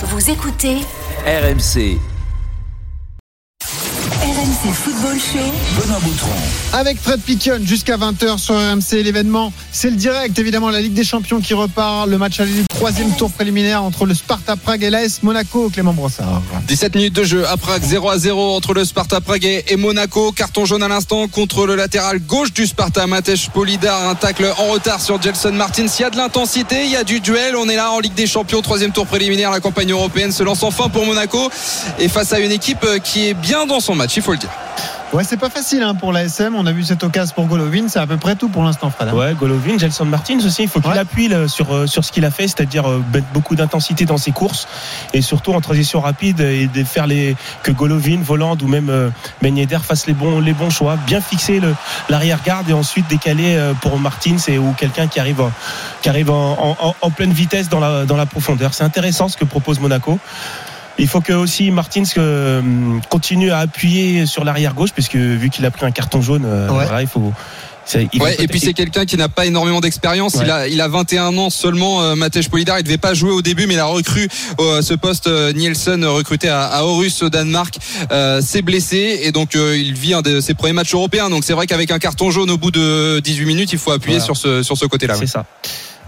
Vous 0.00 0.30
écoutez 0.30 0.76
RMC, 1.26 1.98
RMC 4.22 4.72
Football 4.72 5.18
Show. 5.18 5.52
Benoît 5.80 5.98
Boutron. 6.00 6.30
Avec 6.72 7.00
Fred 7.00 7.20
Piquion 7.20 7.58
jusqu'à 7.64 7.96
20h 7.96 8.38
sur 8.38 8.54
RMC. 8.54 9.02
L'événement, 9.02 9.52
c'est 9.72 9.90
le 9.90 9.96
direct, 9.96 10.38
évidemment, 10.38 10.70
la 10.70 10.80
Ligue 10.80 10.94
des 10.94 11.02
Champions 11.02 11.40
qui 11.40 11.52
repart. 11.52 12.08
Le 12.08 12.16
match 12.16 12.38
aller 12.38 12.52
du 12.52 12.67
troisième 12.78 13.10
tour 13.16 13.32
préliminaire 13.32 13.82
entre 13.82 14.06
le 14.06 14.14
Sparta 14.14 14.54
Prague 14.54 14.84
et 14.84 14.90
l'AS 14.90 15.24
Monaco. 15.24 15.68
Clément 15.68 15.92
Brossard. 15.92 16.40
17 16.68 16.94
minutes 16.94 17.12
de 17.12 17.24
jeu 17.24 17.44
à 17.48 17.56
Prague, 17.56 17.82
0 17.82 18.08
à 18.08 18.18
0 18.18 18.54
entre 18.54 18.72
le 18.72 18.84
Sparta 18.84 19.20
Prague 19.20 19.64
et 19.66 19.76
Monaco. 19.76 20.30
Carton 20.30 20.64
jaune 20.64 20.84
à 20.84 20.88
l'instant 20.88 21.26
contre 21.26 21.66
le 21.66 21.74
latéral 21.74 22.20
gauche 22.20 22.52
du 22.52 22.68
Sparta, 22.68 23.08
Matej 23.08 23.50
Polidar. 23.50 24.08
Un 24.08 24.14
tacle 24.14 24.46
en 24.58 24.66
retard 24.68 25.00
sur 25.00 25.20
Gelson 25.20 25.50
Martins. 25.50 25.86
Il 25.98 26.02
y 26.02 26.04
a 26.04 26.10
de 26.10 26.16
l'intensité, 26.16 26.84
il 26.84 26.92
y 26.92 26.96
a 26.96 27.02
du 27.02 27.18
duel. 27.18 27.56
On 27.56 27.68
est 27.68 27.74
là 27.74 27.90
en 27.90 27.98
Ligue 27.98 28.14
des 28.14 28.28
Champions, 28.28 28.62
troisième 28.62 28.92
tour 28.92 29.08
préliminaire. 29.08 29.50
La 29.50 29.58
campagne 29.58 29.90
européenne 29.90 30.30
se 30.30 30.44
lance 30.44 30.62
enfin 30.62 30.88
pour 30.88 31.04
Monaco 31.04 31.50
et 31.98 32.08
face 32.08 32.32
à 32.32 32.38
une 32.38 32.52
équipe 32.52 32.86
qui 33.02 33.26
est 33.26 33.34
bien 33.34 33.66
dans 33.66 33.80
son 33.80 33.96
match, 33.96 34.16
il 34.16 34.22
faut 34.22 34.32
le 34.32 34.38
dire. 34.38 34.52
Ouais, 35.14 35.24
c'est 35.24 35.38
pas 35.38 35.48
facile 35.48 35.82
hein, 35.82 35.94
pour 35.94 36.12
l'ASM. 36.12 36.54
On 36.54 36.66
a 36.66 36.72
vu 36.72 36.84
cette 36.84 37.02
occasion 37.02 37.34
pour 37.34 37.46
Golovin. 37.46 37.88
C'est 37.88 37.98
à 37.98 38.06
peu 38.06 38.18
près 38.18 38.36
tout 38.36 38.50
pour 38.50 38.62
l'instant, 38.62 38.90
Fred. 38.90 39.08
hein. 39.08 39.14
Ouais, 39.14 39.32
Golovin, 39.34 39.78
Gelson 39.78 40.04
Martins 40.04 40.36
aussi, 40.44 40.64
il 40.64 40.68
faut 40.68 40.80
qu'il 40.82 40.90
Ouais. 40.90 40.98
appuie 40.98 41.28
là, 41.28 41.48
sur, 41.48 41.74
euh, 41.74 41.86
sur 41.86 42.04
ce 42.04 42.12
qu'il 42.12 42.26
a 42.26 42.30
fait, 42.30 42.42
c'est-à-dire 42.46 42.86
euh, 42.86 43.02
mettre 43.14 43.26
beaucoup 43.32 43.56
d'intensité 43.56 44.04
dans 44.04 44.18
ses 44.18 44.32
courses 44.32 44.68
et 45.14 45.22
surtout 45.22 45.54
en 45.54 45.62
transition 45.62 46.02
rapide 46.02 46.40
et 46.40 46.66
de 46.66 46.84
faire 46.84 47.06
les 47.06 47.36
que 47.62 47.70
Golovin, 47.72 48.18
Voland 48.22 48.58
ou 48.62 48.66
même 48.68 48.90
euh, 48.90 49.08
Ben 49.40 49.56
Yedder 49.56 49.78
fassent 49.82 50.06
les 50.06 50.12
bons, 50.12 50.40
les 50.40 50.52
bons 50.52 50.68
choix, 50.68 50.96
bien 51.06 51.22
fixer 51.22 51.58
l'arrière-garde 52.10 52.68
et 52.68 52.74
ensuite 52.74 53.08
décaler 53.08 53.56
euh, 53.56 53.72
pour 53.80 53.98
Martins 53.98 54.36
et, 54.46 54.58
ou 54.58 54.72
quelqu'un 54.76 55.06
qui 55.06 55.20
arrive, 55.20 55.40
en- 55.40 55.52
qui 56.02 56.10
arrive 56.10 56.30
en, 56.30 56.76
en- 56.80 56.94
en 57.00 57.10
pleine 57.10 57.32
vitesse 57.32 57.70
dans 57.70 57.80
la, 57.80 58.04
dans 58.04 58.18
la 58.18 58.26
profondeur. 58.26 58.74
C'est 58.74 58.84
intéressant 58.84 59.28
ce 59.28 59.38
que 59.38 59.46
propose 59.46 59.80
Monaco. 59.80 60.18
Il 60.98 61.06
faut 61.06 61.20
que 61.20 61.32
aussi 61.32 61.70
Martins 61.70 62.02
euh, 62.18 62.60
continue 63.08 63.50
à 63.50 63.58
appuyer 63.58 64.26
sur 64.26 64.44
l'arrière 64.44 64.74
gauche, 64.74 64.90
puisque 64.92 65.16
vu 65.16 65.48
qu'il 65.50 65.64
a 65.64 65.70
pris 65.70 65.86
un 65.86 65.90
carton 65.92 66.20
jaune, 66.20 66.44
euh, 66.44 66.68
Ouais. 66.68 66.84
voilà, 66.84 67.02
il 67.02 67.06
faut. 67.08 67.32
il 68.12 68.20
Ouais, 68.20 68.34
et 68.38 68.48
puis 68.48 68.58
c'est 68.60 68.74
quelqu'un 68.74 69.04
qui 69.06 69.16
n'a 69.16 69.28
pas 69.28 69.46
énormément 69.46 69.80
d'expérience. 69.80 70.34
Ouais. 70.34 70.44
Il, 70.44 70.50
a, 70.50 70.68
il 70.68 70.80
a 70.80 70.88
21 70.88 71.36
ans 71.38 71.50
seulement, 71.50 72.02
euh, 72.02 72.14
Matej 72.16 72.48
Polidar. 72.48 72.78
Il 72.80 72.82
devait 72.82 72.98
pas 72.98 73.14
jouer 73.14 73.30
au 73.30 73.42
début, 73.42 73.66
mais 73.66 73.74
il 73.74 73.80
a 73.80 73.84
recru 73.86 74.28
euh, 74.60 74.82
ce 74.82 74.92
poste 74.94 75.26
euh, 75.28 75.52
Nielsen, 75.52 76.04
recruté 76.04 76.48
à, 76.48 76.64
à 76.64 76.78
Aarhus 76.78 77.12
au 77.22 77.28
Danemark, 77.30 77.78
euh, 78.12 78.40
s'est 78.42 78.62
blessé 78.62 79.20
et 79.22 79.30
donc 79.32 79.54
euh, 79.56 79.76
il 79.78 79.94
vit 79.94 80.14
un 80.14 80.20
de 80.22 80.40
ses 80.40 80.54
premiers 80.54 80.72
matchs 80.74 80.94
européens. 80.94 81.30
Donc 81.30 81.44
c'est 81.44 81.54
vrai 81.54 81.66
qu'avec 81.66 81.90
un 81.92 81.98
carton 81.98 82.30
jaune 82.30 82.50
au 82.50 82.58
bout 82.58 82.70
de 82.72 83.20
18 83.20 83.44
minutes, 83.46 83.72
il 83.72 83.78
faut 83.78 83.92
appuyer 83.92 84.18
Voilà. 84.18 84.24
sur 84.34 84.36
ce, 84.36 84.62
sur 84.64 84.76
ce 84.76 84.84
côté-là. 84.84 85.14
ouais. 85.14 85.20
C'est 85.20 85.26
ça. 85.32 85.44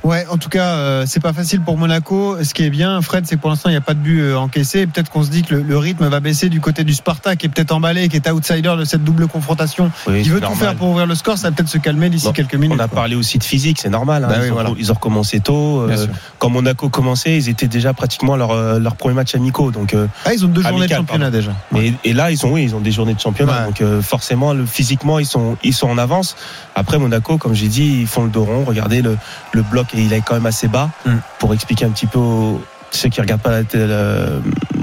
Ouais, 0.02 0.24
en 0.30 0.38
tout 0.38 0.48
cas, 0.48 0.64
euh, 0.76 1.04
c'est 1.06 1.20
pas 1.20 1.32
facile 1.34 1.60
pour 1.60 1.76
Monaco. 1.76 2.36
Ce 2.42 2.54
qui 2.54 2.64
est 2.64 2.70
bien, 2.70 3.02
Fred, 3.02 3.26
c'est 3.26 3.36
que 3.36 3.40
pour 3.40 3.50
l'instant, 3.50 3.68
il 3.68 3.72
n'y 3.72 3.78
a 3.78 3.82
pas 3.82 3.92
de 3.92 3.98
but 3.98 4.20
euh, 4.22 4.36
encaissé. 4.38 4.86
Peut-être 4.86 5.10
qu'on 5.10 5.22
se 5.22 5.30
dit 5.30 5.42
que 5.42 5.54
le, 5.56 5.62
le 5.62 5.76
rythme 5.76 6.08
va 6.08 6.20
baisser 6.20 6.48
du 6.48 6.58
côté 6.60 6.84
du 6.84 6.94
Sparta, 6.94 7.36
qui 7.36 7.46
est 7.46 7.48
peut-être 7.50 7.72
emballé, 7.72 8.08
qui 8.08 8.16
est 8.16 8.30
outsider 8.30 8.74
de 8.78 8.84
cette 8.84 9.04
double 9.04 9.26
confrontation. 9.28 9.90
Oui, 10.06 10.22
qui 10.22 10.30
veut 10.30 10.40
tout 10.40 10.54
faire 10.54 10.74
pour 10.74 10.88
ouvrir 10.88 11.06
le 11.06 11.14
score. 11.14 11.36
Ça 11.36 11.50
va 11.50 11.54
peut-être 11.54 11.68
se 11.68 11.76
calmer 11.76 12.08
d'ici 12.08 12.24
Bon, 12.26 12.32
quelques 12.32 12.54
minutes. 12.54 12.78
On 12.80 12.82
a 12.82 12.88
quoi. 12.88 12.96
parlé 12.96 13.14
aussi 13.14 13.36
de 13.38 13.44
physique, 13.44 13.78
c'est 13.78 13.90
normal. 13.90 14.24
hein. 14.24 14.28
Bah 14.28 14.36
ils, 14.38 14.42
oui, 14.44 14.50
ont, 14.50 14.54
voilà. 14.54 14.70
ils 14.78 14.90
ont 14.90 14.94
recommencé 14.94 15.40
tôt. 15.40 15.82
Euh, 15.82 16.06
quand 16.38 16.48
Monaco 16.48 16.88
commençait, 16.88 17.36
ils 17.36 17.48
étaient 17.50 17.68
déjà 17.68 17.92
pratiquement 17.92 18.36
leur, 18.36 18.52
euh, 18.52 18.78
leur 18.78 18.96
premier 18.96 19.14
match 19.14 19.34
amicaux. 19.34 19.70
Donc, 19.70 19.92
euh, 19.92 20.06
Ah, 20.24 20.32
ils 20.32 20.44
ont 20.46 20.48
deux 20.48 20.62
journées 20.62 20.86
de 20.86 20.94
championnat 20.94 21.30
déjà. 21.30 21.52
et, 21.76 21.92
et 22.04 22.12
là, 22.14 22.30
ils 22.30 22.46
ont, 22.46 22.52
oui, 22.52 22.62
ils 22.64 22.74
ont 22.74 22.80
des 22.80 22.90
journées 22.92 23.14
de 23.14 23.20
championnat. 23.20 23.66
Ouais. 23.78 23.84
Donc, 23.84 24.00
forcément, 24.02 24.54
le, 24.54 24.64
physiquement, 24.64 25.18
ils 25.18 25.26
sont, 25.26 25.58
ils 25.62 25.74
sont 25.74 25.88
en 25.88 25.98
avance. 25.98 26.36
Après, 26.74 26.98
Monaco, 26.98 27.36
comme 27.36 27.54
j'ai 27.54 27.68
dit, 27.68 27.98
ils 28.00 28.06
font 28.06 28.24
le 28.24 28.30
dos 28.30 28.44
rond. 28.44 28.64
Regardez 28.64 29.02
le, 29.02 29.18
le 29.52 29.62
bloc, 29.62 29.88
et 29.94 30.00
il 30.00 30.12
est 30.12 30.20
quand 30.20 30.34
même 30.34 30.46
assez 30.46 30.68
bas. 30.68 30.90
Mm. 31.04 31.10
Pour 31.38 31.54
expliquer 31.54 31.84
un 31.84 31.90
petit 31.90 32.06
peu 32.06 32.18
aux, 32.18 32.62
ceux 32.90 33.08
qui 33.08 33.20
regardent 33.20 33.42
pas 33.42 33.50
la, 33.50 33.64
télé- 33.64 33.86
la, 33.86 34.26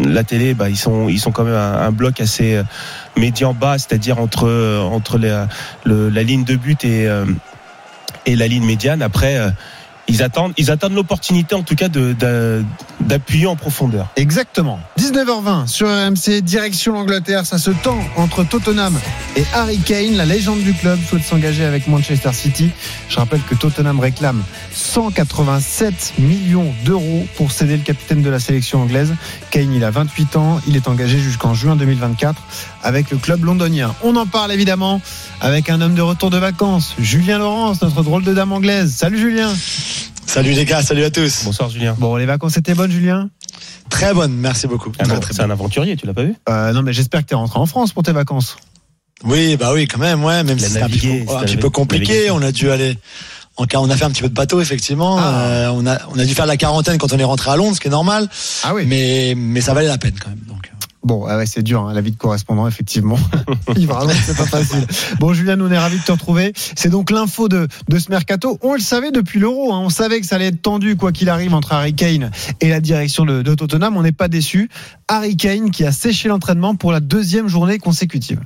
la 0.09 0.23
télé, 0.23 0.53
bah, 0.53 0.69
ils 0.69 0.77
sont, 0.77 1.09
ils 1.09 1.19
sont 1.19 1.31
quand 1.31 1.43
même 1.43 1.55
un, 1.55 1.73
un 1.87 1.91
bloc 1.91 2.21
assez 2.21 2.55
euh, 2.55 2.63
médian 3.17 3.53
bas, 3.53 3.77
c'est-à-dire 3.77 4.19
entre, 4.19 4.47
euh, 4.47 4.79
entre 4.81 5.17
la, 5.17 5.47
le- 5.83 6.09
la 6.09 6.23
ligne 6.23 6.43
de 6.45 6.55
but 6.55 6.83
et, 6.85 7.07
euh, 7.07 7.25
et 8.25 8.35
la 8.35 8.47
ligne 8.47 8.65
médiane. 8.65 9.01
Après, 9.01 9.37
ils 10.07 10.23
attendent, 10.23 10.53
ils 10.57 10.71
attendent 10.71 10.93
l'opportunité, 10.93 11.55
en 11.55 11.63
tout 11.63 11.75
cas, 11.75 11.89
de, 11.89 12.13
de- 12.13 12.63
d'appuyer 13.01 13.45
en 13.47 13.55
profondeur. 13.55 14.07
Exactement. 14.15 14.79
19h20 14.99 15.67
sur 15.67 15.87
RMC, 15.87 16.41
direction 16.41 16.93
l'Angleterre. 16.93 17.45
Ça 17.45 17.57
se 17.57 17.71
tend 17.71 17.97
entre 18.15 18.43
Tottenham 18.43 18.97
et 19.35 19.43
Harry 19.53 19.77
Kane. 19.77 20.15
La 20.15 20.25
légende 20.25 20.59
du 20.61 20.73
club 20.73 20.99
souhaite 21.07 21.23
s'engager 21.23 21.63
avec 21.65 21.87
Manchester 21.87 22.33
City. 22.33 22.69
Je 23.09 23.17
rappelle 23.17 23.41
que 23.49 23.55
Tottenham 23.55 23.99
réclame 23.99 24.43
187 24.73 26.13
millions 26.19 26.73
d'euros 26.85 27.25
pour 27.35 27.51
céder 27.51 27.77
le 27.77 27.83
capitaine 27.83 28.21
de 28.21 28.29
la 28.29 28.39
sélection 28.39 28.81
anglaise. 28.81 29.13
Kane, 29.51 29.73
il 29.73 29.83
a 29.83 29.91
28 29.91 30.35
ans. 30.35 30.59
Il 30.67 30.75
est 30.75 30.87
engagé 30.87 31.19
jusqu'en 31.19 31.53
juin 31.53 31.75
2024 31.75 32.41
avec 32.83 33.11
le 33.11 33.17
club 33.17 33.43
londonien. 33.43 33.93
On 34.03 34.15
en 34.15 34.25
parle 34.25 34.51
évidemment 34.51 35.01
avec 35.41 35.69
un 35.69 35.81
homme 35.81 35.93
de 35.95 36.01
retour 36.01 36.29
de 36.29 36.37
vacances, 36.37 36.95
Julien 36.99 37.37
Laurence, 37.39 37.81
notre 37.81 38.01
drôle 38.03 38.23
de 38.23 38.33
dame 38.33 38.51
anglaise. 38.51 38.93
Salut 38.95 39.19
Julien. 39.19 39.53
Salut 40.27 40.51
les 40.51 40.65
gars, 40.65 40.83
salut 40.83 41.03
à 41.03 41.09
tous. 41.09 41.43
Bonsoir, 41.45 41.69
Julien. 41.69 41.95
Bon, 41.97 42.15
les 42.15 42.25
vacances 42.25 42.57
étaient 42.57 42.73
bonnes, 42.75 42.91
Julien? 42.91 43.29
Très 43.89 44.13
bonne, 44.13 44.33
merci 44.33 44.67
beaucoup. 44.67 44.91
Ah 44.99 45.05
très 45.19 45.33
c'est 45.33 45.41
un 45.41 45.49
aventurier, 45.49 45.95
tu 45.95 46.05
l'as 46.05 46.13
pas 46.13 46.23
vu? 46.23 46.35
Euh, 46.49 46.73
Non, 46.73 46.81
mais 46.83 46.93
j'espère 46.93 47.21
que 47.21 47.27
tu 47.27 47.33
es 47.33 47.37
rentré 47.37 47.57
en 47.59 47.65
France 47.65 47.93
pour 47.93 48.03
tes 48.03 48.11
vacances. 48.11 48.57
Oui, 49.23 49.55
bah 49.57 49.71
oui, 49.73 49.87
quand 49.87 49.97
même, 49.99 50.23
ouais, 50.23 50.43
même 50.43 50.59
si 50.59 50.69
c'est 50.69 50.81
un, 50.81 50.87
petit 50.89 51.07
navigué, 51.07 51.25
peu- 51.25 51.31
c'est 51.31 51.37
un 51.37 51.41
petit 51.43 51.55
la 51.55 51.61
peu 51.61 51.69
compliqué, 51.69 52.29
on 52.29 52.41
a 52.41 52.51
dû 52.51 52.69
aller. 52.69 52.97
En, 53.55 53.65
on 53.75 53.89
a 53.89 53.95
fait 53.97 54.03
un 54.05 54.11
petit 54.11 54.21
peu 54.21 54.29
de 54.29 54.33
bateau, 54.35 54.61
effectivement. 54.61 55.17
Ah. 55.17 55.41
Euh, 55.45 55.67
on, 55.73 55.87
a, 55.87 55.97
on 56.13 56.19
a 56.19 56.25
dû 56.25 56.35
faire 56.35 56.45
la 56.45 56.57
quarantaine 56.57 56.99
quand 56.99 57.11
on 57.13 57.17
est 57.17 57.23
rentré 57.23 57.49
à 57.49 57.55
Londres, 57.55 57.75
ce 57.75 57.79
qui 57.81 57.87
est 57.87 57.91
normal. 57.91 58.29
Ah 58.63 58.75
oui. 58.75 58.83
Mais, 58.85 59.33
mais 59.35 59.61
ça 59.61 59.73
valait 59.73 59.87
la 59.87 59.97
peine 59.97 60.13
quand 60.21 60.29
même. 60.29 60.41
Donc. 60.47 60.71
Bon, 61.07 61.25
ah 61.25 61.37
ouais, 61.37 61.45
c'est 61.45 61.63
dur, 61.63 61.83
hein, 61.83 61.93
la 61.93 62.01
vie 62.01 62.11
de 62.11 62.17
correspondant, 62.17 62.67
effectivement. 62.67 63.17
Il 63.77 63.87
va 63.87 64.01
c'est 64.25 64.35
pas 64.35 64.45
facile. 64.45 64.85
Bon, 65.21 65.33
Julien, 65.33 65.57
on 65.61 65.71
est 65.71 65.77
ravis 65.77 65.99
de 65.99 66.03
te 66.03 66.11
retrouver. 66.11 66.51
C'est 66.75 66.89
donc 66.89 67.11
l'info 67.11 67.47
de, 67.47 67.69
de 67.87 67.97
ce 67.97 68.11
mercato. 68.11 68.59
On 68.61 68.73
le 68.73 68.81
savait 68.81 69.11
depuis 69.11 69.39
l'Euro. 69.39 69.73
hein. 69.73 69.79
On 69.81 69.89
savait 69.89 70.19
que 70.19 70.25
ça 70.27 70.35
allait 70.35 70.47
être 70.47 70.61
tendu, 70.61 70.97
quoi 70.97 71.13
qu'il 71.13 71.29
arrive, 71.29 71.53
entre 71.53 71.71
Harry 71.71 71.95
Kane 71.95 72.29
et 72.59 72.67
la 72.67 72.81
direction 72.81 73.23
de, 73.23 73.41
de 73.41 73.55
Tottenham. 73.55 73.95
On 73.95 74.03
n'est 74.03 74.11
pas 74.11 74.27
déçu. 74.27 74.69
Harry 75.07 75.37
Kane 75.37 75.71
qui 75.71 75.85
a 75.85 75.93
séché 75.93 76.27
l'entraînement 76.27 76.75
pour 76.75 76.91
la 76.91 76.99
deuxième 76.99 77.47
journée 77.47 77.77
consécutive. 77.77 78.41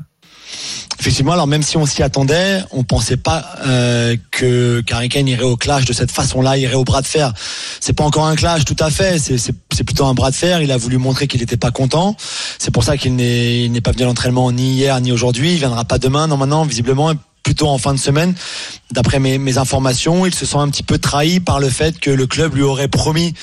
Effectivement, 1.01 1.31
alors 1.31 1.47
même 1.47 1.63
si 1.63 1.77
on 1.77 1.87
s'y 1.87 2.03
attendait, 2.03 2.61
on 2.69 2.83
pensait 2.83 3.17
pas 3.17 3.43
euh, 3.65 4.15
que 4.29 4.83
Harry 4.91 5.09
irait 5.11 5.41
au 5.41 5.57
clash 5.57 5.83
de 5.85 5.93
cette 5.93 6.11
façon-là, 6.11 6.59
irait 6.59 6.75
au 6.75 6.83
bras 6.83 7.01
de 7.01 7.07
fer. 7.07 7.33
C'est 7.79 7.93
pas 7.93 8.03
encore 8.03 8.27
un 8.27 8.35
clash 8.35 8.65
tout 8.65 8.75
à 8.77 8.91
fait, 8.91 9.17
c'est- 9.17 9.51
plutôt 9.83 10.05
un 10.05 10.13
bras 10.13 10.29
de 10.29 10.35
fer. 10.35 10.61
Il 10.61 10.71
a 10.71 10.77
voulu 10.77 10.99
montrer 10.99 11.25
qu'il 11.25 11.39
n'était 11.39 11.57
pas 11.57 11.71
content. 11.71 12.15
C'est 12.59 12.69
pour 12.69 12.83
ça 12.83 12.97
qu'il 12.97 13.15
n'est 13.15 13.81
pas 13.81 13.93
venu 13.93 14.03
à 14.03 14.05
l'entraînement 14.05 14.51
ni 14.51 14.73
hier 14.73 15.01
ni 15.01 15.11
aujourd'hui. 15.11 15.53
Il 15.53 15.57
viendra 15.57 15.85
pas 15.85 15.97
demain, 15.97 16.27
normalement, 16.27 16.65
visiblement 16.65 17.13
plutôt 17.41 17.67
en 17.67 17.79
fin 17.79 17.95
de 17.95 17.99
semaine. 17.99 18.35
D'après 18.91 19.17
mes, 19.17 19.39
mes 19.39 19.57
informations, 19.57 20.27
il 20.27 20.35
se 20.35 20.45
sent 20.45 20.57
un 20.57 20.69
petit 20.69 20.83
peu 20.83 20.99
trahi 20.99 21.39
par 21.39 21.59
le 21.59 21.69
fait 21.71 21.99
que 21.99 22.11
le 22.11 22.27
club 22.27 22.53
lui 22.53 22.61
aurait 22.61 22.87
promis 22.89 23.33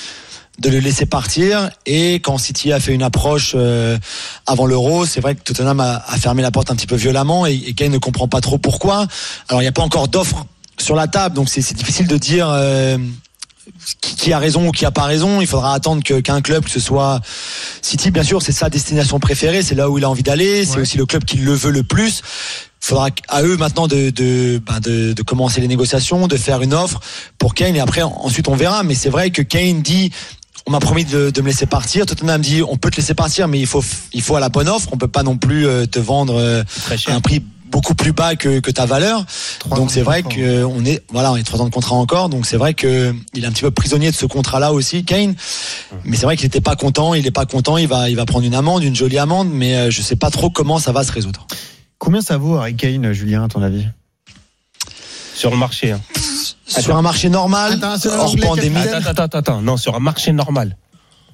de 0.59 0.69
le 0.69 0.79
laisser 0.79 1.05
partir 1.05 1.69
et 1.85 2.15
quand 2.15 2.37
City 2.37 2.71
a 2.73 2.79
fait 2.79 2.93
une 2.93 3.03
approche 3.03 3.53
euh, 3.55 3.97
avant 4.45 4.65
l'Euro, 4.65 5.05
c'est 5.05 5.21
vrai 5.21 5.35
que 5.35 5.41
Tottenham 5.41 5.79
a, 5.79 6.03
a 6.07 6.17
fermé 6.17 6.41
la 6.41 6.51
porte 6.51 6.69
un 6.71 6.75
petit 6.75 6.87
peu 6.87 6.95
violemment 6.95 7.45
et, 7.45 7.53
et 7.55 7.73
Kane 7.73 7.91
ne 7.91 7.97
comprend 7.97 8.27
pas 8.27 8.41
trop 8.41 8.57
pourquoi. 8.57 9.07
Alors 9.47 9.61
il 9.61 9.65
n'y 9.65 9.69
a 9.69 9.71
pas 9.71 9.83
encore 9.83 10.07
d'offre 10.09 10.45
sur 10.77 10.95
la 10.95 11.07
table, 11.07 11.35
donc 11.35 11.49
c'est 11.49 11.73
difficile 11.73 12.07
de 12.07 12.17
dire 12.17 12.47
euh, 12.49 12.97
qui, 14.01 14.33
a 14.33 14.39
raison 14.39 14.67
ou 14.67 14.71
qui 14.71 14.85
a 14.85 14.91
pas 14.91 15.03
raison. 15.03 15.41
Il 15.41 15.47
faudra 15.47 15.73
attendre 15.73 16.03
que- 16.03 16.19
qu'un 16.19 16.41
club, 16.41 16.63
que 16.65 16.71
ce 16.71 16.79
soit 16.79 17.21
City, 17.81 18.11
bien 18.11 18.23
sûr, 18.23 18.41
c'est 18.41 18.51
sa 18.51 18.69
destination 18.69 19.19
préférée, 19.19 19.61
c'est 19.63 19.75
là 19.75 19.89
où 19.89 19.97
il 19.97 20.03
a 20.03 20.09
envie 20.09 20.23
d'aller, 20.23 20.65
c'est 20.65 20.75
Ouais. 20.75 20.81
aussi 20.81 20.97
le 20.97 21.05
club 21.05 21.23
qui 21.23 21.37
le 21.37 21.53
veut 21.53 21.71
le 21.71 21.83
plus. 21.83 22.21
Il 22.81 22.85
faudra 22.85 23.09
à 23.27 23.43
eux 23.43 23.57
maintenant 23.57 23.87
de, 23.87 24.09
de, 24.09 24.61
ben 24.65 24.79
de, 24.79 25.11
de 25.11 25.21
commencer 25.21 25.59
les 25.59 25.67
négociations, 25.67 26.27
de 26.27 26.37
faire 26.37 26.61
une 26.61 26.73
offre 26.73 27.01
pour 27.37 27.53
Kane 27.53 27.75
et 27.75 27.81
après 27.81 28.01
ensuite 28.01 28.47
on 28.47 28.55
verra. 28.55 28.83
Mais 28.83 28.95
c'est 28.95 29.09
vrai 29.09 29.31
que 29.31 29.41
Kane 29.41 29.81
dit 29.81 30.11
on 30.69 30.71
m'a 30.71 30.79
promis 30.79 31.03
de, 31.03 31.31
de 31.31 31.41
me 31.41 31.47
laisser 31.47 31.65
partir. 31.65 32.05
Tottenham 32.05 32.39
dit 32.41 32.61
on 32.61 32.77
peut 32.77 32.91
te 32.91 32.97
laisser 32.97 33.15
partir, 33.15 33.47
mais 33.47 33.59
il 33.59 33.65
faut 33.65 33.83
il 34.13 34.21
faut 34.21 34.35
à 34.35 34.39
la 34.39 34.49
bonne 34.49 34.69
offre. 34.69 34.89
On 34.91 34.97
peut 34.97 35.07
pas 35.07 35.23
non 35.23 35.35
plus 35.35 35.65
euh, 35.65 35.87
te 35.87 35.97
vendre 35.97 36.35
euh, 36.39 36.63
à 37.07 37.13
un 37.13 37.21
prix 37.21 37.43
beaucoup 37.71 37.95
plus 37.95 38.13
bas 38.13 38.35
que, 38.35 38.59
que 38.59 38.69
ta 38.69 38.85
valeur. 38.85 39.25
Donc 39.75 39.89
c'est 39.89 40.03
vrai 40.03 40.21
contrat. 40.21 40.37
que 40.37 40.63
on 40.63 40.85
est 40.85 41.03
voilà 41.09 41.31
on 41.31 41.37
est 41.37 41.43
trois 41.43 41.59
ans 41.61 41.65
de 41.65 41.73
contrat 41.73 41.95
encore. 41.95 42.29
Donc 42.29 42.45
c'est 42.45 42.57
vrai 42.57 42.75
que 42.75 43.15
il 43.33 43.43
est 43.43 43.47
un 43.47 43.51
petit 43.51 43.63
peu 43.63 43.71
prisonnier 43.71 44.11
de 44.11 44.15
ce 44.15 44.27
contrat-là 44.27 44.71
aussi, 44.71 45.03
Kane. 45.03 45.33
Mais 46.05 46.15
c'est 46.15 46.25
vrai 46.25 46.37
qu'il 46.37 46.45
n'était 46.45 46.61
pas 46.61 46.75
content. 46.75 47.15
Il 47.15 47.25
est 47.25 47.31
pas 47.31 47.47
content. 47.47 47.77
Il 47.77 47.87
va 47.87 48.07
il 48.07 48.15
va 48.15 48.25
prendre 48.25 48.45
une 48.45 48.55
amende, 48.55 48.83
une 48.83 48.95
jolie 48.95 49.17
amende, 49.17 49.49
mais 49.51 49.75
euh, 49.75 49.89
je 49.89 50.03
sais 50.03 50.17
pas 50.17 50.29
trop 50.29 50.51
comment 50.51 50.77
ça 50.77 50.91
va 50.91 51.03
se 51.03 51.11
résoudre. 51.11 51.47
Combien 51.97 52.21
ça 52.21 52.37
vaut 52.37 52.57
Harry 52.57 52.75
Kane, 52.75 53.11
Julien, 53.11 53.43
à 53.43 53.47
ton 53.47 53.63
avis? 53.63 53.87
Sur 55.39 55.51
le 55.51 55.57
marché. 55.57 55.91
hein. 55.91 56.01
Sur 56.67 56.95
un 56.97 57.01
marché 57.01 57.29
normal, 57.29 57.79
hors 57.81 58.35
pandémie, 58.35 58.75
capitaine. 58.75 58.93
Attends, 59.05 59.09
attends, 59.09 59.23
attends, 59.23 59.37
attends. 59.39 59.61
Non, 59.61 59.77
sur 59.77 59.95
un 59.95 59.99
marché 59.99 60.31
normal. 60.33 60.75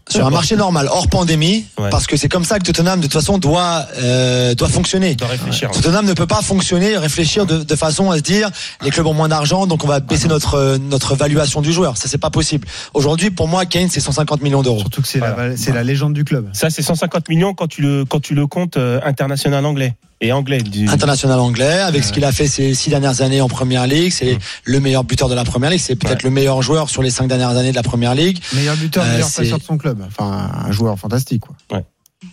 sur 0.07 0.23
un 0.25 0.29
marché 0.29 0.55
normal, 0.55 0.87
hors 0.91 1.07
pandémie, 1.07 1.65
Ouais. 1.79 1.89
parce 1.89 2.05
que 2.05 2.15
c'est 2.15 2.29
comme 2.29 2.45
ça 2.45 2.59
que 2.59 2.63
Tottenham 2.63 2.99
de 2.99 3.05
toute 3.07 3.13
façon 3.13 3.39
doit 3.39 3.87
euh, 3.97 4.53
doit 4.53 4.69
fonctionner. 4.69 5.13
On 5.13 5.15
doit 5.15 5.27
réfléchir. 5.29 5.71
Tottenham 5.71 6.05
ne 6.05 6.13
peut 6.13 6.27
pas 6.27 6.43
fonctionner, 6.43 6.95
réfléchir 6.97 7.47
de, 7.47 7.63
de 7.63 7.75
façon 7.75 8.11
à 8.11 8.17
se 8.17 8.21
dire 8.21 8.51
les 8.83 8.91
clubs 8.91 9.07
ont 9.07 9.15
moins 9.15 9.27
d'argent, 9.29 9.65
donc 9.65 9.83
on 9.83 9.87
va 9.87 9.99
baisser 10.01 10.27
notre 10.27 10.53
euh, 10.53 10.77
notre 10.77 11.15
valuation 11.15 11.61
du 11.61 11.73
joueur. 11.73 11.97
Ça 11.97 12.07
c'est 12.07 12.19
pas 12.19 12.29
possible. 12.29 12.67
Aujourd'hui, 12.93 13.31
pour 13.31 13.47
moi, 13.47 13.65
Kane 13.65 13.89
c'est 13.89 13.99
150 13.99 14.43
millions 14.43 14.61
d'euros. 14.61 14.79
Surtout 14.81 15.01
que 15.01 15.07
c'est 15.07 15.17
Voilà. 15.17 15.47
la, 15.49 15.57
c'est 15.57 15.71
la 15.73 15.83
légende 15.83 16.13
du 16.13 16.23
club. 16.23 16.47
Ça, 16.53 16.69
c'est 16.69 16.83
150 16.83 17.27
millions 17.27 17.55
quand 17.55 17.67
tu 17.67 17.81
le, 17.81 18.05
quand 18.05 18.19
tu 18.19 18.35
le 18.35 18.45
comptes 18.45 18.77
euh, 18.77 18.99
international 19.03 19.65
anglais. 19.65 19.95
Et 20.21 20.31
anglais. 20.31 20.59
Du... 20.59 20.87
International 20.87 21.39
anglais, 21.39 21.79
avec 21.79 22.03
ce 22.03 22.13
qu'il 22.13 22.23
a 22.23 22.31
fait 22.31 22.47
ces 22.47 22.73
six 22.73 22.89
dernières 22.89 23.21
années 23.21 23.41
en 23.41 23.49
Première 23.49 23.85
Ligue, 23.85 24.11
c'est 24.13 24.37
le 24.63 24.79
meilleur 24.79 25.03
buteur 25.03 25.27
de 25.29 25.35
la 25.35 25.43
Première 25.43 25.69
Ligue, 25.69 25.79
c'est 25.81 25.95
peut-être 25.95 26.23
Ouais. 26.23 26.29
le 26.29 26.33
meilleur 26.33 26.61
joueur 26.61 26.89
sur 26.89 27.01
les 27.03 27.09
cinq 27.09 27.27
dernières 27.27 27.49
années 27.49 27.71
de 27.71 27.75
la 27.75 27.83
Première 27.83 28.15
Ligue, 28.15 28.39
Meilleur 28.53 28.77
buteur, 28.77 29.03
Euh, 29.03 29.11
meilleur 29.11 29.29
passeur 29.31 29.57
de 29.59 29.63
son 29.63 29.77
club. 29.77 30.01
Enfin, 30.07 30.49
un 30.65 30.71
joueur 30.71 30.97
fantastique. 30.97 31.41
Quoi. 31.41 31.81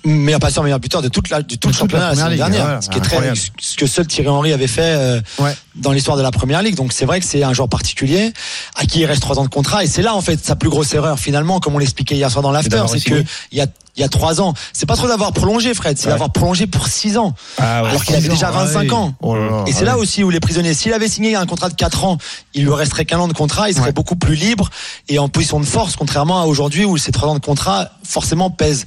Meilleur 0.04 0.40
passeur, 0.40 0.62
meilleur 0.64 0.80
buteur 0.80 1.02
de 1.02 1.08
toute 1.08 1.28
la, 1.30 1.42
de 1.42 1.54
tout 1.54 1.68
le 1.68 1.72
la 1.72 1.78
championnat 1.78 2.08
la 2.08 2.14
saison 2.14 2.28
Ligue, 2.28 2.36
dernière. 2.38 2.64
voilà, 2.64 2.80
ce 2.80 2.88
qui 2.90 2.98
est 2.98 3.00
très, 3.02 3.32
ce 3.60 3.76
que 3.76 3.86
seul 3.86 4.06
Thierry 4.06 4.28
Henry 4.28 4.52
avait 4.52 4.66
fait 4.66 4.82
euh, 4.82 5.20
Ouais. 5.38 5.54
dans 5.76 5.92
l'histoire 5.92 6.16
de 6.16 6.22
la 6.22 6.30
Première 6.30 6.62
Ligue. 6.62 6.74
Donc 6.74 6.92
c'est 6.92 7.04
vrai 7.04 7.20
que 7.20 7.26
c'est 7.26 7.42
un 7.42 7.52
joueur 7.52 7.68
particulier 7.68 8.32
à 8.76 8.86
qui 8.86 9.00
il 9.00 9.06
reste 9.06 9.22
trois 9.22 9.38
ans 9.38 9.44
de 9.44 9.48
contrat 9.48 9.84
et 9.84 9.86
c'est 9.86 10.02
là 10.02 10.14
en 10.14 10.20
fait 10.20 10.44
sa 10.44 10.56
plus 10.56 10.68
grosse 10.70 10.92
erreur 10.94 11.18
finalement, 11.18 11.60
comme 11.60 11.74
on 11.74 11.78
l'expliquait 11.78 12.16
hier 12.16 12.30
soir 12.30 12.42
dans 12.42 12.50
l'after, 12.52 12.82
c'est 12.88 13.00
que 13.00 13.22
il 13.52 13.58
y 13.58 13.60
a 13.60 13.66
il 13.94 14.00
y 14.00 14.04
a 14.04 14.08
trois 14.08 14.40
ans, 14.40 14.54
c'est 14.72 14.86
pas 14.86 14.96
trop 14.96 15.06
d'avoir 15.06 15.34
prolongé, 15.34 15.74
Fred, 15.74 15.98
c'est 15.98 16.06
Ouais. 16.06 16.12
d'avoir 16.12 16.30
prolongé 16.32 16.66
pour 16.66 16.86
six 16.86 17.18
ans. 17.18 17.34
Ah 17.58 17.82
ouais. 17.82 17.90
Alors 17.90 18.02
qu'il 18.04 18.16
avait 18.16 18.26
déjà 18.26 18.50
25 18.50 18.90
ans. 18.94 19.12
Oh 19.20 19.36
là 19.36 19.44
là, 19.50 19.64
Et 19.66 19.72
c'est 19.72 19.82
ah 19.82 19.84
là 19.84 19.98
aussi 19.98 20.24
où 20.24 20.30
les 20.30 20.40
prisonniers, 20.40 20.72
s'il 20.72 20.94
avait 20.94 21.08
signé 21.08 21.36
un 21.36 21.44
contrat 21.44 21.68
de 21.68 21.74
4 21.74 22.04
ans, 22.06 22.16
il 22.54 22.64
lui 22.64 22.72
resterait 22.72 23.04
qu'un 23.04 23.18
an 23.18 23.28
de 23.28 23.34
contrat, 23.34 23.68
il 23.68 23.74
serait 23.74 23.88
Ouais. 23.88 23.92
beaucoup 23.92 24.16
plus 24.16 24.34
libre 24.34 24.70
et 25.10 25.18
en 25.18 25.28
position 25.28 25.60
de 25.60 25.66
force, 25.66 25.96
contrairement 25.96 26.40
à 26.40 26.46
aujourd'hui 26.46 26.86
où 26.86 26.96
ces 26.96 27.12
3 27.12 27.28
ans 27.28 27.34
de 27.34 27.44
contrat 27.44 27.90
forcément 28.02 28.48
pèsent 28.48 28.86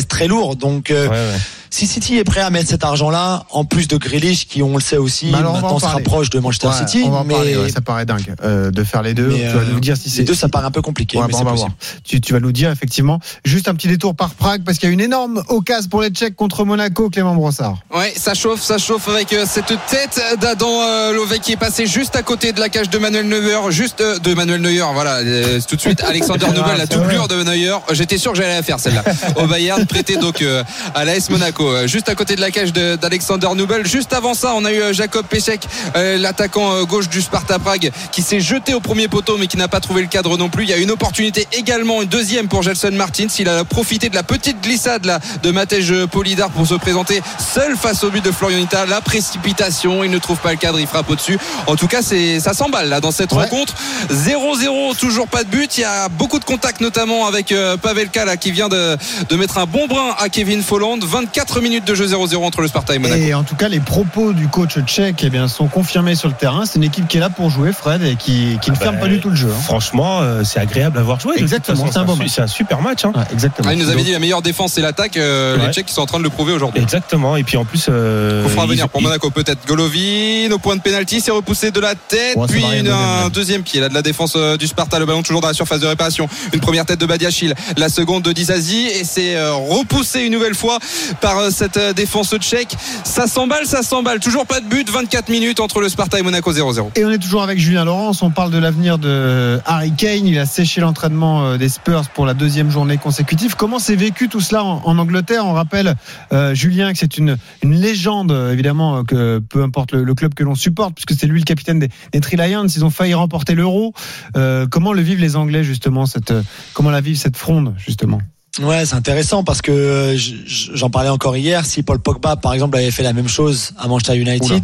très 0.00 0.26
lourd. 0.28 0.56
Donc 0.56 0.90
euh. 0.90 1.36
Si 1.74 1.86
City 1.86 2.18
est 2.18 2.24
prêt 2.24 2.42
à 2.42 2.50
mettre 2.50 2.68
cet 2.68 2.84
argent-là, 2.84 3.44
en 3.50 3.64
plus 3.64 3.88
de 3.88 3.96
Grealish 3.96 4.46
qui 4.46 4.62
on 4.62 4.74
le 4.76 4.82
sait 4.82 4.98
aussi 4.98 5.30
Bah 5.30 5.38
alors, 5.38 5.54
maintenant 5.54 5.78
se 5.78 5.86
rapproche 5.86 6.28
de 6.28 6.38
Manchester 6.38 6.68
Ouais, 6.68 6.74
City, 6.86 7.02
on 7.06 7.10
va 7.10 7.18
en 7.20 7.24
mais, 7.24 7.32
parler, 7.34 7.56
ouais, 7.56 7.70
ça 7.70 7.80
paraît 7.80 8.04
dingue 8.04 8.34
euh, 8.44 8.70
de 8.70 8.84
faire 8.84 9.02
les 9.02 9.14
deux. 9.14 9.28
mais, 9.28 9.38
tu 9.48 9.56
vas 9.56 9.62
euh, 9.62 9.72
nous 9.72 9.80
dire 9.80 9.96
si 9.96 10.10
c'est 10.10 10.18
les 10.18 10.24
deux 10.24 10.34
ça 10.34 10.50
paraît 10.50 10.66
un 10.66 10.70
peu 10.70 10.82
compliqué, 10.82 11.16
Ouais, 11.16 11.24
mais 11.26 11.32
bon, 11.32 11.38
c'est 11.38 11.42
on 11.42 11.46
va 11.46 11.50
possible. 11.52 11.70
voir. 11.80 12.00
Tu, 12.04 12.20
tu 12.20 12.32
vas 12.34 12.40
nous 12.40 12.52
dire 12.52 12.70
effectivement. 12.70 13.20
Juste 13.46 13.68
un 13.68 13.74
petit 13.74 13.88
détour 13.88 14.14
par 14.14 14.30
Prague 14.34 14.62
parce 14.64 14.76
qu'il 14.78 14.88
y 14.88 14.92
a 14.92 14.92
une 14.92 15.00
énorme 15.00 15.42
occasion 15.48 15.88
pour 15.88 16.02
les 16.02 16.10
Tchèques 16.10 16.36
contre 16.36 16.66
Monaco, 16.66 17.08
Clément 17.08 17.34
Brossard. 17.34 17.78
Ouais, 17.94 18.12
ça 18.16 18.34
chauffe, 18.34 18.60
ça 18.60 18.76
chauffe 18.76 19.08
avec 19.08 19.32
euh, 19.32 19.46
cette 19.48 19.72
tête 19.88 20.20
d'Adam 20.42 20.68
euh, 20.82 21.14
Lovey 21.14 21.38
qui 21.38 21.52
est 21.52 21.56
passé 21.56 21.86
juste 21.86 22.16
à 22.16 22.22
côté 22.22 22.52
de 22.52 22.60
la 22.60 22.68
cage 22.68 22.90
de 22.90 22.98
Manuel 22.98 23.26
Neuer, 23.28 23.70
juste 23.70 24.02
euh, 24.02 24.18
de 24.18 24.34
Manuel 24.34 24.60
Neuer. 24.60 24.84
Voilà, 24.92 25.16
euh, 25.20 25.58
tout 25.66 25.76
de 25.76 25.80
suite 25.80 26.02
Alexander 26.06 26.46
Ah, 26.50 26.52
Nobel, 26.52 26.76
la 26.76 26.86
doublure 26.86 27.28
de 27.28 27.42
Neuer. 27.42 27.76
J'étais 27.92 28.18
sûr 28.18 28.32
que 28.32 28.36
j'allais 28.36 28.56
la 28.56 28.62
faire 28.62 28.78
celle-là. 28.78 29.02
Au 29.36 29.46
Bayern, 29.46 29.86
prêté 29.86 30.16
donc 30.18 30.42
euh, 30.42 30.62
à 30.94 31.04
l'AS 31.06 31.30
Monaco, 31.30 31.61
Euh, 31.68 31.86
juste 31.86 32.08
à 32.08 32.14
côté 32.14 32.36
de 32.36 32.40
la 32.40 32.50
cage 32.50 32.72
de- 32.72 32.96
d'Alexander 32.96 33.48
Nobel. 33.54 33.86
Juste 33.86 34.12
avant 34.12 34.34
ça, 34.34 34.52
on 34.54 34.64
a 34.64 34.72
eu 34.72 34.80
euh, 34.80 34.92
Jacob 34.92 35.26
Pesek, 35.26 35.66
euh, 35.96 36.18
l'attaquant 36.18 36.82
gauche 36.84 37.08
du 37.08 37.20
Sparta 37.22 37.58
Prague, 37.58 37.90
qui 38.10 38.22
s'est 38.22 38.40
jeté 38.40 38.74
au 38.74 38.80
premier 38.80 39.08
poteau 39.08 39.36
mais 39.38 39.46
qui 39.46 39.56
n'a 39.56 39.68
pas 39.68 39.80
trouvé 39.80 40.02
le 40.02 40.08
cadre 40.08 40.36
non 40.36 40.48
plus. 40.48 40.64
Il 40.64 40.70
y 40.70 40.72
a 40.72 40.76
une 40.76 40.90
opportunité 40.90 41.46
également, 41.52 42.02
une 42.02 42.08
deuxième 42.08 42.48
pour 42.48 42.62
Gelson 42.62 42.90
Martins. 42.92 43.26
Il 43.38 43.48
a 43.48 43.64
profité 43.64 44.08
de 44.08 44.14
la 44.14 44.22
petite 44.22 44.60
glissade 44.62 45.04
là, 45.06 45.18
de 45.42 45.50
Matej 45.50 45.92
Polidar 46.06 46.50
pour 46.50 46.66
se 46.66 46.74
présenter 46.74 47.22
seul 47.54 47.76
face 47.76 48.04
au 48.04 48.10
but 48.10 48.24
de 48.24 48.30
Florian 48.32 48.58
Ita. 48.58 48.86
La 48.86 49.00
précipitation, 49.00 50.04
il 50.04 50.10
ne 50.10 50.18
trouve 50.18 50.38
pas 50.38 50.50
le 50.52 50.58
cadre, 50.58 50.78
il 50.80 50.86
frappe 50.86 51.08
au-dessus. 51.10 51.38
En 51.66 51.76
tout 51.76 51.86
cas, 51.88 52.02
c'est 52.02 52.40
ça 52.40 52.54
s'emballe 52.54 52.88
là 52.88 53.00
dans 53.00 53.10
cette 53.10 53.32
Ouais. 53.32 53.42
rencontre. 53.44 53.74
0-0, 54.10 54.94
toujours 54.94 55.28
pas 55.28 55.44
de 55.44 55.48
but. 55.48 55.78
Il 55.78 55.82
y 55.82 55.84
a 55.84 56.08
beaucoup 56.08 56.38
de 56.38 56.44
contacts, 56.44 56.80
notamment 56.80 57.26
avec 57.26 57.54
Pavelka 57.82 58.24
là, 58.24 58.36
qui 58.36 58.50
vient 58.52 58.68
de, 58.68 58.96
de 59.28 59.36
mettre 59.36 59.58
un 59.58 59.66
bon 59.66 59.86
brin 59.86 60.14
à 60.18 60.28
Kevin 60.28 60.62
Folland. 60.62 60.98
24 61.02 61.51
minutes 61.60 61.86
de 61.86 61.94
jeu 61.94 62.06
0-0 62.06 62.36
entre 62.44 62.60
le 62.62 62.68
Sparta 62.68 62.94
et 62.94 62.98
Monaco. 62.98 63.20
Et 63.20 63.34
en 63.34 63.42
tout 63.42 63.54
cas, 63.56 63.68
les 63.68 63.80
propos 63.80 64.32
du 64.32 64.48
coach 64.48 64.78
tchèque 64.86 65.22
eh 65.24 65.30
bien, 65.30 65.48
sont 65.48 65.66
confirmés 65.66 66.14
sur 66.14 66.28
le 66.28 66.34
terrain. 66.34 66.64
C'est 66.66 66.76
une 66.76 66.84
équipe 66.84 67.08
qui 67.08 67.16
est 67.16 67.20
là 67.20 67.30
pour 67.30 67.50
jouer, 67.50 67.72
Fred, 67.72 68.02
et 68.02 68.16
qui, 68.16 68.58
qui 68.62 68.70
ne 68.70 68.76
bah, 68.76 68.82
ferme 68.82 68.98
pas 68.98 69.08
du 69.08 69.20
tout 69.20 69.30
le 69.30 69.36
jeu. 69.36 69.48
hein. 69.50 69.60
Franchement, 69.64 70.20
euh, 70.22 70.42
c'est 70.44 70.60
agréable 70.60 70.98
à 70.98 71.02
voir 71.02 71.20
jouer. 71.20 71.34
Exactement, 71.38 71.86
c'est 71.90 71.98
un 71.98 72.04
beau 72.04 72.14
su- 72.14 72.18
match. 72.20 72.28
C'est 72.30 72.42
un 72.42 72.46
super 72.46 72.80
match. 72.80 73.04
hein. 73.04 73.12
Ouais, 73.14 73.22
exactement. 73.32 73.68
Ah, 73.70 73.74
il 73.74 73.78
nous 73.80 73.90
avait 73.90 74.02
dit 74.02 74.12
la 74.12 74.18
meilleure 74.18 74.42
défense 74.42 74.72
c'est 74.74 74.80
l'attaque. 74.82 75.16
euh, 75.16 75.56
Ouais. 75.58 75.66
Les 75.66 75.72
Tchèques 75.72 75.86
qui 75.86 75.94
sont 75.94 76.02
en 76.02 76.06
train 76.06 76.18
de 76.18 76.24
le 76.24 76.30
prouver 76.30 76.52
aujourd'hui. 76.52 76.80
Exactement. 76.82 77.36
Et 77.36 77.42
puis 77.44 77.56
en 77.56 77.64
plus, 77.64 77.86
euh, 77.88 78.44
On 78.46 78.48
fera 78.48 78.66
venir 78.66 78.88
pour 78.88 79.00
ils- 79.00 79.04
Monaco 79.04 79.30
peut-être 79.30 79.66
Golovin 79.66 80.50
au 80.52 80.58
point 80.58 80.76
de 80.76 80.80
pénalty 80.80 81.20
c'est 81.20 81.30
repoussé 81.30 81.70
de 81.70 81.80
la 81.80 81.94
tête 81.94 82.36
Ouais, 82.36 82.46
puis 82.48 82.62
une- 82.78 82.88
un 82.88 83.28
deuxième 83.28 83.62
pied 83.62 83.80
là 83.80 83.88
de 83.88 83.94
la 83.94 84.02
défense 84.02 84.34
euh, 84.36 84.56
du 84.56 84.66
Sparta 84.66 84.98
le 84.98 85.06
ballon 85.06 85.22
toujours 85.22 85.40
dans 85.40 85.48
la 85.48 85.54
surface 85.54 85.80
de 85.80 85.86
réparation 85.86 86.28
une 86.52 86.60
première 86.60 86.84
tête 86.86 87.00
de 87.00 87.06
Badiachil 87.06 87.54
la 87.76 87.88
seconde 87.88 88.22
de 88.22 88.32
Dizazi 88.32 88.86
et 88.86 89.04
c'est 89.04 89.36
euh, 89.36 89.52
repoussé 89.54 90.20
une 90.22 90.32
nouvelle 90.32 90.54
fois 90.54 90.78
par 91.20 91.41
euh, 91.42 91.50
cette 91.50 91.76
euh, 91.76 91.92
défense 91.92 92.34
tchèque 92.38 92.76
ça 93.04 93.26
s'emballe 93.26 93.66
ça 93.66 93.82
s'emballe 93.82 94.20
toujours 94.20 94.46
pas 94.46 94.60
de 94.60 94.66
but 94.66 94.88
24 94.88 95.28
minutes 95.28 95.60
entre 95.60 95.80
le 95.80 95.88
Sparta 95.88 96.18
et 96.18 96.22
Monaco 96.22 96.52
0-0 96.52 96.90
Et 96.96 97.04
on 97.04 97.10
est 97.10 97.18
toujours 97.18 97.42
avec 97.42 97.58
Julien 97.58 97.84
Laurence. 97.84 98.22
On 98.22 98.30
parle 98.30 98.50
de 98.50 98.58
l'avenir 98.58 98.98
de 98.98 99.60
Harry 99.66 99.92
Kane. 99.92 100.26
Il 100.26 100.38
a 100.38 100.46
séché 100.46 100.80
l'entraînement 100.80 101.44
euh, 101.44 101.56
des 101.58 101.68
Spurs 101.68 102.08
pour 102.10 102.26
la 102.26 102.34
deuxième 102.34 102.70
journée 102.70 102.98
consécutive. 102.98 103.54
Comment 103.56 103.78
s'est 103.78 103.96
vécu 103.96 104.28
tout 104.28 104.40
cela 104.40 104.64
en, 104.64 104.98
Angleterre? 104.98 105.46
On 105.46 105.52
rappelle, 105.52 105.94
euh, 106.32 106.54
Julien, 106.54 106.92
que 106.92 106.98
c'est 106.98 107.18
une, 107.18 107.36
légende, 107.62 108.32
euh, 108.32 108.52
évidemment, 108.52 108.98
euh, 108.98 109.02
que 109.02 109.38
peu 109.38 109.62
importe 109.62 109.92
le, 109.92 110.14
club 110.14 110.34
que 110.34 110.44
l'on 110.44 110.54
supporte, 110.54 110.94
puisque 110.94 111.18
c'est 111.18 111.26
lui 111.26 111.40
le 111.40 111.44
capitaine 111.44 111.78
des, 111.78 111.88
des 112.12 112.36
Lions. 112.36 112.66
Ils 112.66 112.84
ont 112.84 112.90
failli 112.90 113.14
remporter 113.14 113.54
l'Euro. 113.54 113.92
Euh, 114.36 114.66
comment 114.70 114.92
le 114.92 115.02
vivent 115.02 115.20
les 115.20 115.36
Anglais, 115.36 115.64
justement 115.64 116.06
cette, 116.06 116.30
euh, 116.30 116.42
Comment 116.74 116.90
la 116.90 117.00
vivent 117.00 117.16
cette 117.16 117.36
fronde, 117.36 117.74
justement? 117.78 118.20
Ouais, 118.60 118.84
c'est 118.84 118.94
intéressant 118.94 119.44
parce 119.44 119.62
que 119.62 119.72
euh, 119.72 120.16
j'en 120.46 120.90
parlais 120.90 121.08
encore 121.08 121.36
hier. 121.36 121.64
Si 121.64 121.82
Paul 121.82 121.98
Pogba, 121.98 122.36
par 122.36 122.52
exemple, 122.52 122.76
avait 122.76 122.90
fait 122.90 123.02
la 123.02 123.14
même 123.14 123.28
chose 123.28 123.72
à 123.78 123.88
Manchester 123.88 124.16
United, 124.16 124.50
Oula. 124.50 124.60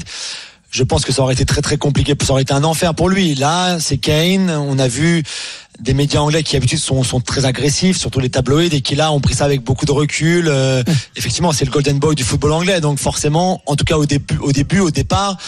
je 0.70 0.82
pense 0.82 1.06
que 1.06 1.12
ça 1.12 1.22
aurait 1.22 1.32
été 1.32 1.46
très 1.46 1.62
très 1.62 1.78
compliqué. 1.78 2.14
Ça 2.22 2.32
aurait 2.32 2.42
été 2.42 2.52
un 2.52 2.64
enfer 2.64 2.94
pour 2.94 3.08
lui. 3.08 3.34
Là, 3.34 3.78
c'est 3.80 3.96
Kane. 3.96 4.50
On 4.50 4.78
a 4.78 4.88
vu 4.88 5.22
des 5.80 5.94
médias 5.94 6.20
anglais 6.20 6.42
qui 6.42 6.54
d'habitude 6.54 6.78
sont, 6.78 7.02
sont 7.02 7.20
très 7.20 7.46
agressifs, 7.46 7.96
surtout 7.96 8.20
les 8.20 8.28
tabloïds, 8.28 8.74
et 8.74 8.82
qui 8.82 8.94
là 8.94 9.10
ont 9.10 9.20
pris 9.20 9.34
ça 9.34 9.46
avec 9.46 9.62
beaucoup 9.62 9.86
de 9.86 9.92
recul. 9.92 10.48
Euh, 10.48 10.82
effectivement, 11.16 11.52
c'est 11.52 11.64
le 11.64 11.70
golden 11.70 11.98
boy 11.98 12.14
du 12.14 12.24
football 12.24 12.52
anglais, 12.52 12.82
donc 12.82 12.98
forcément, 12.98 13.62
en 13.64 13.74
tout 13.74 13.84
cas 13.84 13.96
au 13.96 14.04
début, 14.04 14.36
au 14.42 14.52
début, 14.52 14.80
au 14.80 14.90
départ. 14.90 15.38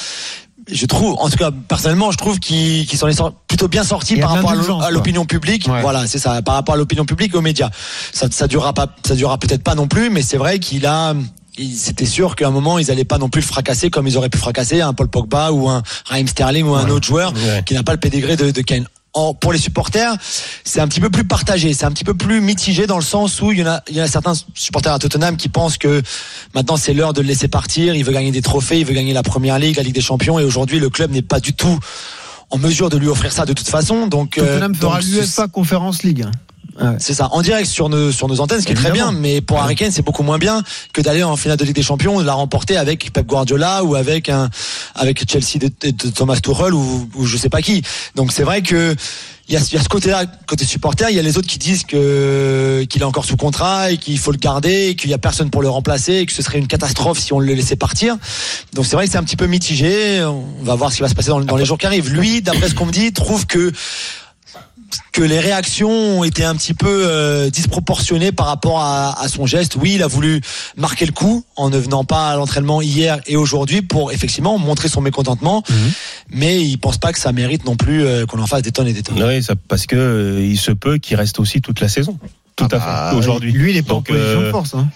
Je 0.72 0.87
trouve, 0.87 1.17
en 1.19 1.28
tout 1.28 1.37
cas 1.37 1.50
personnellement, 1.69 2.11
je 2.11 2.17
trouve 2.17 2.38
qu'il 2.38 2.87
qu'il 2.87 2.99
s'en 2.99 3.08
est 3.08 3.20
plutôt 3.49 3.69
bien 3.69 3.84
sorti 3.84 4.14
Il 4.14 4.19
y 4.19 4.22
a 4.22 4.26
par 4.26 4.37
rapport 4.37 4.82
à 4.82 4.90
l'opinion 4.90 5.25
publique. 5.25 5.67
Ouais. 5.69 5.81
Voilà, 5.82 6.06
c'est 6.06 6.19
ça, 6.19 6.40
par 6.43 6.55
rapport 6.55 6.75
à 6.75 6.78
l'opinion 6.78 7.05
publique 7.05 7.34
et 7.34 7.37
aux 7.37 7.40
médias. 7.43 7.70
Ça, 8.12 8.28
ça 8.31 8.46
durera 8.46 8.72
pas, 8.72 8.87
ça 9.06 9.14
durera 9.14 9.38
peut-être 9.38 9.62
pas 9.62 9.75
non 9.75 9.88
plus, 9.88 10.11
mais 10.11 10.22
c'est 10.22 10.37
vrai 10.37 10.58
qu'il 10.58 10.87
a, 10.87 11.14
c'était 11.75 12.06
sûr 12.06 12.37
qu'à 12.37 12.46
un 12.49 12.50
moment 12.50 12.78
ils 12.78 12.90
allaient 12.90 13.05
pas 13.05 13.19
non 13.19 13.28
plus 13.28 13.40
le 13.40 13.46
fracasser 13.46 13.90
comme 13.90 14.06
ils 14.06 14.17
auraient 14.17 14.28
pu 14.31 14.38
fracasser 14.38 14.81
un 14.81 14.93
Paul 14.94 15.08
Pogba 15.08 15.50
ou 15.52 15.69
un 15.69 15.82
Raheem 16.06 16.26
Sterling 16.28 16.67
ou 16.67 16.75
un 16.75 16.88
autre 16.88 17.06
joueur 17.06 17.32
Ouais. 17.34 17.62
qui 17.67 17.75
n'a 17.75 17.82
pas 17.82 17.93
le 17.93 17.99
pédigré 17.99 18.37
de, 18.37 18.50
de 18.50 18.61
Kane. 18.62 18.87
En- 19.12 19.35
pour 19.35 19.53
les 19.53 19.59
supporters, 19.59 20.15
c'est 20.62 20.81
un 20.81 20.87
petit 20.87 21.01
peu 21.01 21.11
plus 21.11 21.25
partagé, 21.25 21.75
c'est 21.75 21.85
un 21.85 21.91
petit 21.91 22.05
peu 22.05 22.15
plus 22.15 22.41
mitigé 22.41 22.87
dans 22.87 22.97
le 22.99 23.03
sens 23.05 23.43
où 23.43 23.51
il 23.51 23.59
y 23.59 23.62
en 23.62 23.67
a, 23.67 23.83
il 23.89 23.97
y 23.97 24.01
en 24.01 24.05
a 24.05 24.09
certains 24.09 24.35
supporters 24.55 24.93
à 24.93 24.99
Tottenham 25.01 25.37
qui 25.37 25.49
pensent 25.49 25.79
que 25.79 26.01
maintenant 26.55 26.77
c'est 26.77 26.94
l'heure 26.94 27.13
de 27.13 27.20
le 27.20 27.27
laisser 27.27 27.49
partir, 27.49 27.96
il 27.96 28.05
veut 28.05 28.13
gagner 28.13 28.31
des 28.31 28.43
trophées, 28.43 28.79
il 28.79 28.87
veut 28.87 28.94
gagner 28.94 29.13
la 29.13 29.25
Première 29.25 29.58
Ligue, 29.58 29.77
la 29.77 29.82
Ligue 29.82 29.94
des 29.96 30.01
Champions, 30.01 30.39
et 30.39 30.44
aujourd'hui 30.44 30.79
le 30.79 30.91
club 30.91 31.11
n'est 31.11 31.23
pas 31.23 31.41
du 31.41 31.55
tout 31.55 31.77
en 32.51 32.58
mesure 32.58 32.89
de 32.89 32.96
lui 32.99 33.08
offrir 33.08 33.32
ça 33.32 33.46
de 33.46 33.53
toute 33.53 33.69
façon. 33.69 34.06
Donc, 34.06 34.39
euh, 34.39 34.43
Tottenham 34.55 34.75
fera 34.75 34.96
donc, 35.01 35.05
l'UEFA 35.08 35.49
Conference 35.49 36.03
League. 36.05 36.27
Ouais. 36.81 36.96
c'est 36.99 37.15
ça, 37.15 37.29
en 37.32 37.43
direct 37.43 37.69
sur 37.69 37.89
nos, 37.89 38.10
sur 38.13 38.29
nos 38.29 38.41
antennes, 38.41 38.60
ce 38.60 38.67
qui 38.67 38.72
est 38.72 38.77
très 38.77 38.91
bien, 38.91 39.13
mais 39.13 39.41
pour 39.41 39.58
Harry 39.58 39.77
Kane, 39.77 39.91
c'est 39.91 40.03
beaucoup 40.03 40.22
moins 40.22 40.39
bien 40.39 40.63
que 40.93 41.01
d'aller 41.01 41.22
en 41.22 41.37
finale 41.37 41.58
de 41.58 41.65
Ligue 41.65 41.75
des 41.75 41.82
Champions, 41.82 42.20
de 42.20 42.27
la 42.27 42.34
remporter 42.34 42.77
avec 42.77 43.13
Pep 43.13 43.27
Guardiola 43.27 43.84
ou 43.84 43.94
avec 43.94 44.29
un, 44.29 44.49
avec 44.94 45.31
Chelsea 45.31 45.58
de, 45.58 45.91
Thomas 46.10 46.37
Tuchel 46.37 46.75
ou, 46.75 47.08
ou 47.15 47.27
je 47.27 47.37
sais 47.37 47.51
pas 47.51 47.63
qui. 47.63 47.82
Donc 48.15 48.32
c'est 48.32 48.44
vrai 48.44 48.63
que 48.63 48.94
il 49.51 49.55
y 49.55 49.56
a, 49.56 49.60
il 49.60 49.75
y 49.75 49.79
a 49.79 49.82
ce 49.82 49.89
côté-là, 49.89 50.27
côté 50.46 50.65
supporter, 50.65 51.10
il 51.10 51.17
y 51.17 51.19
a 51.19 51.22
les 51.22 51.37
autres 51.37 51.49
qui 51.49 51.58
disent 51.58 51.82
que 51.82 52.87
qu'il 52.89 53.03
est 53.03 53.05
encore 53.05 53.25
sous 53.25 53.37
contrat 53.37 53.91
et 53.91 53.96
qu'il 53.99 54.17
faut 54.17 54.31
le 54.31 54.39
garder, 54.39 54.94
qu'il 54.94 55.10
y 55.10 55.15
a 55.15 55.19
personne 55.19 55.51
pour 55.51 55.60
le 55.60 55.69
remplacer, 55.69 56.15
et 56.15 56.27
que 56.27 56.32
ce 56.32 56.41
serait 56.41 56.58
une 56.58 56.69
catastrophe 56.69 57.19
si 57.19 57.32
on 57.32 57.41
le 57.41 57.53
laissait 57.53 57.75
partir. 57.75 58.17
Donc 58.75 58.87
c'est 58.87 58.94
vrai 58.94 59.06
que 59.06 59.13
c'est 59.13 59.19
un 59.19 59.25
petit 59.25 59.37
peu 59.37 59.46
mitigé. 59.46 60.22
On 60.22 60.63
va 60.63 60.77
voir 60.77 60.93
ce 60.93 60.96
qui 60.96 61.03
va 61.03 61.08
se 61.08 61.17
passer 61.17 61.31
dans, 61.31 61.41
dans 61.41 61.56
les 61.56 61.65
jours 61.65 61.79
qui 61.79 61.87
arrivent. 61.87 62.10
Lui, 62.10 62.43
d'après 62.43 62.69
ce 62.69 62.75
qu'on 62.75 62.87
me 62.87 62.93
dit, 62.93 63.13
trouve 63.13 63.46
que 63.46 63.72
que 65.13 65.23
les 65.23 65.41
réactions 65.41 65.91
ont 65.91 66.25
été 66.25 66.44
un 66.44 66.55
petit 66.55 66.75
peu 66.75 67.05
euh, 67.06 67.51
disproportionnées 67.51 68.32
par 68.32 68.47
rapport 68.47 68.81
à, 68.81 69.20
à 69.20 69.29
son 69.29 69.47
geste. 69.47 69.77
Oui, 69.77 69.94
il 69.97 70.03
a 70.03 70.06
voulu 70.06 70.41
marquer 70.77 71.06
le 71.06 71.13
coup 71.13 71.44
en 71.56 71.70
ne 71.70 71.79
venant 71.79 72.05
pas 72.05 72.31
à 72.31 72.37
l'entraînement 72.37 72.81
hier 72.82 73.20
et 73.27 73.37
aujourd'hui 73.37 73.82
pour 73.82 74.13
effectivement 74.13 74.59
montrer 74.59 74.89
son 74.89 75.01
mécontentement, 75.01 75.63
mais 76.31 76.63
il 76.63 76.79
pense 76.79 76.99
pas 76.99 77.13
que 77.13 77.19
ça 77.19 77.32
mérite 77.32 77.65
non 77.65 77.77
plus 77.77 78.05
euh, 78.05 78.27
qu'on 78.27 78.41
en 78.41 78.47
fasse 78.47 78.63
des 78.63 78.73
tonnes 78.73 78.89
et 78.89 78.93
des 78.93 79.03
tonnes. 79.03 79.23
Oui, 79.23 79.43
ça, 79.43 79.55
parce 79.69 79.87
que 79.87 79.97
euh, 79.97 80.44
il 80.44 80.59
se 80.59 80.70
peut 80.73 80.99
qu'il 80.99 81.17
reste 81.17 81.39
aussi 81.41 81.61
toute 81.61 81.81
la 81.81 81.89
saison. 81.89 82.19
Tout 82.56 82.67
Ah 82.73 82.77
à 82.77 82.79
bah, 82.79 83.09
fait. 83.13 83.17
Aujourd'hui. 83.17 83.53
Lui, 83.53 83.70
il 83.70 83.77
est 83.77 83.82
pas 83.82 83.94
en 83.94 84.03
position 84.03 84.41
de 84.43 84.51
force. 84.51 84.75
hein. 84.75 84.89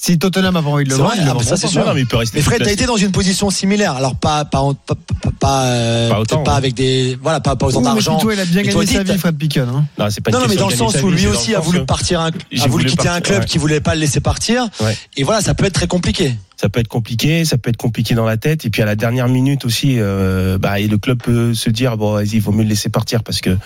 Si 0.00 0.16
Tottenham 0.16 0.54
a 0.54 0.62
pas 0.62 0.68
envie 0.68 0.84
de 0.84 0.90
le 0.90 0.94
vendre, 0.94 1.12
ils 1.16 1.24
le 1.24 1.30
ah, 1.30 1.34
bah, 1.34 1.42
ça, 1.42 1.56
c'est 1.56 1.66
sûr. 1.66 1.92
Mais 1.92 2.02
il 2.02 2.06
peut 2.06 2.18
rester. 2.18 2.38
Mais 2.38 2.42
Fred, 2.42 2.62
t'as 2.62 2.70
été 2.70 2.86
dans 2.86 2.96
une 2.96 3.10
position 3.10 3.50
similaire. 3.50 3.94
Alors 3.96 4.14
pas 4.14 4.44
pas 4.44 4.62
pas 4.86 4.94
pas, 4.94 5.30
pas, 5.40 5.62
euh, 5.64 6.08
Pas 6.08 6.20
autant, 6.20 6.36
peut-être 6.36 6.44
pas 6.44 6.50
ouais. 6.52 6.56
avec 6.58 6.74
des 6.74 7.18
voilà 7.20 7.40
pas 7.40 7.56
pas 7.56 7.66
autant 7.66 7.80
d'argent. 7.80 8.20
il 8.32 8.38
a 8.38 8.44
bien 8.44 8.62
Mais 8.64 8.70
toi, 8.70 8.84
gagné 8.84 8.96
sa 8.98 9.02
vie, 9.02 9.18
Fred 9.18 9.36
Picken. 9.36 9.68
hein. 9.68 9.84
Non, 9.98 10.06
c'est 10.08 10.20
pas 10.20 10.30
une 10.30 10.36
Non, 10.36 10.42
non, 10.42 10.48
mais 10.48 10.54
dans 10.56 10.68
le 10.68 10.76
sens 10.76 10.94
où 11.02 11.10
lui 11.10 11.26
aussi 11.26 11.54
a 11.56 11.60
voulu 11.60 11.84
partir, 11.84 12.20
a 12.20 12.30
voulu 12.68 12.84
quitter 12.84 13.08
un 13.08 13.20
club 13.20 13.44
qui 13.44 13.58
voulait 13.58 13.80
pas 13.80 13.94
le 13.96 14.00
laisser 14.00 14.20
partir. 14.20 14.68
Ouais. 14.80 14.96
Et 15.16 15.24
voilà, 15.24 15.40
ça 15.40 15.54
peut 15.54 15.64
être 15.64 15.74
très 15.74 15.88
compliqué. 15.88 16.32
ça 16.56 16.68
peut 16.68 16.78
être 16.78 16.88
compliqué, 16.88 17.44
ça 17.44 17.58
peut 17.58 17.70
être 17.70 17.76
compliqué 17.76 18.14
dans 18.14 18.24
la 18.24 18.36
tête. 18.36 18.64
Et 18.64 18.70
puis 18.70 18.82
à 18.82 18.86
la 18.86 18.94
dernière 18.94 19.26
minute 19.28 19.64
aussi, 19.64 19.96
euh, 19.98 20.58
bah, 20.58 20.78
et 20.78 20.86
le 20.86 20.98
club 20.98 21.20
peut 21.20 21.54
se 21.54 21.70
dire 21.70 21.96
bon, 21.96 22.12
vas-y, 22.12 22.34
il 22.36 22.40
vaut 22.40 22.52
mieux 22.52 22.62
le 22.62 22.68
laisser 22.68 22.88
partir 22.88 23.24
parce 23.24 23.40
que 23.40 23.56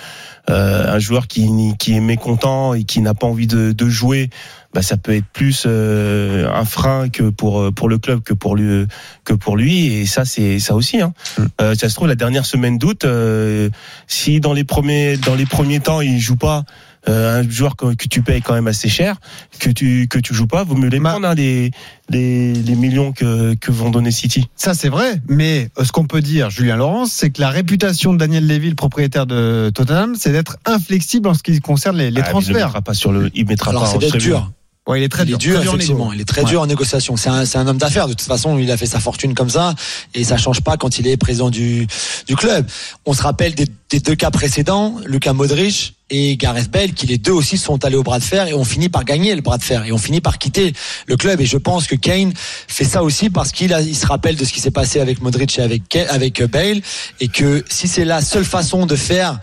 euh, 0.51 0.95
un 0.95 0.99
joueur 0.99 1.27
qui, 1.27 1.47
qui 1.79 1.95
est 1.95 2.01
mécontent 2.01 2.73
et 2.75 2.85
qui 2.85 3.01
n'a 3.01 3.13
pas 3.15 3.27
envie 3.27 3.47
de, 3.47 3.73
de 3.73 3.89
jouer, 3.89 4.31
bah, 4.75 4.83
ça 4.83 4.97
peut 4.97 5.15
être 5.15 5.27
plus 5.33 5.65
euh, 5.67 6.49
un 6.53 6.65
frein 6.65 7.09
que 7.09 7.25
pour 7.31 7.73
pour 7.75 7.89
le 7.89 7.99
club 7.99 8.23
que 8.23 8.35
pour 8.35 8.57
lui 8.57 8.87
que 9.25 9.35
pour 9.35 9.57
lui. 9.57 9.87
Et 9.87 10.07
ça, 10.07 10.25
c'est 10.25 10.59
ça 10.59 10.75
aussi. 10.75 11.01
Hein. 11.01 11.13
Euh, 11.61 11.75
ça 11.75 11.89
se 11.89 11.95
trouve 11.95 12.09
la 12.09 12.15
dernière 12.15 12.47
semaine 12.47 12.79
d'août, 12.79 13.05
euh, 13.05 13.69
si 14.07 14.41
dans 14.41 14.53
les 14.53 14.65
premiers 14.65 15.17
dans 15.19 15.35
les 15.35 15.47
premiers 15.47 15.81
temps 15.81 16.01
il 16.01 16.19
joue 16.21 16.37
pas. 16.37 16.65
euh, 17.09 17.41
un 17.41 17.51
joueur 17.51 17.75
que, 17.75 17.95
que 17.97 18.07
tu 18.07 18.23
payes 18.23 18.41
quand 18.43 18.55
même 18.55 18.69
assez 18.69 18.89
cher, 18.89 19.17
que 19.59 19.71
tu 19.71 20.07
que 20.09 20.21
tu 20.21 20.35
joues 20.35 20.47
pas, 20.47 20.63
vaut 20.63 20.77
mieux 20.77 20.89
les 20.89 21.01
prendre 21.01 21.27
hein, 21.27 21.35
les, 21.35 21.73
les 22.11 22.53
les 22.55 22.75
millions 22.77 23.11
que 23.13 23.55
que 23.55 23.73
vont 23.73 23.91
donner 23.91 24.13
City. 24.13 24.49
Ça, 24.55 24.73
c'est 24.75 24.89
vrai. 24.89 25.21
Mais 25.29 25.69
euh, 25.79 25.85
ce 25.85 25.91
qu'on 25.91 26.07
peut 26.07 26.21
dire, 26.21 26.51
Julien 26.51 26.77
Laurence, 26.77 27.11
c'est 27.11 27.31
que 27.31 27.41
la 27.41 27.51
réputation 27.51 28.13
de 28.13 28.19
Daniel 28.19 28.47
Levy, 28.47 28.69
le 28.69 28.77
propriétaire 28.77 29.27
de 29.27 29.73
Tottenham, 29.75 30.15
c'est 30.17 30.31
d'être 30.31 30.59
inflexible 30.65 31.27
en 31.29 31.35
ce 31.35 31.43
qui 31.43 31.59
concerne 31.59 31.97
les, 31.97 32.13
les 32.13 32.21
Ah, 32.21 32.25
Il 32.25 32.27
ne 32.27 32.31
transferts. 32.31 32.67
mettra 32.67 32.83
pas 32.83 32.95
sur 32.95 33.11
le, 33.11 33.31
il 33.35 33.47
mettra 33.49 33.71
Alors 33.71 33.83
pas 33.83 33.89
c'est 34.01 34.15
en 34.15 34.19
dur. 34.19 34.53
Ouais, 34.89 35.01
il 35.01 35.05
est 35.05 35.09
très 35.09 35.23
il 35.23 35.27
dur. 35.27 35.37
est 35.37 35.39
dur, 35.39 35.61
dur 35.61 35.71
en 35.73 35.75
effectivement. 35.77 36.13
Il 36.13 36.21
est 36.21 36.25
très 36.25 36.43
Ouais. 36.43 36.51
dur 36.51 36.61
en 36.61 36.67
négociation. 36.67 37.17
C'est 37.17 37.29
un, 37.29 37.45
c'est 37.45 37.57
un 37.57 37.69
homme 37.69 37.79
d'affaires. 37.79 38.09
De 38.09 38.15
toute 38.15 38.27
façon, 38.27 38.59
il 38.59 38.69
a 38.73 38.77
fait 38.77 38.87
sa 38.87 38.99
fortune 38.99 39.33
comme 39.33 39.49
ça. 39.49 39.75
Et 40.13 40.25
ça 40.25 40.37
change 40.37 40.61
pas 40.61 40.77
quand 40.77 40.99
il 40.99 41.07
est 41.07 41.17
président 41.17 41.51
du, 41.51 41.87
du 42.27 42.35
club. 42.35 42.67
On 43.07 43.13
se 43.15 43.23
rappelle 43.23 43.55
des, 43.55 43.67
des 43.91 44.01
deux 44.01 44.17
cas 44.17 44.33
précédents, 44.33 44.97
Lucas 45.07 45.35
Modric 45.35 45.95
et 46.11 46.37
Gareth 46.37 46.69
Bale, 46.71 46.95
qui 46.95 47.07
les 47.07 47.17
deux 47.17 47.31
aussi 47.33 47.59
sont 47.59 47.85
allés 47.85 47.95
au 47.97 48.03
bras 48.03 48.19
de 48.19 48.25
fer 48.25 48.49
et 48.49 48.55
ont 48.55 48.65
fini 48.65 48.89
par 48.89 49.05
gagner 49.05 49.35
le 49.37 49.41
bras 49.41 49.57
de 49.57 49.63
fer 49.63 49.85
et 49.85 49.93
ont 49.93 49.99
fini 49.99 50.21
par 50.21 50.39
quitter 50.39 50.73
le 51.07 51.17
club. 51.17 51.41
Et 51.41 51.47
je 51.47 51.59
pense 51.59 51.87
que 51.87 51.95
Kane 51.95 52.33
fait 52.37 52.85
ça 52.85 53.05
aussi 53.05 53.31
parce 53.31 53.53
qu'il 53.53 53.73
a, 53.73 53.81
il 53.83 53.97
se 53.97 54.07
rappelle 54.07 54.35
de 54.35 54.45
ce 54.45 54.53
qui 54.53 54.59
s'est 54.61 54.73
passé 54.73 54.99
avec 54.99 55.23
Modric 55.23 55.57
et 55.59 55.63
avec, 55.63 55.95
avec 55.95 56.43
Bale. 56.43 56.81
Et 57.21 57.29
que 57.29 57.65
si 57.71 57.87
c'est 57.87 58.05
la 58.05 58.21
seule 58.21 58.45
façon 58.45 58.85
de 58.85 58.97
faire, 58.97 59.39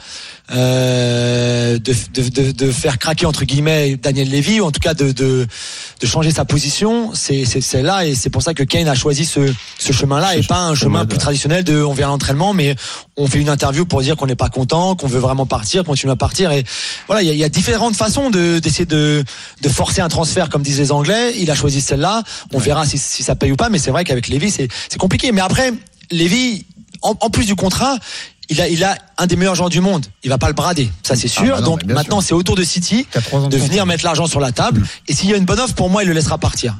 euh, 0.52 1.78
de, 1.78 1.94
de, 2.14 2.30
de, 2.30 2.52
de 2.52 2.72
faire 2.72 2.98
craquer 2.98 3.26
entre 3.26 3.46
guillemets 3.46 3.98
Daniel 3.98 4.30
Levy 4.30 4.62
ou 4.62 4.66
en 4.66 4.72
tout 4.72 4.80
cas 4.80 4.94
de, 4.94 5.12
de, 5.12 5.48
de 6.00 6.08
changer 6.08 6.32
sa 6.32 6.46
position 6.46 7.12
c'est 7.14 7.82
là 7.82 8.06
et 8.06 8.16
c'est 8.16 8.30
pour 8.30 8.42
ça 8.42 8.54
que 8.54 8.64
Kane 8.64 8.88
a 8.88 8.96
choisi 8.96 9.26
ce, 9.26 9.42
ce 9.78 9.94
chemin 9.94 10.20
là 10.20 10.36
et 10.36 10.44
pas 10.44 10.62
un 10.62 10.76
chemin 10.76 11.06
plus 11.06 11.18
traditionnel 11.18 11.64
de 11.64 11.82
on 11.84 11.94
vient 11.94 12.08
à 12.08 12.10
l'entraînement 12.10 12.54
mais 12.54 12.76
on 13.18 13.28
fait 13.28 13.40
une 13.40 13.50
interview 13.50 13.86
pour 13.86 14.02
dire 14.02 14.16
qu'on 14.16 14.28
n'est 14.28 14.36
pas 14.36 14.50
content 14.50 14.96
qu'on 14.96 15.08
veut 15.08 15.20
vraiment 15.20 15.46
partir 15.46 15.84
continuer 15.84 16.14
à 16.14 16.16
partir 16.16 16.52
et 16.52 16.64
voilà 17.08 17.22
il 17.22 17.34
y 17.34 17.38
y 17.38 17.44
a 17.44 17.50
différentes 17.50 17.96
façons 17.96 18.30
de 18.30 18.60
d'essayer 18.60 18.86
de 18.86 19.24
de 19.62 19.70
forcer 19.70 20.02
un 20.02 20.10
transfert 20.10 20.50
comme 20.50 20.62
disent 20.62 20.80
les 20.80 20.92
Anglais. 20.92 21.34
Il 21.38 21.50
a 21.52 21.56
choisi 21.56 21.82
celle-là. 21.82 22.24
On 22.54 22.60
verra 22.60 22.86
si, 22.86 22.98
si 22.98 23.24
ça 23.24 23.36
paye 23.36 23.52
ou 23.52 23.56
pas 23.56 23.70
mais 23.70 23.80
c'est 23.80 23.92
vrai 23.92 24.04
qu'avec 24.04 24.28
Levy 24.28 24.52
c'est 24.52 24.68
c'est 24.90 24.98
compliqué. 24.98 25.32
Mais 25.32 25.42
après 25.42 25.74
Levy 26.12 26.66
en, 27.02 27.16
en 27.20 27.30
plus 27.30 27.46
du 27.46 27.56
contrat 27.56 27.98
il 28.50 28.62
a, 28.62 28.68
il 28.68 28.84
a 28.84 28.98
un 29.18 29.28
des 29.28 29.36
meilleurs 29.36 29.56
joueurs 29.56 29.70
du 29.70 29.80
monde. 29.82 30.06
Il 30.24 30.30
va 30.30 30.38
pas 30.38 30.48
le 30.48 30.54
brader, 30.54 30.90
ça 31.04 31.16
c'est 31.16 31.28
sûr. 31.28 31.56
bah 31.56 31.62
non, 31.62 31.66
Donc 31.72 31.86
maintenant, 31.86 32.22
c'est 32.22 32.34
au 32.34 32.44
tour 32.44 32.56
de 32.56 32.64
City 32.64 33.06
de 33.50 33.58
venir 33.58 33.86
mettre 33.86 34.04
l'argent 34.04 34.26
sur 34.28 34.40
la 34.40 34.52
table. 34.52 34.84
Et 35.08 35.14
s'il 35.14 35.30
y 35.30 35.34
a 35.34 35.38
une 35.38 35.46
bonne 35.46 35.60
offre, 35.60 35.76
pour 35.76 35.90
moi, 35.90 36.04
il 36.04 36.08
le 36.08 36.14
laissera 36.14 36.38
partir. 36.38 36.76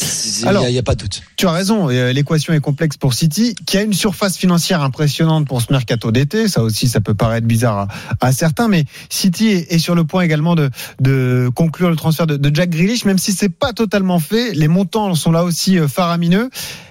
C'est- 0.00 0.42
Il 0.42 0.48
Alors- 0.48 0.64
n'y 0.66 0.78
a, 0.78 0.82
pas 0.82 0.94
de 0.94 1.00
doute. 1.00 1.22
Tu 1.36 1.46
as 1.46 1.50
raison, 1.50 1.90
euh, 1.90 2.12
l'équation 2.12 2.52
est 2.52 2.60
complexe 2.60 2.96
pour 2.96 3.14
City, 3.14 3.54
qui 3.66 3.76
a 3.78 3.82
une 3.82 3.92
surface 3.92 4.36
financière 4.36 4.82
impressionnante 4.82 5.46
pour 5.48 5.60
ce 5.60 5.66
mercato 5.72 6.12
d'été. 6.12 6.46
Ça 6.48 6.62
aussi, 6.62 6.88
ça 6.88 7.00
peut 7.00 7.14
paraître 7.14 7.46
bizarre 7.46 7.88
à, 8.20 8.26
à 8.28 8.32
certains, 8.32 8.68
mais 8.68 8.84
City 9.10 9.48
est, 9.48 9.72
est 9.72 9.78
sur 9.78 9.94
le 9.96 10.04
point 10.04 10.22
également 10.22 10.54
de, 10.54 10.70
de 11.00 11.50
conclure 11.54 11.90
le 11.90 11.96
transfert 11.96 12.26
de, 12.28 12.36
de 12.36 12.54
Jack 12.54 12.70
Grealish, 12.70 13.04
même 13.04 13.18
si 13.18 13.32
c'est 13.32 13.48
pas 13.48 13.72
totalement 13.72 14.20
fait. 14.20 14.52
Les 14.54 14.68
montants 14.68 15.14
sont 15.16 15.32
là 15.32 15.42
aussi 15.42 15.78
euh, 15.78 15.88
faramineux. 15.88 16.48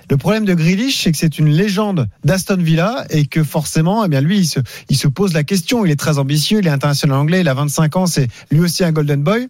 Le 0.10 0.18
problème 0.18 0.46
de 0.46 0.54
Grealish, 0.54 1.04
c'est 1.04 1.12
que 1.12 1.18
c'est 1.18 1.38
une 1.40 1.50
légende 1.50 2.08
d'Aston 2.24 2.58
Villa 2.60 3.06
et 3.10 3.26
que 3.26 3.44
forcément, 3.44 4.04
eh 4.06 4.08
bien 4.10 4.22
lui, 4.22 4.40
il 4.40 4.46
se, 4.46 4.60
il 4.90 4.98
se 4.98 5.08
pose 5.08 5.34
la 5.34 5.44
question. 5.44 5.86
Il 5.86 5.92
est 5.92 5.98
très 6.00 6.18
ambitieux, 6.18 6.60
il 6.60 6.68
est 6.68 6.72
international 6.72 7.18
anglais, 7.18 7.42
il 7.42 7.48
a 7.48 7.54
25 7.54 7.96
ans, 7.96 8.06
c'est 8.06 8.28
lui 8.52 8.60
aussi 8.60 8.84
un 8.84 8.92
Golden 8.92 9.22
Boy. 9.24 9.48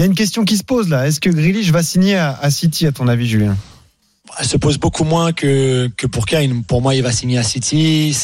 Il 0.00 0.04
y 0.04 0.04
a 0.04 0.06
une 0.06 0.14
question 0.14 0.46
qui 0.46 0.56
se 0.56 0.64
pose 0.64 0.88
là. 0.88 1.06
Est-ce 1.06 1.20
que 1.20 1.28
Grealish 1.28 1.70
va 1.72 1.82
signer 1.82 2.16
à, 2.16 2.50
City, 2.50 2.86
à 2.86 2.92
ton 2.92 3.06
avis, 3.06 3.28
Julien? 3.28 3.54
Elle 4.38 4.46
se 4.46 4.56
pose 4.56 4.78
beaucoup 4.78 5.04
moins 5.04 5.34
que, 5.34 5.90
que 5.94 6.06
pour 6.06 6.24
Kane. 6.24 6.64
Pour 6.64 6.80
moi, 6.80 6.94
il 6.94 7.02
va 7.02 7.12
signer 7.12 7.36
à 7.36 7.42
City. 7.42 8.16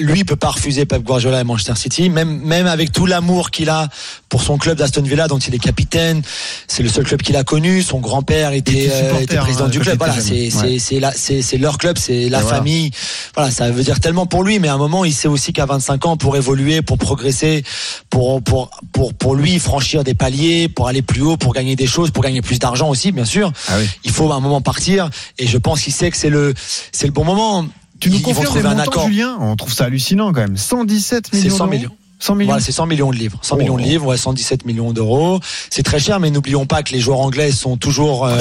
Lui, 0.00 0.24
peut 0.24 0.36
pas 0.36 0.48
refuser 0.50 0.86
Pep 0.86 1.02
Guardiola 1.02 1.40
et 1.40 1.44
Manchester 1.44 1.74
City, 1.76 2.10
même, 2.10 2.40
même 2.40 2.66
avec 2.66 2.92
tout 2.92 3.06
l'amour 3.06 3.50
qu'il 3.50 3.68
a 3.68 3.88
pour 4.28 4.42
son 4.42 4.58
club 4.58 4.78
d'Aston 4.78 5.02
Villa, 5.02 5.28
dont 5.28 5.38
il 5.38 5.54
est 5.54 5.58
capitaine. 5.58 6.22
C'est 6.68 6.82
le 6.82 6.88
seul 6.88 7.04
club 7.04 7.22
qu'il 7.22 7.36
a 7.36 7.44
connu. 7.44 7.82
Son 7.82 7.98
grand-père 8.00 8.52
était, 8.52 8.84
était 8.84 8.90
euh, 8.92 9.18
était 9.20 9.36
président 9.36 9.64
hein, 9.64 9.68
du 9.68 9.80
club. 9.80 9.98
Voilà, 9.98 10.20
c'est, 10.20 10.50
Ouais. 10.54 10.78
c'est, 10.80 11.58
leur 11.58 11.78
club, 11.78 11.98
c'est 11.98 12.28
la 12.28 12.38
Et 12.38 12.42
voilà. 12.42 12.56
famille. 12.58 12.90
Voilà, 13.34 13.50
ça 13.50 13.70
veut 13.70 13.82
dire 13.82 14.00
tellement 14.00 14.26
pour 14.26 14.42
lui, 14.42 14.58
mais 14.58 14.68
à 14.68 14.74
un 14.74 14.78
moment, 14.78 15.04
il 15.04 15.12
sait 15.14 15.28
aussi 15.28 15.52
qu'à 15.52 15.66
25 15.66 16.06
ans, 16.06 16.16
pour 16.16 16.36
évoluer, 16.36 16.82
pour 16.82 16.98
progresser, 16.98 17.64
pour, 18.08 18.42
pour, 18.42 18.70
pour, 18.92 19.14
pour 19.14 19.34
lui 19.34 19.58
franchir 19.58 20.04
des 20.04 20.14
paliers, 20.14 20.68
pour 20.68 20.88
aller 20.88 21.02
plus 21.02 21.22
haut, 21.22 21.36
pour 21.36 21.52
gagner 21.52 21.76
des 21.76 21.86
choses, 21.86 22.10
pour 22.10 22.22
gagner 22.22 22.42
plus 22.42 22.58
d'argent 22.58 22.88
aussi, 22.88 23.12
bien 23.12 23.24
sûr. 23.24 23.52
Ah 23.68 23.74
oui. 23.78 23.86
Il 24.04 24.10
faut 24.10 24.30
à 24.32 24.34
un 24.36 24.40
moment 24.40 24.60
partir, 24.60 25.10
et 25.38 25.46
je 25.46 25.58
pense 25.58 25.82
qu'il 25.82 25.92
sait 25.92 26.10
que 26.10 26.16
c'est 26.16 26.30
le, 26.30 26.54
c'est 26.92 27.06
le 27.06 27.12
bon 27.12 27.24
moment. 27.24 27.66
Tu 28.00 28.10
nous 28.10 28.20
confirmes 28.20 28.66
un 28.66 28.78
accord. 28.78 29.06
Julien 29.06 29.36
On 29.40 29.56
trouve 29.56 29.72
ça 29.72 29.84
hallucinant 29.84 30.32
quand 30.32 30.40
même. 30.40 30.56
117 30.56 31.28
C'est 31.32 31.38
millions 31.38 31.50
100 31.56 31.64
d'euros. 31.64 31.70
millions. 31.70 31.96
100 32.20 32.34
millions. 32.34 32.50
Voilà, 32.50 32.62
c'est 32.64 32.72
100 32.72 32.86
millions 32.86 33.10
de 33.10 33.16
livres. 33.16 33.38
100 33.42 33.56
Oh. 33.56 33.58
millions 33.58 33.76
de 33.76 33.82
livres, 33.82 34.06
ouais, 34.06 34.16
117 34.16 34.64
millions 34.66 34.92
d'euros. 34.92 35.40
C'est 35.70 35.82
très 35.82 35.98
cher, 35.98 36.20
mais 36.20 36.30
n'oublions 36.30 36.66
pas 36.66 36.82
que 36.82 36.92
les 36.92 37.00
joueurs 37.00 37.20
anglais 37.20 37.50
sont 37.50 37.76
toujours 37.76 38.26
euh, 38.26 38.38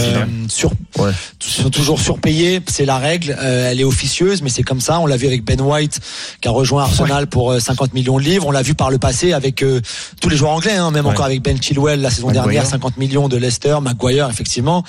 sur, 0.49 0.71
Ouais. 0.97 1.11
sont 1.39 1.69
toujours 1.69 1.99
surpayés. 1.99 2.59
C'est 2.67 2.85
la 2.85 2.97
règle. 2.97 3.35
Euh, 3.39 3.71
elle 3.71 3.79
est 3.79 3.83
officieuse, 3.85 4.41
mais 4.41 4.49
c'est 4.49 4.63
comme 4.63 4.81
ça. 4.81 4.99
On 4.99 5.05
l'a 5.05 5.15
vu 5.17 5.27
avec 5.27 5.43
Ben 5.45 5.59
White, 5.61 5.99
qui 6.41 6.47
a 6.47 6.51
rejoint 6.51 6.83
Arsenal 6.83 7.27
pour 7.27 7.51
euh, 7.51 7.59
50 7.59 7.93
millions 7.93 8.17
de 8.17 8.23
livres. 8.23 8.45
On 8.47 8.51
l'a 8.51 8.61
vu 8.61 8.75
par 8.75 8.89
le 8.91 8.97
passé 8.97 9.31
avec 9.33 9.63
euh, 9.63 9.79
tous 10.21 10.29
les 10.29 10.35
joueurs 10.35 10.51
anglais, 10.51 10.75
hein, 10.75 10.91
même 10.91 11.05
encore 11.07 11.25
avec 11.25 11.41
Ben 11.41 11.61
Chilwell 11.61 12.01
la 12.01 12.09
saison 12.09 12.27
Maguire. 12.27 12.43
dernière, 12.43 12.65
50 12.65 12.97
millions 12.97 13.29
de 13.29 13.37
Leicester, 13.37 13.77
Maguire, 13.81 14.29
effectivement. 14.29 14.83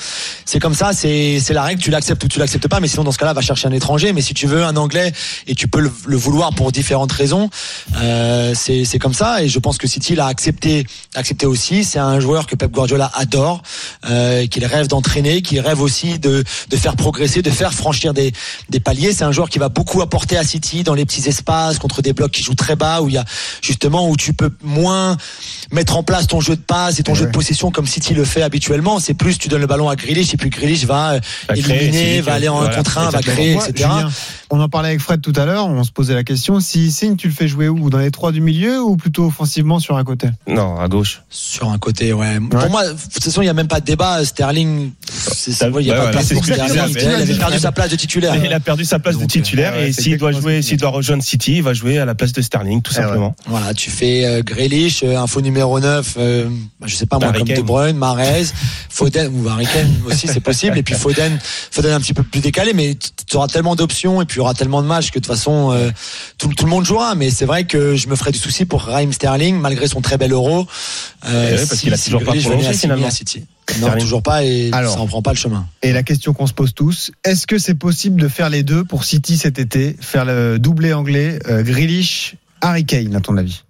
C'est 0.44 0.59
comme 0.59 0.75
ça. 0.75 0.92
C'est 0.92 1.38
c'est 1.40 1.54
la 1.54 1.62
règle. 1.62 1.80
Tu 1.80 1.90
l'acceptes 1.90 2.25
ou 2.25 2.28
tu 2.28 2.38
l'acceptes 2.40 2.66
pas. 2.68 2.80
Mais 2.80 2.88
sinon, 2.88 3.04
dans 3.04 3.12
ce 3.12 3.18
cas-là, 3.18 3.32
va 3.35 3.40
chercher 3.40 3.68
un 3.68 3.73
étranger. 3.73 4.12
Mais 4.12 4.20
si 4.23 4.35
tu 4.35 4.47
veux 4.49 4.64
un 4.64 4.76
anglais 4.76 5.12
et 5.47 5.54
tu 5.54 5.68
peux 5.68 5.80
le, 5.80 5.92
le 6.06 6.16
vouloir 6.16 6.52
pour 6.54 6.73
différentes 6.73 7.12
raisons, 7.12 7.50
euh, 7.97 8.52
c'est 8.56 8.79
c'est 8.84 8.99
comme 8.99 9.14
ça. 9.14 9.42
Et 9.42 9.49
je 9.49 9.58
pense 9.58 9.78
que 9.78 9.87
City 9.87 10.14
l'a 10.14 10.26
accepté, 10.26 10.87
accepté 11.14 11.46
aussi. 11.46 11.84
C'est 11.84 11.99
un 11.99 12.20
joueur 12.20 12.46
que 12.46 12.54
Pep 12.56 12.70
Guardiola 12.70 13.10
adore, 13.14 13.62
euh, 14.08 14.46
qu'il 14.46 14.64
rêve 14.64 14.87
d'entraîner, 14.88 15.42
qu'il 15.42 15.60
rêve 15.60 15.80
aussi 15.80 16.18
de, 16.18 16.44
de 16.70 16.76
faire 16.76 16.96
progresser, 16.96 17.42
de 17.42 17.50
faire 17.50 17.72
franchir 17.72 18.14
des, 18.14 18.32
des 18.68 18.80
paliers. 18.80 19.12
C'est 19.12 19.25
un 19.25 19.32
joueur 19.32 19.49
qui 19.49 19.58
va 19.58 19.68
beaucoup 19.68 20.02
apporter 20.02 20.37
à 20.37 20.44
City 20.44 20.82
dans 20.82 20.94
les 20.94 21.04
petits 21.04 21.28
espaces, 21.28 21.78
contre 21.78 22.02
des 22.02 22.12
blocs 22.12 22.30
qui 22.30 22.42
jouent 22.42 22.54
très 22.54 22.76
bas, 22.76 23.02
où 23.02 23.08
il 23.08 23.14
y 23.14 23.18
a 23.18 23.25
justement 23.62 24.08
où 24.08 24.16
tu 24.16 24.32
peux 24.32 24.50
moins 24.62 25.16
mettre 25.72 25.96
en 25.96 26.02
place 26.02 26.26
ton 26.26 26.40
jeu 26.40 26.56
de 26.56 26.60
passe 26.60 26.99
et 26.99 27.02
ton 27.02 27.12
Ouais. 27.12 27.18
jeu 27.18 27.26
de 27.26 27.32
possession 27.32 27.70
comme 27.70 27.87
City 27.87 28.14
le 28.14 28.25
fait 28.25 28.42
habituellement. 28.42 28.99
C'est 29.00 29.14
plus 29.14 29.37
tu 29.38 29.49
donnes 29.49 29.60
le 29.60 29.66
ballon 29.66 29.88
à 29.88 29.96
Grealish 29.96 30.32
et 30.32 30.37
puis 30.37 30.49
Grealish 30.50 30.84
va 30.84 31.14
euh, 31.14 31.20
Va 31.49 31.56
éliminer, 31.56 32.20
va 32.20 32.34
aller 32.34 32.49
en 32.49 32.58
voilà, 32.60 32.76
contre 32.76 32.99
un, 32.99 33.10
va 33.10 33.20
créer, 33.20 33.54
etc. 33.54 33.72
Julien, 33.75 34.10
on 34.50 34.60
en 34.60 34.68
parlait 34.68 34.90
avec 34.90 35.00
Fred 35.00 35.20
tout 35.20 35.32
à 35.37 35.44
l'heure, 35.44 35.66
on 35.66 35.82
se 35.84 35.90
posait 35.90 36.14
la 36.14 36.22
question 36.25 36.60
si 36.60 36.90
Signe, 36.92 37.16
tu 37.16 37.28
le 37.28 37.34
fais 37.34 37.49
jouer 37.49 37.68
où? 37.68 37.90
Dans 37.90 37.99
les 37.99 38.10
trois 38.10 38.30
du 38.32 38.40
milieu 38.40 38.69
ou 38.78 38.96
plutôt 38.96 39.26
offensivement 39.26 39.78
sur 39.78 39.96
un 39.96 40.04
côté 40.04 40.28
Non, 40.48 40.78
à 40.78 40.88
gauche. 40.88 41.22
Sur 41.30 41.70
un 41.70 41.78
côté, 41.78 42.12
ouais. 42.12 42.38
Pour 42.50 42.70
moi, 42.70 42.86
de 42.86 42.92
toute 42.92 43.22
façon, 43.24 43.42
il 43.42 43.46
n'y 43.46 43.50
a 43.50 43.54
même 43.54 43.68
pas 43.68 43.80
de 43.80 43.84
débat. 43.86 44.24
Sterling, 44.24 44.92
c'est, 45.10 45.52
c'est- 45.52 45.70
il 45.80 45.86
y 45.86 45.90
a 45.92 45.96
pas 45.96 46.06
de 46.06 46.10
place 46.12 46.26
Sterling. 46.26 46.72
Il 46.74 47.14
avait 47.22 47.34
perdu 47.38 47.58
sa 47.58 47.72
place 47.72 47.90
de 47.90 47.96
titulaire. 47.96 48.36
Il 48.44 48.52
a 48.52 48.60
perdu 48.60 48.84
sa 48.84 48.98
place 48.98 49.14
Donc, 49.16 49.22
de 49.24 49.28
titulaire 49.28 49.72
euh, 49.74 49.82
ouais, 49.82 49.88
et 49.90 49.92
s'il 49.92 50.18
doit 50.18 50.32
jouer, 50.32 50.62
s'il 50.62 50.76
doit 50.78 50.90
rejoindre 50.90 51.22
City, 51.22 51.56
il 51.56 51.62
va 51.62 51.72
jouer 51.74 51.98
à 51.98 52.04
la 52.04 52.14
place 52.14 52.32
de 52.32 52.42
Sterling, 52.42 52.82
tout 52.82 52.92
Eh 52.94 52.98
ouais. 52.98 53.04
simplement. 53.04 53.34
Voilà, 53.46 53.74
tu 53.74 53.90
fais 53.90 54.24
euh, 54.26 54.42
Grealish, 54.42 55.02
euh, 55.02 55.16
info 55.18 55.40
numéro 55.40 55.78
9, 55.80 56.14
euh, 56.18 56.48
bah, 56.80 56.86
je 56.86 56.94
sais 56.94 57.06
pas 57.06 57.18
moi, 57.18 57.32
comme. 57.32 57.46
De 57.48 57.62
Bruyne, 57.62 57.96
Marez, 57.96 58.46
Foden, 58.88 59.30
ou 59.34 59.48
Harry 59.48 59.66
Kane 59.66 59.92
aussi, 60.06 60.28
c'est 60.28 60.40
possible. 60.40 60.78
Et 60.78 60.82
puis 60.82 60.94
Foden, 61.00 61.38
Foden 61.70 61.92
un 61.92 62.00
petit 62.00 62.14
peu 62.14 62.22
plus 62.22 62.40
décalé, 62.40 62.72
mais 62.74 62.96
tu 63.26 63.36
auras 63.36 63.48
tellement 63.48 63.74
d'options 63.76 64.22
et 64.22 64.24
puis 64.24 64.36
il 64.36 64.38
y 64.38 64.42
aura 64.42 64.54
tellement 64.54 64.82
de 64.82 64.86
matchs 64.86 65.10
que 65.10 65.18
de 65.18 65.24
toute 65.24 65.34
façon, 65.34 65.72
euh, 65.72 65.90
tout, 66.38 66.48
tout 66.48 66.64
le 66.64 66.70
monde 66.70 66.84
jouera. 66.84 67.14
Mais 67.14 67.30
c'est 67.30 67.44
vrai 67.46 67.64
que 67.64 67.96
je 67.96 68.08
me 68.08 68.16
ferais 68.16 68.30
du 68.32 68.38
souci 68.38 68.59
pour 68.64 68.82
Raheem 68.82 69.12
Sterling, 69.12 69.58
malgré 69.58 69.88
son 69.88 70.00
très 70.00 70.16
bel 70.18 70.32
euro. 70.32 70.66
Euh, 71.26 71.48
Eh 71.52 71.54
ouais, 71.56 71.66
parce 71.66 71.80
qu'il 71.80 71.92
a 71.92 71.98
toujours 71.98 72.22
pas 72.24 72.32
prolongé, 72.34 72.52
à 72.52 72.72
signer 72.72 72.74
finalement. 72.74 73.06
à 73.06 73.10
City. 73.10 73.40
Non, 73.40 73.76
Sterling. 73.86 74.00
toujours 74.02 74.22
pas 74.22 74.44
et 74.44 74.70
Alors. 74.72 74.94
ça 74.94 75.00
en 75.00 75.06
prend 75.06 75.22
pas 75.22 75.32
le 75.32 75.36
chemin. 75.38 75.66
Et 75.82 75.92
la 75.92 76.02
question 76.02 76.32
qu'on 76.32 76.46
se 76.46 76.52
pose 76.52 76.74
tous, 76.74 77.12
est-ce 77.24 77.46
que 77.46 77.58
c'est 77.58 77.74
possible 77.74 78.20
de 78.20 78.28
faire 78.28 78.48
les 78.50 78.62
deux 78.62 78.84
pour 78.84 79.04
City 79.04 79.36
cet 79.38 79.58
été 79.58 79.96
Faire 80.00 80.24
le 80.24 80.58
doublé 80.58 80.92
anglais, 80.92 81.38
euh, 81.48 81.62
Grealish, 81.62 82.34
Harry 82.60 82.84
Kane, 82.84 83.14
à 83.16 83.20
ton 83.20 83.36
avis? 83.36 83.62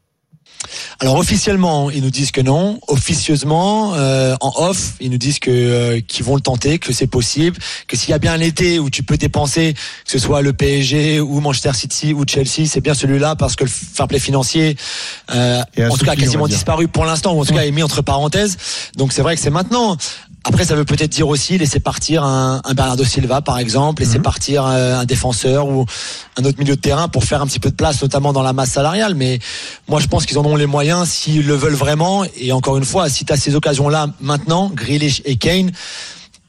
Alors 1.00 1.16
officiellement, 1.16 1.90
ils 1.90 2.02
nous 2.02 2.10
disent 2.10 2.30
que 2.30 2.40
non. 2.40 2.78
Officieusement, 2.86 3.94
euh, 3.94 4.36
en 4.40 4.52
off, 4.56 4.92
ils 5.00 5.10
nous 5.10 5.18
disent 5.18 5.38
que 5.38 5.50
euh, 5.50 6.00
qu'ils 6.06 6.24
vont 6.24 6.34
le 6.34 6.40
tenter, 6.40 6.78
que 6.78 6.92
c'est 6.92 7.06
possible, 7.06 7.56
que 7.88 7.96
s'il 7.96 8.10
y 8.10 8.12
a 8.12 8.18
bien 8.18 8.34
un 8.34 8.40
été 8.40 8.78
où 8.78 8.90
tu 8.90 9.02
peux 9.02 9.16
dépenser, 9.16 9.74
que 9.74 10.10
ce 10.10 10.18
soit 10.18 10.42
le 10.42 10.52
PSG 10.52 11.20
ou 11.20 11.40
Manchester 11.40 11.72
City 11.72 12.12
ou 12.12 12.24
Chelsea, 12.26 12.66
c'est 12.66 12.80
bien 12.80 12.94
celui-là 12.94 13.36
parce 13.36 13.56
que 13.56 13.64
le 13.64 13.70
fair 13.70 14.08
play 14.08 14.18
financier, 14.18 14.76
euh, 15.34 15.62
en 15.78 15.96
tout 15.96 16.04
cas 16.04 16.16
quasiment 16.16 16.48
disparu 16.48 16.88
pour 16.88 17.04
l'instant, 17.04 17.32
ou 17.34 17.40
en 17.40 17.44
tout 17.44 17.54
cas 17.54 17.64
est 17.64 17.70
mis 17.70 17.82
entre 17.82 18.02
parenthèses. 18.02 18.56
Donc 18.96 19.12
c'est 19.12 19.22
vrai 19.22 19.36
que 19.36 19.42
c'est 19.42 19.50
maintenant. 19.50 19.96
Après, 20.44 20.64
ça 20.64 20.74
veut 20.74 20.86
peut-être 20.86 21.10
dire 21.10 21.28
aussi 21.28 21.58
laisser 21.58 21.80
partir 21.80 22.24
un, 22.24 22.62
un 22.64 22.74
Bernardo 22.74 23.04
Silva, 23.04 23.42
par 23.42 23.58
exemple, 23.58 24.02
laisser 24.02 24.16
Mhm. 24.16 24.22
partir 24.22 24.64
euh, 24.66 24.98
un 24.98 25.04
défenseur 25.04 25.68
ou 25.68 25.84
un 26.38 26.44
autre 26.44 26.58
milieu 26.58 26.76
de 26.76 26.80
terrain 26.80 27.08
pour 27.08 27.24
faire 27.24 27.42
un 27.42 27.46
petit 27.46 27.60
peu 27.60 27.70
de 27.70 27.74
place, 27.74 28.00
notamment 28.00 28.32
dans 28.32 28.42
la 28.42 28.54
masse 28.54 28.70
salariale. 28.70 29.14
Mais 29.14 29.38
moi, 29.86 30.00
je 30.00 30.06
pense 30.06 30.24
qu'ils 30.24 30.38
en 30.38 30.44
ont 30.46 30.56
les 30.56 30.66
moyens 30.66 31.08
s'ils 31.08 31.46
le 31.46 31.54
veulent 31.54 31.74
vraiment. 31.74 32.24
Et 32.38 32.52
encore 32.52 32.78
une 32.78 32.84
fois, 32.86 33.10
si 33.10 33.26
tu 33.26 33.32
as 33.32 33.36
ces 33.36 33.54
occasions-là 33.54 34.08
maintenant, 34.20 34.70
Grealish 34.74 35.20
et 35.26 35.36
Kane, 35.36 35.72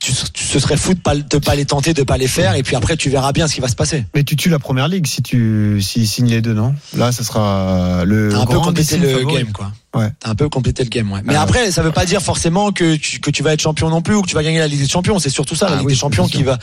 tu, 0.01 0.11
tu- 0.33 0.43
ce 0.43 0.59
serait 0.59 0.75
fou 0.77 0.93
de 0.95 0.99
pas, 0.99 1.15
de 1.15 1.37
pas 1.37 1.53
les 1.55 1.65
tenter, 1.65 1.93
de 1.93 2.01
pas 2.03 2.17
les 2.17 2.27
faire. 2.27 2.55
Et 2.55 2.63
puis 2.63 2.75
après, 2.75 2.97
tu 2.97 3.09
verras 3.09 3.31
bien 3.31 3.47
ce 3.47 3.53
qui 3.55 3.61
va 3.61 3.67
se 3.67 3.75
passer. 3.75 4.03
Mais 4.15 4.23
tu 4.23 4.35
tues 4.35 4.49
la 4.49 4.57
première 4.59 4.87
ligue 4.87 5.05
si 5.05 5.21
tu 5.21 5.79
si 5.81 6.07
signes 6.07 6.27
les 6.29 6.41
deux, 6.41 6.53
non? 6.53 6.73
Là, 6.97 7.11
ça 7.11 7.23
sera 7.23 8.03
le 8.03 8.33
un 8.35 8.45
peu 8.47 8.59
complété 8.59 8.97
le 8.97 9.07
favori. 9.19 9.35
game, 9.35 9.51
quoi. 9.53 9.71
Ouais. 9.95 10.09
T'as 10.19 10.29
un 10.31 10.35
peu 10.35 10.49
complété 10.49 10.83
le 10.83 10.89
game, 10.89 11.11
ouais. 11.11 11.21
Mais 11.23 11.35
Ah 11.35 11.43
après, 11.43 11.71
ça 11.71 11.83
veut 11.83 11.91
pas 11.91 12.05
dire 12.05 12.21
forcément 12.21 12.71
que 12.71 12.95
tu, 12.95 13.19
que 13.19 13.29
tu 13.29 13.43
vas 13.43 13.53
être 13.53 13.61
champion 13.61 13.89
non 13.89 14.01
plus 14.01 14.15
ou 14.15 14.21
que 14.23 14.27
tu 14.27 14.35
vas 14.35 14.43
gagner 14.43 14.59
la 14.59 14.67
Ligue 14.67 14.81
des 14.81 14.87
Champions. 14.89 15.19
C'est 15.19 15.29
surtout 15.29 15.55
ça, 15.55 15.67
la 15.67 15.73
Ah 15.73 15.77
Ligue 15.77 15.87
oui, 15.87 15.93
des 15.93 15.99
Champions 15.99 16.27
qui 16.27 16.43
va 16.43 16.57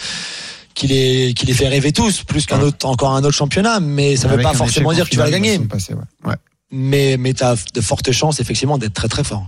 qui 0.74 0.86
les 0.88 1.32
qui 1.34 1.46
les 1.46 1.54
fait 1.54 1.68
rêver 1.68 1.92
tous, 1.92 2.22
plus 2.24 2.44
qu'un 2.46 2.58
Ouais. 2.58 2.64
autre 2.64 2.86
encore 2.86 3.14
un 3.14 3.22
autre 3.24 3.36
championnat. 3.36 3.80
Mais 3.80 4.16
ça 4.16 4.26
veut 4.28 4.34
Avec 4.34 4.46
pas 4.46 4.52
forcément 4.54 4.92
dire 4.92 5.04
que 5.04 5.10
tu 5.10 5.16
vas 5.16 5.26
le 5.26 5.30
gagner. 5.32 5.58
ouais. 5.58 5.94
Ouais. 6.26 6.34
Mais 6.70 7.16
mais 7.18 7.32
t'as 7.34 7.54
de 7.74 7.80
fortes 7.80 8.12
chances 8.12 8.40
effectivement 8.40 8.76
d'être 8.78 8.92
très 8.94 9.08
très 9.08 9.24
fort. 9.24 9.46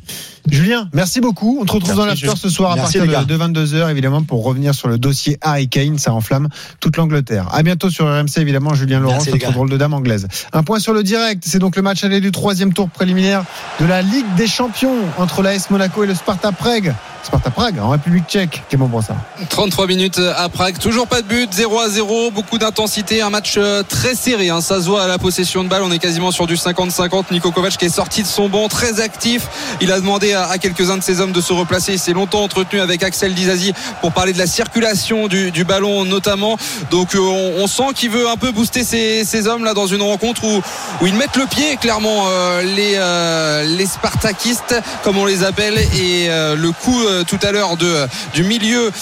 Julien, 0.49 0.89
merci 0.93 1.21
beaucoup. 1.21 1.59
On 1.61 1.65
te 1.65 1.73
retrouve 1.73 1.97
Merci, 1.97 2.23
dans 2.23 2.29
l'after 2.31 2.41
ce 2.41 2.49
soir 2.49 2.73
à 2.73 2.77
Merci, 2.77 2.99
partir 2.99 3.27
de, 3.27 3.37
22h, 3.37 3.91
évidemment, 3.91 4.23
pour 4.23 4.45
revenir 4.45 4.75
sur 4.75 4.89
le 4.89 4.99
dossier 4.99 5.39
Harry 5.41 5.69
Kane. 5.69 5.99
Ça 5.99 6.13
enflamme 6.13 6.49
toute 6.81 6.97
l'Angleterre. 6.97 7.49
À 7.53 7.63
bientôt 7.63 7.91
sur 7.91 8.07
RMC, 8.07 8.39
évidemment, 8.39 8.75
Julien 8.75 9.01
Laurent, 9.01 9.19
notre 9.19 9.53
drôle 9.53 9.71
de 9.71 9.77
dame 9.77 9.95
anglaise. 9.95 10.29
Un 10.53 10.63
point 10.63 10.79
sur 10.79 10.93
le 10.93 11.03
direct. 11.03 11.45
C'est 11.47 11.59
donc 11.59 11.77
le 11.77 11.83
match 11.83 12.05
aller 12.05 12.21
du 12.21 12.31
troisième 12.31 12.73
tour 12.73 12.89
préliminaire 12.89 13.45
de 13.81 13.87
la 13.87 14.03
Ligue 14.03 14.35
des 14.37 14.47
Champions 14.47 14.97
entre 15.19 15.43
l'AS 15.43 15.71
Monaco 15.71 16.05
et 16.05 16.07
le 16.07 16.15
Sparta 16.15 16.53
Prague. 16.53 16.95
Sparta 17.23 17.51
Prague, 17.51 17.79
en 17.79 17.91
République 17.91 18.25
tchèque. 18.27 18.63
Clément 18.69 18.89
Brossard. 18.89 19.17
33 19.51 19.87
minutes 19.87 20.21
à 20.37 20.49
Prague, 20.49 20.79
toujours 20.79 21.07
pas 21.07 21.23
de 21.23 21.27
but, 21.27 21.53
0 21.53 21.79
à 21.79 21.89
0, 21.89 22.31
beaucoup 22.31 22.59
d'intensité, 22.59 23.21
un 23.21 23.31
match 23.31 23.55
euh, 23.59 23.83
très 23.83 24.15
serré, 24.15 24.49
hein. 24.49 24.61
ça 24.61 24.81
se 24.81 24.87
voit 24.87 25.03
à 25.03 25.07
la 25.07 25.19
possession 25.19 25.63
de 25.63 25.69
balle, 25.69 25.83
on 25.83 25.93
est 25.93 25.99
quasiment 25.99 26.31
sur 26.31 26.47
du 26.47 26.55
50-50, 26.55 27.25
Nico 27.31 27.51
Kovac 27.51 27.77
qui 27.77 27.85
est 27.85 27.89
sorti 27.91 28.23
de 28.23 28.27
son 28.27 28.49
banc, 28.49 28.69
très 28.69 29.01
actif, 29.01 29.49
il 29.81 29.93
a 29.93 30.01
demandé 30.01 30.30
à, 30.35 30.59
quelques-uns 30.59 30.99
de 30.99 31.03
ses 31.03 31.21
hommes 31.21 31.33
de 31.33 31.41
se 31.41 31.53
replacer, 31.53 31.93
il 31.93 31.99
s'est 31.99 32.13
longtemps 32.13 32.43
entretenu 32.43 32.81
avec 32.81 33.03
Axel 33.03 33.35
Dizazi 33.35 33.73
pour 34.01 34.13
parler 34.13 34.33
de 34.33 34.39
la 34.39 34.47
circulation 34.47 35.29
du, 35.29 35.65
ballon 35.65 36.05
notamment, 36.05 36.57
donc 36.91 37.15
euh, 37.15 37.19
on, 37.19 37.67
sent 37.67 37.93
qu'il 37.95 38.11
veut 38.11 38.29
un 38.29 38.37
peu 38.37 38.51
booster 38.51 38.83
ses, 38.83 39.25
ses 39.25 39.47
hommes 39.47 39.65
là 39.65 39.75
dans 39.75 39.87
une 39.87 40.03
rencontre 40.03 40.45
où, 40.45 40.63
ils 41.07 41.15
mettent 41.15 41.37
le 41.37 41.47
pied 41.47 41.77
clairement 41.77 42.25
euh, 42.29 42.63
les, 42.63 42.97
euh, 42.97 43.87
Spartakistes 43.87 44.77
comme 45.03 45.19
on 45.19 45.25
les 45.25 45.43
appelle 45.43 45.77
et 45.79 46.27
euh, 46.29 46.55
le 46.55 46.71
coup 46.71 47.03
tout 47.27 47.39
à 47.43 47.51
l'heure 47.51 47.77
de, 47.77 48.07
du 48.35 48.45
milieu 48.45 48.93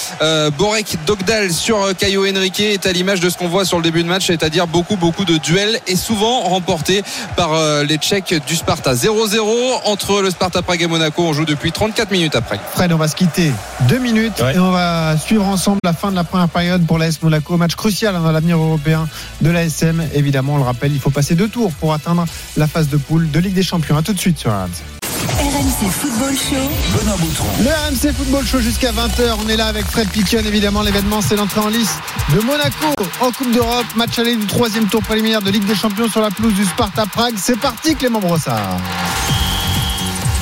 Borek 0.56 0.96
Dogdal 1.06 1.52
sur 1.52 1.94
Caio 1.96 2.24
Henrique 2.26 2.60
est 2.60 2.86
à 2.86 2.92
l'image 2.92 3.20
de 3.20 3.28
ce 3.28 3.36
qu'on 3.36 3.48
voit 3.48 3.64
sur 3.64 3.76
le 3.76 3.82
début 3.82 4.02
de 4.02 4.08
match, 4.08 4.26
c'est-à-dire 4.26 4.66
beaucoup 4.66 4.96
beaucoup 4.96 5.24
de 5.24 5.36
duels 5.36 5.80
et 5.86 5.96
souvent 5.96 6.40
remportés 6.40 7.02
par 7.36 7.50
les 7.82 7.96
Tchèques 7.96 8.34
du 8.46 8.56
Sparta. 8.56 8.94
0-0 8.94 9.80
entre 9.84 10.22
le 10.22 10.30
Sparta 10.30 10.62
Prague 10.62 10.82
et 10.82 10.86
Monaco. 10.86 11.17
On 11.20 11.32
joue 11.32 11.44
depuis 11.44 11.72
34 11.72 12.10
minutes 12.12 12.36
après. 12.36 12.60
Fred, 12.74 12.92
on 12.92 12.96
va 12.96 13.08
se 13.08 13.16
quitter 13.16 13.52
deux 13.88 13.98
minutes 13.98 14.40
Ouais. 14.40 14.54
et 14.54 14.58
on 14.58 14.70
va 14.70 15.16
suivre 15.18 15.44
ensemble 15.46 15.78
la 15.84 15.92
fin 15.92 16.10
de 16.10 16.16
la 16.16 16.24
première 16.24 16.48
période 16.48 16.86
pour 16.86 16.98
l'AS 16.98 17.20
Monaco. 17.22 17.56
Match 17.56 17.74
crucial 17.74 18.14
hein, 18.14 18.20
dans 18.20 18.30
l'avenir 18.32 18.56
européen 18.58 19.08
de 19.40 19.50
l'ASM. 19.50 20.02
Évidemment, 20.14 20.54
on 20.54 20.58
le 20.58 20.62
rappelle, 20.64 20.92
il 20.92 21.00
faut 21.00 21.10
passer 21.10 21.34
deux 21.34 21.48
tours 21.48 21.72
pour 21.72 21.92
atteindre 21.92 22.24
la 22.56 22.66
phase 22.68 22.88
de 22.88 22.96
poule 22.96 23.30
de 23.30 23.38
Ligue 23.40 23.54
des 23.54 23.62
Champions. 23.62 23.96
A 23.96 24.02
tout 24.02 24.12
de 24.12 24.18
suite 24.18 24.38
sur 24.38 24.50
RMC. 24.52 24.68
RMC 25.40 25.90
Football 25.90 26.34
Show. 26.36 26.98
Benoît 26.98 27.16
Boutron. 27.18 27.46
Le 27.60 27.68
RMC 27.70 28.14
Football 28.14 28.46
Show 28.46 28.60
jusqu'à 28.60 28.92
20h. 28.92 29.38
On 29.44 29.48
est 29.48 29.56
là 29.56 29.66
avec 29.66 29.84
Fred 29.86 30.08
Piquion. 30.08 30.40
Évidemment, 30.46 30.82
l'événement, 30.82 31.20
c'est 31.20 31.36
l'entrée 31.36 31.60
en 31.60 31.68
lice 31.68 31.94
de 32.34 32.40
Monaco 32.40 32.94
en 33.20 33.32
Coupe 33.32 33.52
d'Europe. 33.52 33.86
Match 33.96 34.18
aller 34.18 34.36
du 34.36 34.46
troisième 34.46 34.86
tour 34.86 35.02
préliminaire 35.02 35.42
de 35.42 35.50
Ligue 35.50 35.66
des 35.66 35.74
Champions 35.74 36.08
sur 36.08 36.20
la 36.20 36.30
pelouse 36.30 36.54
du 36.54 36.64
Sparta 36.64 37.06
Prague. 37.06 37.34
C'est 37.36 37.58
parti, 37.58 37.94
Clément 37.96 38.20
Brossard. 38.20 38.76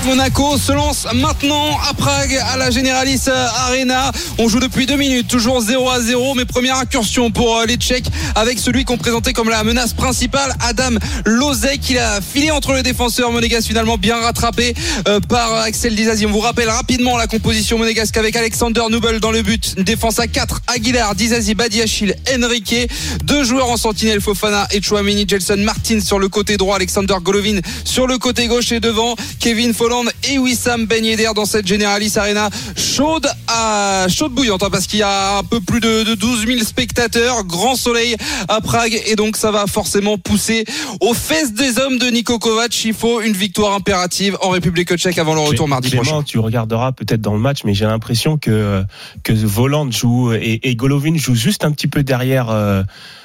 Monaco 0.06 0.56
se 0.56 0.70
lance 0.70 1.08
maintenant 1.14 1.76
à 1.90 1.92
Prague 1.92 2.40
à 2.52 2.56
la 2.56 2.70
Generalis 2.70 3.24
Arena. 3.28 4.12
On 4.38 4.48
joue 4.48 4.60
depuis 4.60 4.86
deux 4.86 4.96
minutes, 4.96 5.26
toujours 5.26 5.60
0 5.60 5.90
à 5.90 6.00
0. 6.00 6.34
Mais 6.36 6.44
première 6.44 6.76
incursion 6.76 7.32
pour 7.32 7.58
euh, 7.58 7.66
les 7.66 7.74
Tchèques 7.74 8.06
avec 8.36 8.60
celui 8.60 8.84
qu'on 8.84 8.98
présentait 8.98 9.32
comme 9.32 9.50
la 9.50 9.64
menace 9.64 9.94
principale, 9.94 10.54
Adam 10.60 10.96
Lozek. 11.24 11.90
Il 11.90 11.98
a 11.98 12.20
filé 12.20 12.52
entre 12.52 12.72
les 12.74 12.84
défenseurs 12.84 13.32
monégasques 13.32 13.66
finalement 13.66 13.98
bien 13.98 14.16
rattrapé 14.20 14.74
euh, 15.08 15.18
par 15.18 15.52
Axel 15.54 15.96
Dizazi. 15.96 16.24
On 16.26 16.30
vous 16.30 16.38
rappelle 16.38 16.68
rapidement 16.68 17.16
la 17.16 17.26
composition 17.26 17.76
monégasque 17.76 18.16
avec 18.16 18.36
Alexander 18.36 18.82
Nubel 18.88 19.18
dans 19.18 19.32
le 19.32 19.42
but. 19.42 19.80
Défense 19.80 20.20
à 20.20 20.28
4, 20.28 20.62
Aguilar, 20.68 21.16
Dizazi, 21.16 21.54
Badiachil, 21.54 22.14
Enrique. 22.32 22.76
Deux 23.24 23.42
joueurs 23.42 23.70
en 23.70 23.76
sentinelle, 23.76 24.20
Fofana 24.20 24.68
et 24.70 24.80
Chouamini, 24.80 25.26
Jelson 25.26 25.56
Martin 25.58 25.98
sur 25.98 26.20
le 26.20 26.28
côté 26.28 26.56
droit, 26.56 26.76
Alexander 26.76 27.16
Golovin 27.20 27.58
sur 27.84 28.06
le 28.06 28.18
côté 28.18 28.46
gauche 28.46 28.70
et 28.70 28.78
devant, 28.78 29.16
Kevin 29.40 29.74
Folland 29.74 29.95
et 30.30 30.38
Wissam 30.38 30.86
Ben 30.86 31.04
Yedder 31.04 31.30
dans 31.34 31.44
cette 31.44 31.66
Generalis 31.66 32.12
Arena 32.16 32.50
chaude 32.76 33.26
à 33.48 34.06
chaude 34.08 34.32
bouillante 34.32 34.62
hein, 34.62 34.68
parce 34.70 34.86
qu'il 34.86 34.98
y 35.00 35.02
a 35.02 35.38
un 35.38 35.42
peu 35.44 35.60
plus 35.60 35.80
de, 35.80 36.04
de 36.04 36.14
12 36.14 36.46
000 36.46 36.58
spectateurs, 36.64 37.44
grand 37.44 37.76
soleil 37.76 38.16
à 38.48 38.60
Prague 38.60 39.00
et 39.06 39.16
donc 39.16 39.36
ça 39.36 39.50
va 39.50 39.66
forcément 39.66 40.18
pousser 40.18 40.64
aux 41.00 41.14
fesses 41.14 41.52
des 41.52 41.78
hommes 41.78 41.98
de 41.98 42.06
Niko 42.06 42.38
Kovac. 42.38 42.84
Il 42.84 42.94
faut 42.94 43.20
une 43.20 43.32
victoire 43.32 43.74
impérative 43.74 44.36
en 44.42 44.50
République 44.50 44.94
tchèque 44.96 45.18
avant 45.18 45.34
le 45.34 45.40
retour 45.40 45.68
mardi 45.68 45.88
Clément, 45.90 46.02
prochain. 46.04 46.22
tu 46.22 46.38
regarderas 46.38 46.92
peut-être 46.92 47.20
dans 47.20 47.34
le 47.34 47.40
match, 47.40 47.60
mais 47.64 47.74
j'ai 47.74 47.86
l'impression 47.86 48.38
que 48.38 48.82
que 49.22 49.32
Voland 49.32 49.90
joue 49.90 50.32
et, 50.32 50.60
et 50.62 50.76
Golovin 50.76 51.16
joue 51.16 51.34
juste 51.34 51.64
un 51.64 51.72
petit 51.72 51.88
peu 51.88 52.02
derrière. 52.02 52.50
euh, 52.50 52.82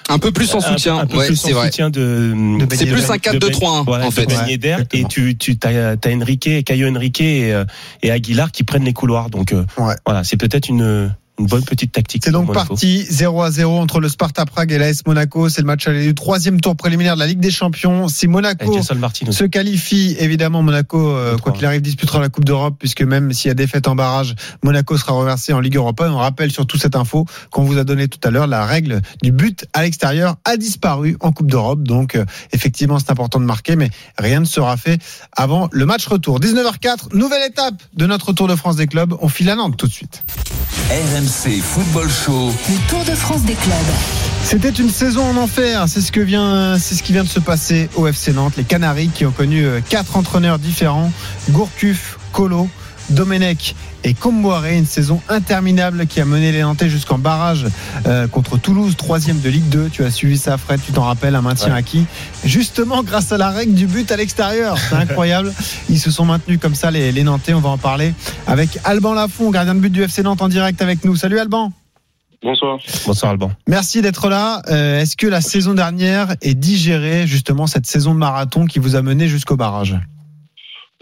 Un 0.10 0.20
peu 0.20 0.32
plus 0.32 0.54
en 0.54 0.60
soutien, 0.62 0.98
un 0.98 1.06
peu 1.06 1.18
ouais, 1.18 1.28
plus 1.28 1.46
en 1.46 1.50
vrai. 1.52 1.66
soutien 1.68 1.90
de. 1.90 2.34
De 2.60 2.66
Ben 2.66 2.78
C'est 2.78 2.86
plus 2.86 3.10
un 3.10 3.16
4-2-3-1 3.16 3.86
Voilà, 3.86 4.06
en 4.08 4.12
fait. 4.12 4.26
Ben 4.26 4.38
Ouais, 4.42 4.88
et 4.94 5.04
tu 5.06 5.38
tu 5.38 5.58
t'as 5.58 5.92
as 5.94 6.10
Enrique, 6.14 6.64
Caio 6.66 6.90
Enrique 6.90 7.22
et, 7.22 7.54
euh, 7.54 7.64
et 8.02 8.12
Aguilar 8.12 8.52
qui 8.52 8.64
prennent 8.64 8.84
les 8.84 8.94
couloirs. 8.94 9.30
Donc 9.30 9.54
euh, 9.54 9.64
Ouais. 9.78 9.96
voilà, 10.06 10.24
c'est 10.24 10.38
peut-être 10.38 10.70
une 10.70 11.14
une 11.42 11.48
bonne 11.48 11.64
petite 11.64 11.92
tactique. 11.92 12.24
C'est 12.24 12.32
donc 12.32 12.54
parti 12.54 13.06
0 13.10 13.42
à 13.42 13.52
0 13.52 13.80
entre 13.80 14.00
le 14.00 14.10
Sparta 14.10 14.46
Prague 14.46 14.72
et 14.72 14.78
l'AS 14.78 15.06
Monaco. 15.06 15.50
C'est 15.50 15.62
le 15.62 15.68
match 15.68 15.88
aller 15.88 16.06
du 16.06 16.16
troisième 16.16 16.62
tour 16.62 16.76
préliminaire 16.76 17.16
de 17.16 17.20
la 17.20 17.28
Ligue 17.28 17.40
des 17.40 17.52
Champions. 17.52 18.08
Si 18.08 18.28
Monaco 18.28 18.82
se 18.82 19.44
qualifie, 19.46 20.16
évidemment, 20.20 20.62
Monaco, 20.62 21.10
euh, 21.10 21.38
quoi 21.38 21.52
qu'il 21.52 21.66
arrive, 21.66 21.82
disputera 21.82 22.20
la 22.20 22.30
Coupe 22.30 22.46
d'Europe, 22.46 22.76
puisque 22.78 23.02
même 23.02 23.34
s'il 23.34 23.50
y 23.50 23.52
a 23.52 23.56
défaite 23.56 23.88
en 23.88 23.96
barrage, 23.96 24.36
Monaco 24.64 24.98
sera 24.98 25.14
reversé 25.14 25.54
en 25.54 25.60
Ligue 25.60 25.76
Europa. 25.76 26.06
Et 26.06 26.10
on 26.10 26.18
rappelle 26.18 26.52
surtout 26.52 26.78
cette 26.78 26.96
info 26.96 27.26
qu'on 27.50 27.64
vous 27.64 27.78
a 27.78 27.84
donnée 27.84 28.08
tout 28.08 28.20
à 28.24 28.32
l'heure, 28.32 28.48
la 28.48 28.66
règle 28.66 29.02
du 29.24 29.32
but 29.32 29.66
à 29.74 29.82
l'extérieur 29.82 30.36
a 30.46 30.58
disparu 30.58 31.18
en 31.22 31.32
Coupe 31.32 31.50
d'Europe. 31.50 31.84
Donc, 31.84 32.16
euh, 32.16 32.26
effectivement, 32.54 33.00
c'est 33.00 33.12
important 33.12 33.40
de 33.40 33.46
marquer, 33.46 33.76
mais 33.76 33.90
rien 34.18 34.40
ne 34.40 34.46
sera 34.46 34.78
fait 34.78 35.02
avant 35.36 35.70
le 35.72 35.86
match 35.86 36.06
retour. 36.08 36.40
19h04, 36.40 37.16
nouvelle 37.16 37.50
étape 37.50 37.82
de 37.96 38.06
notre 38.06 38.32
Tour 38.34 38.48
de 38.48 38.56
France 38.56 38.76
des 38.76 38.88
clubs. 38.88 39.16
On 39.22 39.28
file 39.28 39.50
à 39.50 39.56
Nantes 39.56 39.78
tout 39.78 39.88
de 39.88 39.92
suite. 39.92 40.24
RMC 40.92 41.31
Football 41.32 42.10
Show. 42.10 42.52
Le 42.68 42.90
Tour 42.90 43.06
de 43.06 43.16
France 43.16 43.44
des 43.44 43.54
clubs. 43.54 43.74
C'était 44.44 44.70
une 44.70 44.90
saison 44.90 45.24
en 45.24 45.38
enfer. 45.38 45.86
C'est 45.88 46.02
ce 46.02 46.12
que 46.12 46.20
vient, 46.20 46.78
c'est 46.78 46.94
ce 46.94 47.02
qui 47.02 47.14
vient 47.14 47.24
de 47.24 47.30
se 47.30 47.40
passer 47.40 47.90
au 47.96 48.06
FC 48.06 48.34
Nantes. 48.34 48.58
Les 48.58 48.66
Canaries 48.66 49.08
qui 49.08 49.26
ont 49.26 49.32
connu 49.32 49.64
euh, 49.64 49.80
quatre 49.88 50.18
entraîneurs 50.18 50.60
différents 50.60 51.10
Gourcuff, 51.50 52.18
Colo, 52.34 52.68
Domenech 53.12 53.76
et 54.04 54.14
Comboiré. 54.14 54.78
Une 54.78 54.86
saison 54.86 55.22
interminable 55.30 56.08
qui 56.08 56.20
a 56.22 56.26
mené 56.26 56.52
les 56.52 56.62
Nantais 56.62 56.90
jusqu'en 56.90 57.18
barrage 57.18 57.66
euh, 58.08 58.28
contre 58.28 58.58
Toulouse, 58.58 58.96
troisième 58.98 59.40
de 59.40 59.50
Ligue 59.50 59.70
2. 59.70 59.90
Tu 59.92 60.04
as 60.04 60.12
suivi 60.12 60.38
ça, 60.38 60.58
Fred. 60.58 60.80
Tu 60.86 60.92
t'en 60.92 61.04
rappelles, 61.04 61.36
un 61.36 61.42
maintien 61.42 61.74
Ouais. 61.74 61.80
acquis. 61.80 62.06
Justement, 62.44 63.04
grâce 63.04 63.32
à 63.32 63.38
la 63.38 63.50
règle 63.50 63.74
du 63.74 63.86
but 63.88 64.12
à 64.12 64.18
l'extérieur. 64.18 64.78
C'est 64.78 64.96
incroyable. 64.96 65.54
Ils 65.90 66.00
se 66.00 66.10
sont 66.12 66.26
maintenus 66.26 66.60
comme 66.62 66.76
ça, 66.76 66.90
les, 66.92 67.12
les 67.12 67.24
Nantais. 67.24 67.54
On 67.54 67.60
va 67.62 67.70
en 67.70 67.78
parler 67.78 68.14
avec 68.48 68.80
Alban 68.84 69.14
Lafont, 69.14 69.52
gardien 69.52 69.76
de 69.76 69.80
but 69.80 69.92
du 69.92 70.02
FC 70.04 70.24
Nantes 70.24 70.42
en 70.42 70.50
direct 70.50 70.82
avec 70.82 71.06
nous. 71.06 71.16
Salut 71.16 71.40
Alban. 71.40 71.72
Bonsoir. 72.44 72.80
Bonsoir 73.06 73.32
Alban. 73.34 73.52
Merci 73.68 74.02
d'être 74.02 74.28
là. 74.28 74.64
Euh, 74.70 75.00
Est-ce 75.00 75.16
que 75.16 75.28
la 75.28 75.42
saison 75.42 75.76
dernière 75.76 76.36
est 76.42 76.56
digérée, 76.56 77.28
justement, 77.28 77.68
cette 77.68 77.86
saison 77.86 78.16
de 78.16 78.20
marathon 78.20 78.66
qui 78.66 78.80
vous 78.80 78.96
a 78.96 79.04
mené 79.04 79.28
jusqu'au 79.28 79.58
barrage? 79.58 79.96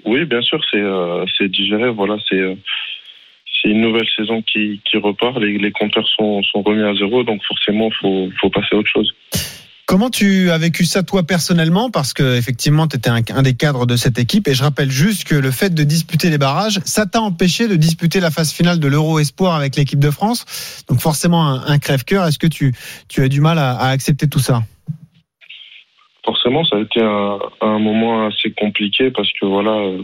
Oui, 0.06 0.26
bien 0.26 0.42
sûr, 0.42 0.60
c'est 0.72 0.80
euh, 0.80 1.26
digéré. 1.42 1.90
Voilà, 1.90 2.18
c'est 2.28 2.40
euh, 2.40 2.56
c'est 3.62 3.70
une 3.70 3.82
nouvelle 3.82 4.08
saison 4.16 4.42
qui, 4.42 4.82
qui 4.86 4.98
repart. 4.98 5.38
Les, 5.40 5.72
compteurs 5.72 6.08
sont, 6.08 6.42
sont 6.44 6.62
remis 6.62 6.84
à 6.84 6.96
zéro, 6.96 7.24
donc 7.24 7.44
forcément, 7.44 7.90
faut 8.00 8.30
faut 8.40 8.50
passer 8.50 8.76
à 8.76 8.78
autre 8.78 8.90
chose. 8.90 9.14
Comment 9.86 10.12
tu 10.12 10.52
as 10.52 10.58
vécu 10.60 10.86
ça 10.86 11.02
toi 11.02 11.24
personnellement? 11.24 11.90
Parce 11.90 12.14
que 12.14 12.38
effectivement, 12.38 12.88
tu 12.88 12.96
étais 12.96 13.10
un, 13.10 13.22
un, 13.34 13.42
des 13.42 13.56
cadres 13.56 13.88
de 13.88 13.96
cette 13.96 14.20
équipe 14.20 14.48
et 14.48 14.54
je 14.54 14.62
rappelle 14.62 14.92
juste 14.92 15.24
que 15.24 15.34
le 15.34 15.50
fait 15.50 15.74
de 15.74 15.84
disputer 15.84 16.30
les 16.30 16.38
barrages, 16.38 16.80
ça 16.86 17.08
t'a 17.08 17.22
empêché 17.22 17.68
de 17.68 17.76
disputer 17.76 18.20
la 18.20 18.30
phase 18.30 18.52
finale 18.54 18.80
de 18.80 18.88
l'Euro 18.88 19.18
Espoir 19.18 19.56
avec 19.56 19.76
l'équipe 19.76 20.00
de 20.00 20.12
France. 20.12 20.46
Donc 20.88 21.00
forcément 21.00 21.50
un, 21.50 21.80
crève-cœur. 21.80 22.28
Est-ce 22.28 22.38
que 22.38 22.46
tu, 22.46 22.72
tu 23.08 23.24
as 23.24 23.30
du 23.30 23.42
mal 23.42 23.58
à 23.58 23.88
accepter 23.88 24.28
tout 24.28 24.40
ça? 24.40 24.62
Forcément, 26.26 26.64
ça 26.66 26.78
a 26.78 26.82
été 26.82 27.02
un, 27.02 27.40
un, 27.62 27.80
moment 27.80 28.28
assez 28.28 28.52
compliqué 28.52 29.10
parce 29.12 29.32
que 29.34 29.46
voilà, 29.46 29.72
euh, 29.72 30.02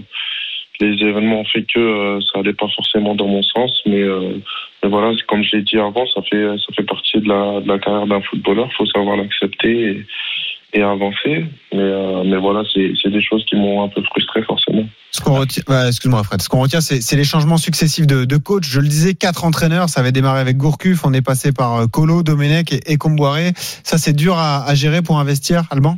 les 0.80 1.02
événements 1.04 1.42
ont 1.42 1.46
fait 1.46 1.64
que 1.64 1.80
euh, 1.80 2.20
ça 2.22 2.40
allait 2.40 2.54
pas 2.54 2.68
forcément 2.70 3.16
dans 3.16 3.28
mon 3.28 3.44
sens, 3.44 3.82
mais, 3.86 4.02
euh, 4.02 4.38
mais 4.84 4.90
voilà, 4.90 5.14
comme 5.28 5.44
je 5.44 5.58
l'ai 5.58 5.62
dit 5.64 5.78
avant, 5.78 6.06
ça 6.08 6.22
fait 6.24 6.58
ça 6.58 6.74
fait 6.76 6.84
partie 6.84 7.20
de 7.20 7.28
la, 7.28 7.62
de 7.62 7.68
la 7.68 7.80
carrière 7.80 8.08
d'un 8.08 8.22
footballeur. 8.22 8.72
Faut 8.74 8.86
savoir 8.86 9.18
l'accepter 9.18 10.06
et, 10.74 10.80
et, 10.80 10.82
avancer. 10.82 11.46
Mais, 11.74 11.80
euh, 11.80 12.24
mais 12.26 12.38
voilà, 12.38 12.64
c'est 12.74 13.10
des 13.10 13.22
choses 13.22 13.46
qui 13.46 13.56
m'ont 13.56 13.84
un 13.84 13.90
peu 13.90 14.02
frustré 14.04 14.42
forcément. 14.44 14.86
Ce 15.16 15.22
qu'on 15.22 15.40
retient, 15.40 15.64
excuse-moi 15.88 16.24
Fred, 16.26 16.42
ce 16.42 16.50
qu'on 16.50 16.60
retient, 16.60 16.82
c'est 16.82 17.16
les 17.16 17.24
changements 17.24 17.56
successifs 17.56 18.06
de, 18.06 18.26
de, 18.26 18.36
coach. 18.36 18.68
Je 18.68 18.82
le 18.82 18.88
disais, 18.90 19.14
quatre 19.14 19.46
entraîneurs, 19.46 19.88
ça 19.88 20.02
avait 20.02 20.12
démarré 20.12 20.42
avec 20.42 20.58
Gourcuff, 20.58 21.06
on 21.06 21.14
est 21.14 21.22
passé 21.22 21.54
par 21.54 21.90
Colo, 21.90 22.22
Domenech 22.22 22.74
et, 22.74 22.82
et 22.92 22.98
Comboiré. 22.98 23.54
Ça, 23.56 23.98
c'est 23.98 24.12
dur 24.12 24.38
à, 24.38 24.76
gérer 24.76 25.02
pour 25.02 25.18
un 25.18 25.24
vestiaire, 25.24 25.64
Alban? 25.72 25.96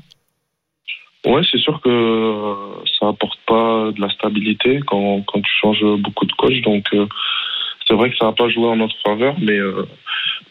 Ouais, 1.26 1.42
c'est 1.52 1.58
sûr 1.58 1.82
que 1.82 2.54
ça 3.00 3.08
apporte 3.08 3.40
pas 3.48 3.90
de 3.92 4.00
la 4.00 4.10
stabilité 4.12 4.82
quand, 4.86 5.24
quand 5.26 5.42
tu 5.42 5.52
changes 5.64 5.84
beaucoup 5.98 6.28
de 6.28 6.34
coach. 6.34 6.62
Donc, 6.62 6.86
euh, 6.94 7.08
c'est 7.88 7.96
vrai 7.96 8.12
que 8.12 8.18
ça 8.18 8.26
n'a 8.26 8.34
pas 8.34 8.50
joué 8.50 8.68
en 8.68 8.76
notre 8.76 8.98
faveur, 9.04 9.34
mais, 9.42 9.58
euh, 9.58 9.88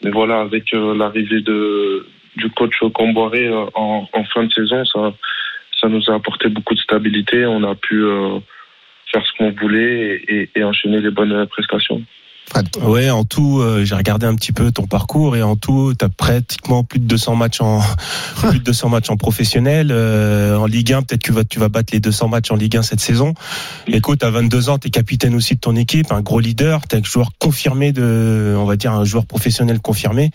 mais 0.03 0.11
voilà, 0.11 0.41
avec 0.41 0.75
euh, 0.75 0.93
l'arrivée 0.97 1.41
de, 1.41 2.05
du 2.35 2.51
coach 2.51 2.75
Comboiré 2.93 3.49
en, 3.49 4.09
en, 4.13 4.25
fin 4.25 4.43
de 4.43 4.53
saison, 4.53 4.85
ça, 4.87 5.13
ça 5.81 5.89
nous 5.89 6.11
a 6.11 6.15
apporté 6.15 6.49
beaucoup 6.49 6.75
de 6.75 6.81
stabilité. 6.81 7.47
On 7.47 7.63
a 7.63 7.77
pu 7.77 8.05
faire 9.11 9.25
ce 9.27 9.33
qu'on 9.39 9.51
voulait 9.53 10.23
et, 10.29 10.43
et, 10.43 10.51
et 10.57 10.65
enchaîner 10.65 11.01
les 11.01 11.11
bonnes 11.11 11.47
prestations. 11.47 12.03
Fred. 12.49 12.69
Ouais, 12.83 13.11
en 13.11 13.25
tout, 13.25 13.61
euh, 13.61 13.85
j'ai 13.85 13.97
regardé 13.97 14.25
un 14.25 14.35
petit 14.37 14.53
peu 14.53 14.71
ton 14.71 14.87
parcours 14.87 15.37
et 15.37 15.43
en 15.43 15.57
tout, 15.57 15.95
tu 15.99 16.05
as 16.05 16.09
pratiquement 16.09 16.85
plus 16.85 17.01
de 17.01 17.05
200 17.07 17.35
matchs 17.35 17.61
en 17.61 17.81
plus 18.49 18.61
de 18.61 18.65
200 18.65 18.89
matchs 18.89 19.11
en 19.11 19.17
professionnel 19.17 19.89
euh, 19.91 20.57
en 20.57 20.67
Ligue 20.67 20.93
1, 20.93 21.03
peut-être 21.03 21.23
que 21.23 21.43
tu 21.43 21.59
vas 21.59 21.69
battre 21.69 21.93
les 21.93 22.01
200 22.01 22.29
matchs 22.29 22.51
en 22.53 22.57
Ligue 22.57 22.77
1 22.77 22.83
cette 22.83 23.01
saison. 23.01 23.35
Écoute, 23.89 24.23
à 24.23 24.31
22 24.31 24.69
ans, 24.69 24.79
tu 24.79 24.89
es 24.89 24.91
capitaine 24.91 25.35
aussi 25.35 25.55
de 25.55 25.61
ton 25.61 25.75
équipe, 25.75 26.13
un 26.13 26.21
gros 26.21 26.39
leader, 26.39 26.87
tu 26.87 26.95
es 26.95 27.01
un 27.01 27.03
joueur 27.03 27.31
confirmé 27.39 27.93
de 27.93 28.55
on 28.57 28.65
va 28.65 28.77
dire 28.77 28.93
un 28.93 29.05
joueur 29.05 29.27
professionnel 29.27 29.81
confirmé. 29.81 30.31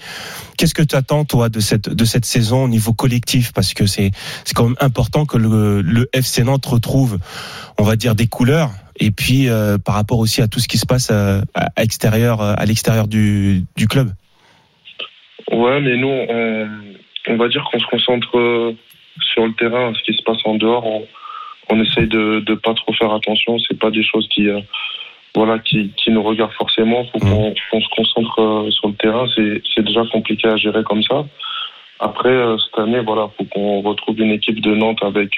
Qu'est-ce 0.57 0.73
que 0.73 0.83
tu 0.83 0.95
attends 0.95 1.23
toi 1.23 1.47
de 1.47 1.59
cette 1.61 1.89
de 1.89 2.05
cette 2.05 2.25
saison 2.25 2.65
au 2.65 2.67
niveau 2.67 2.93
collectif? 2.93 3.53
Parce 3.53 3.73
que 3.73 3.85
c'est 3.85 4.11
c'est 4.43 4.53
quand 4.53 4.65
même 4.65 4.77
important 4.81 5.25
que 5.25 5.37
le, 5.37 5.81
le 5.81 6.09
FC 6.13 6.43
Nantes 6.43 6.65
retrouve 6.65 7.19
on 7.77 7.83
va 7.83 7.95
dire 7.95 8.15
des 8.15 8.27
couleurs 8.27 8.71
et 8.99 9.11
puis 9.11 9.49
euh, 9.49 9.77
par 9.77 9.95
rapport 9.95 10.19
aussi 10.19 10.41
à 10.41 10.47
tout 10.47 10.59
ce 10.59 10.67
qui 10.67 10.77
se 10.77 10.85
passe 10.85 11.11
à, 11.11 11.41
à 11.55 11.83
extérieur, 11.83 12.41
à 12.41 12.65
l'extérieur 12.65 13.07
du, 13.07 13.63
du, 13.75 13.87
club. 13.87 14.09
Ouais, 15.51 15.79
mais 15.81 15.97
nous, 15.97 16.07
on, 16.07 16.67
on 17.27 17.37
va 17.37 17.47
dire 17.47 17.67
qu'on 17.71 17.79
se 17.79 17.87
concentre 17.87 18.75
sur 19.33 19.45
le 19.45 19.53
terrain, 19.53 19.93
ce 19.93 20.03
qui 20.03 20.17
se 20.17 20.23
passe 20.23 20.39
en 20.45 20.55
dehors. 20.55 20.85
On, 20.85 21.05
on 21.69 21.81
essaye 21.81 22.07
de 22.07 22.43
ne 22.47 22.55
pas 22.55 22.73
trop 22.73 22.93
faire 22.93 23.13
attention. 23.13 23.57
C'est 23.59 23.79
pas 23.79 23.91
des 23.91 24.03
choses 24.03 24.27
qui, 24.29 24.49
euh, 24.49 24.59
voilà, 25.35 25.59
qui, 25.59 25.91
qui, 25.97 26.11
nous 26.11 26.23
regardent 26.23 26.53
forcément. 26.53 27.05
Faut 27.05 27.19
qu'on 27.19 27.51
mmh. 27.51 27.53
qu 27.53 27.81
se 27.81 27.95
concentre 27.95 28.41
euh, 28.41 28.71
sur 28.71 28.89
le 28.89 28.95
terrain. 28.95 29.25
C'est 29.35 29.83
déjà 29.83 30.03
compliqué 30.11 30.47
à 30.47 30.57
gérer 30.57 30.83
comme 30.83 31.03
ça. 31.03 31.25
Après, 31.99 32.35
cette 32.57 32.79
année, 32.79 32.99
voilà, 32.99 33.29
faut 33.37 33.45
qu'on 33.45 33.81
retrouve 33.81 34.19
une 34.19 34.31
équipe 34.31 34.59
de 34.59 34.73
Nantes 34.73 35.03
avec 35.03 35.37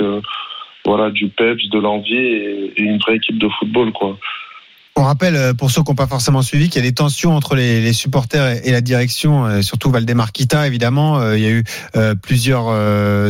voilà, 0.86 1.10
du 1.10 1.30
peps, 1.30 1.70
de 1.70 1.80
l'envie 1.80 2.16
et, 2.16 2.82
une 2.82 2.98
vraie 2.98 3.16
équipe 3.16 3.38
de 3.38 3.48
football, 3.60 3.92
quoi. 3.92 4.18
On 4.96 5.02
rappelle, 5.02 5.36
euh, 5.36 5.54
pour 5.56 5.72
ceux 5.72 5.82
qui 5.82 5.90
n'ont 5.90 5.96
pas 5.96 6.06
forcément 6.06 6.44
suivi, 6.44 6.70
qu'il 6.70 6.80
y 6.80 6.86
a 6.86 6.88
des 6.88 6.94
tensions 6.94 7.36
entre 7.36 7.56
les, 7.56 7.82
les 7.82 7.94
supporters 7.94 8.64
et 8.64 8.72
la 8.72 8.82
direction, 8.82 9.44
euh, 9.44 9.62
surtout 9.64 9.90
Valdemar 9.90 10.32
Kita, 10.32 10.68
évidemment. 10.68 11.20
Euh, 11.20 11.36
il 11.36 11.44
y 11.44 11.48
a 11.48 11.50
eu 11.50 11.64
plusieurs 12.22 12.70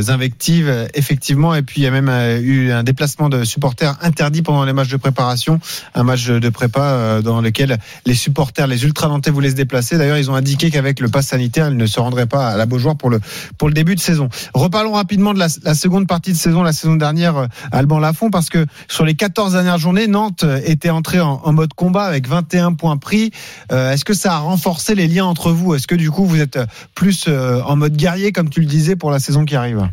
invectives, 0.10 0.90
effectivement, 0.94 1.56
et 1.56 1.62
puis 1.62 1.82
il 1.82 1.84
y 1.84 1.88
a 1.88 1.92
même 1.92 2.10
eu 2.42 2.72
un 2.72 2.84
déplacement 2.84 3.30
de 3.30 3.44
supporters 3.44 3.98
interdit 4.02 4.42
pendant 4.42 4.66
les 4.66 4.74
matchs 4.74 4.90
de 4.90 4.98
préparation, 4.98 5.60
un 5.96 6.04
match 6.04 6.28
de 6.28 6.50
prépa 6.50 7.22
dans 7.22 7.42
lequel 7.42 7.78
les 8.06 8.16
supporters, 8.16 8.68
les 8.68 8.84
ultra 8.84 9.08
nantais 9.08 9.32
voulaient 9.32 9.52
se 9.52 9.56
déplacer. 9.56 9.98
D'ailleurs, 9.98 10.18
ils 10.18 10.32
ont 10.32 10.36
indiqué 10.36 10.72
qu'avec 10.72 11.00
le 11.00 11.10
pass 11.10 11.28
sanitaire, 11.28 11.70
ils 11.70 11.78
ne 11.78 11.86
se 11.86 12.00
rendraient 12.00 12.26
pas 12.26 12.50
à 12.50 12.58
la 12.58 12.66
Beaujoire 12.66 12.96
pour 12.96 13.10
le, 13.10 13.20
pour 13.58 13.68
le 13.68 13.74
début 13.74 13.96
de 13.96 14.00
saison. 14.00 14.30
Reparlons 14.54 14.94
rapidement 14.94 15.34
de 15.34 15.40
la, 15.40 15.48
la 15.64 15.76
seconde 15.76 16.08
partie 16.08 16.32
de 16.32 16.38
saison, 16.38 16.64
la 16.64 16.74
saison 16.74 16.96
dernière, 16.96 17.48
Alban 17.72 18.00
Lafont, 18.00 18.30
parce 18.30 18.50
que 18.50 18.66
sur 18.88 19.06
les 19.06 19.16
14 19.16 19.54
dernières 19.54 19.78
journées, 19.78 20.08
Nantes 20.08 20.46
était 20.66 20.90
entré 20.90 21.20
en, 21.20 21.42
en 21.44 21.53
mode 21.54 21.74
combat 21.74 22.04
avec 22.04 22.28
21 22.28 22.74
points 22.74 22.98
pris. 22.98 23.32
Euh, 23.72 23.92
Est-ce 23.92 24.06
que 24.06 24.14
ça 24.14 24.34
a 24.34 24.40
renforcé 24.40 24.96
les 24.96 25.08
liens 25.08 25.26
entre 25.26 25.52
vous? 25.52 25.74
Est-ce 25.74 25.88
que 25.88 25.96
du 25.96 26.12
coup 26.12 26.26
vous 26.26 26.42
êtes 26.42 26.60
plus 26.96 27.28
euh, 27.28 27.62
en 27.62 27.76
mode 27.76 27.96
guerrier, 27.96 28.32
comme 28.32 28.50
tu 28.50 28.60
le 28.60 28.66
disais, 28.66 28.96
pour 28.96 29.12
la 29.12 29.20
saison 29.20 29.46
qui 29.46 29.56
arrive? 29.56 29.88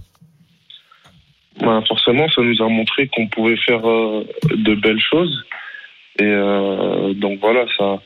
Bah, 1.60 1.82
Forcément, 1.86 2.28
ça 2.30 2.42
nous 2.42 2.62
a 2.62 2.68
montré 2.68 3.08
qu'on 3.08 3.28
pouvait 3.28 3.56
faire 3.56 3.88
euh, 3.88 4.26
de 4.50 4.74
belles 4.74 5.00
choses. 5.00 5.44
Et 6.18 6.24
euh, 6.24 7.14
donc 7.14 7.38
voilà, 7.40 7.64
ça, 7.78 8.00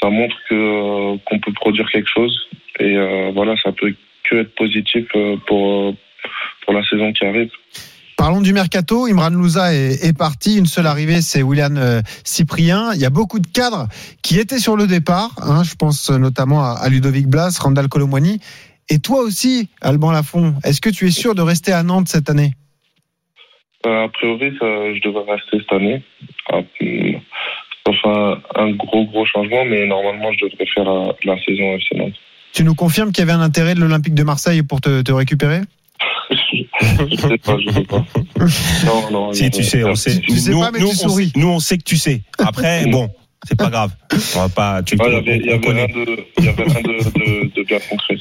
ça 0.00 0.10
montre 0.10 0.36
que 0.48 0.54
euh, 0.54 1.16
qu'on 1.24 1.38
peut 1.38 1.52
produire 1.52 1.88
quelque 1.90 2.10
chose. 2.10 2.48
Et 2.80 2.96
euh, 2.96 3.30
voilà, 3.34 3.56
ça 3.62 3.72
peut 3.72 3.94
que 4.24 4.36
être 4.36 4.54
positif 4.54 5.06
pour, 5.46 5.94
pour 6.64 6.74
la 6.74 6.84
saison 6.84 7.12
qui 7.12 7.24
arrive. 7.24 7.50
Parlons 8.16 8.40
du 8.40 8.52
mercato. 8.52 9.06
Imran 9.06 9.30
Louza 9.30 9.74
est, 9.74 10.04
est, 10.04 10.16
parti. 10.16 10.56
Une 10.56 10.66
seule 10.66 10.86
arrivée, 10.86 11.20
c'est 11.20 11.42
William 11.42 11.76
euh, 11.76 12.00
Cyprien. 12.24 12.92
Il 12.94 13.00
y 13.00 13.04
a 13.04 13.10
beaucoup 13.10 13.40
de 13.40 13.46
cadres 13.46 13.88
qui 14.22 14.38
étaient 14.38 14.58
sur 14.58 14.76
le 14.76 14.86
départ. 14.86 15.30
Hein, 15.42 15.62
je 15.64 15.74
pense 15.74 16.10
notamment 16.10 16.62
à, 16.62 16.78
à 16.80 16.88
Ludovic 16.88 17.26
Blas, 17.26 17.58
Randall 17.60 17.88
Colomwani. 17.88 18.40
Et 18.88 18.98
toi 18.98 19.20
aussi, 19.20 19.68
Alban 19.80 20.12
Lafont, 20.12 20.54
est-ce 20.64 20.80
que 20.80 20.90
tu 20.90 21.06
es 21.06 21.10
sûr 21.10 21.34
de 21.34 21.42
rester 21.42 21.72
à 21.72 21.82
Nantes 21.82 22.08
cette 22.08 22.30
année? 22.30 22.52
Euh, 23.86 24.04
A 24.04 24.08
priori, 24.08 24.52
ça, 24.60 24.66
je 24.94 25.00
devrais 25.00 25.32
rester 25.32 25.58
cette 25.58 25.72
année. 25.72 26.02
Enfin, 27.86 28.40
un 28.54 28.70
gros, 28.72 29.04
gros 29.06 29.26
changement, 29.26 29.64
mais 29.64 29.86
normalement, 29.86 30.32
je 30.32 30.46
devrais 30.46 30.66
faire 30.66 30.84
la, 30.84 31.14
la 31.24 31.36
saison 31.44 31.76
FC 31.76 31.96
Nantes. 31.96 32.14
Tu 32.52 32.64
nous 32.64 32.74
confirmes 32.74 33.10
qu'il 33.12 33.26
y 33.26 33.28
avait 33.28 33.38
un 33.38 33.42
intérêt 33.42 33.74
de 33.74 33.80
l'Olympique 33.80 34.14
de 34.14 34.22
Marseille 34.22 34.62
pour 34.62 34.80
te, 34.80 35.02
te 35.02 35.12
récupérer? 35.12 35.60
Je 36.30 37.16
sais 37.16 37.38
pas, 37.38 37.56
je 37.58 37.70
sais 37.72 37.84
pas. 37.84 38.04
Non, 38.86 39.10
non. 39.10 39.32
Si, 39.32 39.50
tu 39.50 39.62
sais, 39.62 39.84
on 39.84 39.94
sait. 39.94 40.18
Tu 40.20 40.36
sais 40.36 40.50
nous, 40.50 40.60
pas, 40.60 40.70
mais 40.70 40.80
nous, 40.80 40.88
tu 40.90 41.04
on, 41.04 41.08
souris. 41.08 41.32
nous, 41.36 41.48
on 41.48 41.60
sait 41.60 41.78
que 41.78 41.84
tu 41.84 41.96
sais. 41.96 42.22
Après, 42.38 42.86
bon, 42.90 43.10
c'est 43.46 43.56
pas 43.56 43.70
grave. 43.70 43.90
On 44.36 44.40
va 44.40 44.48
pas. 44.48 44.82
Tu, 44.82 44.96
il 44.96 45.12
y 45.12 45.16
avait, 45.16 45.36
il 45.38 45.46
y 45.46 45.50
avait 45.52 45.70
rien 45.72 45.86
de, 45.86 46.04
de, 46.04 47.54
de, 47.54 47.62
bien 47.64 47.78
concret. 47.88 48.16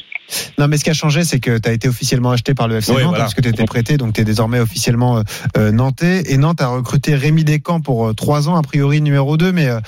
Non, 0.58 0.68
mais 0.68 0.78
ce 0.78 0.84
qui 0.84 0.90
a 0.90 0.94
changé, 0.94 1.24
c'est 1.24 1.40
que 1.40 1.58
tu 1.58 1.70
as 1.70 1.74
été 1.74 1.88
officiellement 1.88 2.32
acheté 2.32 2.54
par 2.54 2.68
le 2.68 2.78
FC 2.78 2.92
Oui, 2.92 2.98
Nantes, 3.02 3.10
voilà. 3.10 3.24
parce 3.26 3.34
que 3.36 3.42
tu 3.42 3.50
étais 3.50 3.66
prêté, 3.66 3.98
donc 3.98 4.14
tu 4.14 4.22
es 4.22 4.24
désormais 4.24 4.60
officiellement 4.60 5.22
euh, 5.58 5.72
nantais. 5.72 6.24
Et 6.32 6.38
Nantes 6.38 6.62
a 6.62 6.68
recruté 6.68 7.16
Rémi 7.16 7.44
Descamps 7.44 7.82
pour 7.82 8.08
euh, 8.08 8.14
trois 8.14 8.50
ans, 8.50 8.56
a 8.56 8.62
priori 8.64 9.02
numéro 9.02 9.38
2, 9.38 9.52
mais, 9.52 9.68
euh, 9.68 9.80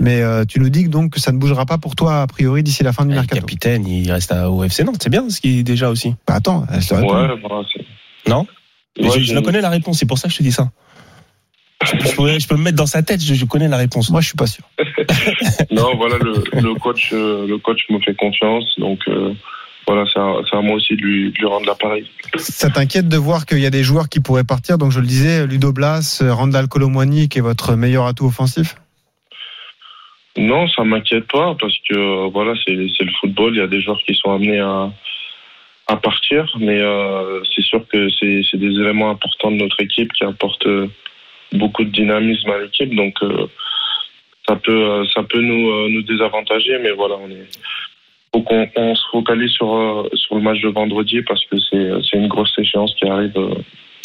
mais 0.00 0.20
euh, 0.20 0.44
tu 0.44 0.60
nous 0.60 0.68
dis 0.68 0.84
que 0.84 0.88
donc 0.90 1.12
que 1.12 1.20
ça 1.20 1.32
ne 1.32 1.38
bougera 1.38 1.64
pas 1.64 1.78
pour 1.78 1.96
toi, 1.96 2.22
a 2.22 2.26
priori, 2.26 2.62
d'ici 2.62 2.82
la 2.82 2.92
fin 2.92 3.04
du 3.04 3.10
Le 3.10 3.16
mercato. 3.16 3.40
capitaine, 3.40 3.86
il 3.86 4.10
reste 4.10 4.32
à, 4.32 4.50
au 4.50 4.62
FC 4.64 4.84
Nantes. 4.84 5.00
C'est 5.02 5.10
bien 5.10 5.28
ce 5.30 5.40
qui 5.40 5.60
est 5.60 5.62
déjà 5.62 5.88
aussi. 5.88 6.14
Bah, 6.26 6.34
attends, 6.34 6.66
je 6.78 6.88
te. 6.88 6.94
Ouais, 6.94 7.64
c'est. 7.72 8.30
Non? 8.30 8.46
Ouais, 9.00 9.10
je, 9.20 9.34
je 9.34 9.38
connais 9.40 9.60
la 9.60 9.70
réponse, 9.70 9.98
c'est 9.98 10.06
pour 10.06 10.18
ça 10.18 10.28
que 10.28 10.32
je 10.34 10.38
te 10.38 10.42
dis 10.42 10.52
ça. 10.52 10.70
Je, 11.84 12.16
peux, 12.16 12.38
je 12.38 12.48
peux 12.48 12.56
me 12.56 12.62
mettre 12.62 12.76
dans 12.76 12.86
sa 12.86 13.02
tête, 13.02 13.22
je, 13.22 13.34
je 13.34 13.44
connais 13.44 13.68
la 13.68 13.76
réponse. 13.76 14.10
Moi, 14.10 14.20
je 14.20 14.28
suis 14.28 14.36
pas 14.36 14.46
sûr. 14.46 14.64
Non, 15.70 15.96
voilà, 15.96 16.18
le, 16.18 16.42
le 16.60 16.74
coach, 16.74 17.10
euh, 17.12 17.46
le 17.46 17.58
coach 17.58 17.80
me 17.90 17.98
fait 18.00 18.14
confiance, 18.14 18.64
donc 18.78 19.00
euh, 19.08 19.32
voilà, 19.86 20.04
c'est 20.12 20.18
à, 20.18 20.60
moi 20.60 20.76
aussi 20.76 20.96
de 20.96 21.02
lui, 21.02 21.32
de 21.32 21.38
lui 21.38 21.46
rendre 21.46 21.66
l'appareil. 21.66 22.06
Ça 22.36 22.70
t'inquiète 22.70 23.08
de 23.08 23.16
voir 23.16 23.46
qu'il 23.46 23.58
y 23.58 23.66
a 23.66 23.70
des 23.70 23.82
joueurs 23.82 24.08
qui 24.08 24.20
pourraient 24.20 24.44
partir? 24.44 24.78
Donc, 24.78 24.92
je 24.92 25.00
le 25.00 25.06
disais, 25.06 25.46
Ludo 25.46 25.72
Blas, 25.72 26.22
Randall 26.22 26.68
Colomwani, 26.68 27.28
qui 27.28 27.38
est 27.38 27.42
votre 27.42 27.74
meilleur 27.74 28.06
atout 28.06 28.26
offensif? 28.26 28.76
Non, 30.36 30.66
ça 30.68 30.84
m'inquiète 30.84 31.28
pas 31.28 31.54
parce 31.60 31.76
que 31.88 31.96
euh, 31.96 32.28
voilà, 32.32 32.54
c'est 32.64 32.72
le 32.72 33.12
football. 33.20 33.54
Il 33.54 33.58
y 33.58 33.62
a 33.62 33.66
des 33.66 33.80
joueurs 33.80 34.00
qui 34.06 34.14
sont 34.14 34.32
amenés 34.32 34.60
à 34.60 34.90
à 35.86 35.96
partir, 35.96 36.50
mais 36.58 36.80
euh, 36.80 37.42
c'est 37.54 37.62
sûr 37.62 37.86
que 37.88 38.08
c'est 38.18 38.40
c'est 38.50 38.56
des 38.56 38.72
éléments 38.80 39.10
importants 39.10 39.50
de 39.50 39.56
notre 39.56 39.80
équipe 39.80 40.12
qui 40.12 40.24
apportent 40.24 40.66
euh, 40.66 40.88
beaucoup 41.54 41.84
de 41.84 41.90
dynamisme 41.90 42.50
à 42.50 42.58
l'équipe. 42.58 42.94
Donc 42.94 43.14
euh, 43.22 43.46
ça 44.48 44.56
peut 44.56 44.72
euh, 44.72 45.04
ça 45.14 45.22
peut 45.22 45.40
nous 45.40 45.70
euh, 45.70 45.88
nous 45.90 46.02
désavantager, 46.02 46.78
mais 46.82 46.92
voilà, 46.92 47.14
on 47.16 47.30
est 47.30 47.48
faut 48.32 48.42
qu'on 48.42 48.66
on 48.76 48.94
se 48.94 49.02
focalise 49.12 49.50
sur 49.52 49.72
euh, 49.74 50.08
sur 50.14 50.34
le 50.36 50.42
match 50.42 50.60
de 50.60 50.68
vendredi 50.68 51.20
parce 51.26 51.44
que 51.46 51.56
c'est 51.70 51.90
c'est 52.10 52.18
une 52.18 52.28
grosse 52.28 52.52
échéance 52.58 52.92
qui 52.98 53.06
arrive 53.08 53.32
euh, 53.36 53.54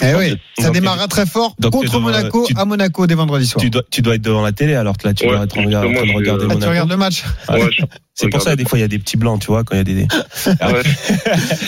Eh 0.03 0.13
oui, 0.15 0.35
ça 0.59 0.69
démarrera 0.69 1.07
très 1.07 1.25
fort 1.25 1.55
donc, 1.59 1.71
contre 1.73 1.85
devant- 1.85 1.99
Monaco 2.01 2.45
tu- 2.47 2.53
à 2.55 2.63
Monaco 2.65 3.07
dès 3.07 3.15
vendredi 3.15 3.45
soir. 3.47 3.61
Tu 3.61 3.69
dois, 3.71 3.81
tu 3.91 4.01
dois 4.03 4.15
être 4.15 4.21
devant 4.21 4.43
la 4.43 4.51
télé 4.51 4.75
alors 4.75 4.95
que 4.97 5.07
là 5.07 5.13
tu 5.15 5.25
Ouais, 5.25 5.31
dois 5.35 5.43
être 5.45 5.57
en 5.57 5.63
train 5.63 5.63
de 5.63 5.67
regarder 5.75 5.95
Ah, 5.97 6.01
tu 6.03 6.53
Monaco. 6.53 6.69
regardes 6.69 6.89
le 6.91 6.97
match 6.97 7.23
Ouais, 7.49 7.61
je- 7.71 7.83
C'est 8.13 8.27
pour 8.29 8.41
ça, 8.41 8.55
des 8.57 8.65
fois, 8.65 8.77
il 8.77 8.81
y 8.81 8.85
a 8.85 8.89
des 8.89 8.99
petits 8.99 9.15
blancs, 9.15 9.39
tu 9.41 9.47
vois, 9.47 9.63
quand 9.63 9.75
il 9.75 9.77
y 9.77 9.81
a 9.81 9.83
des. 9.85 9.93
Ouais. 10.45 10.83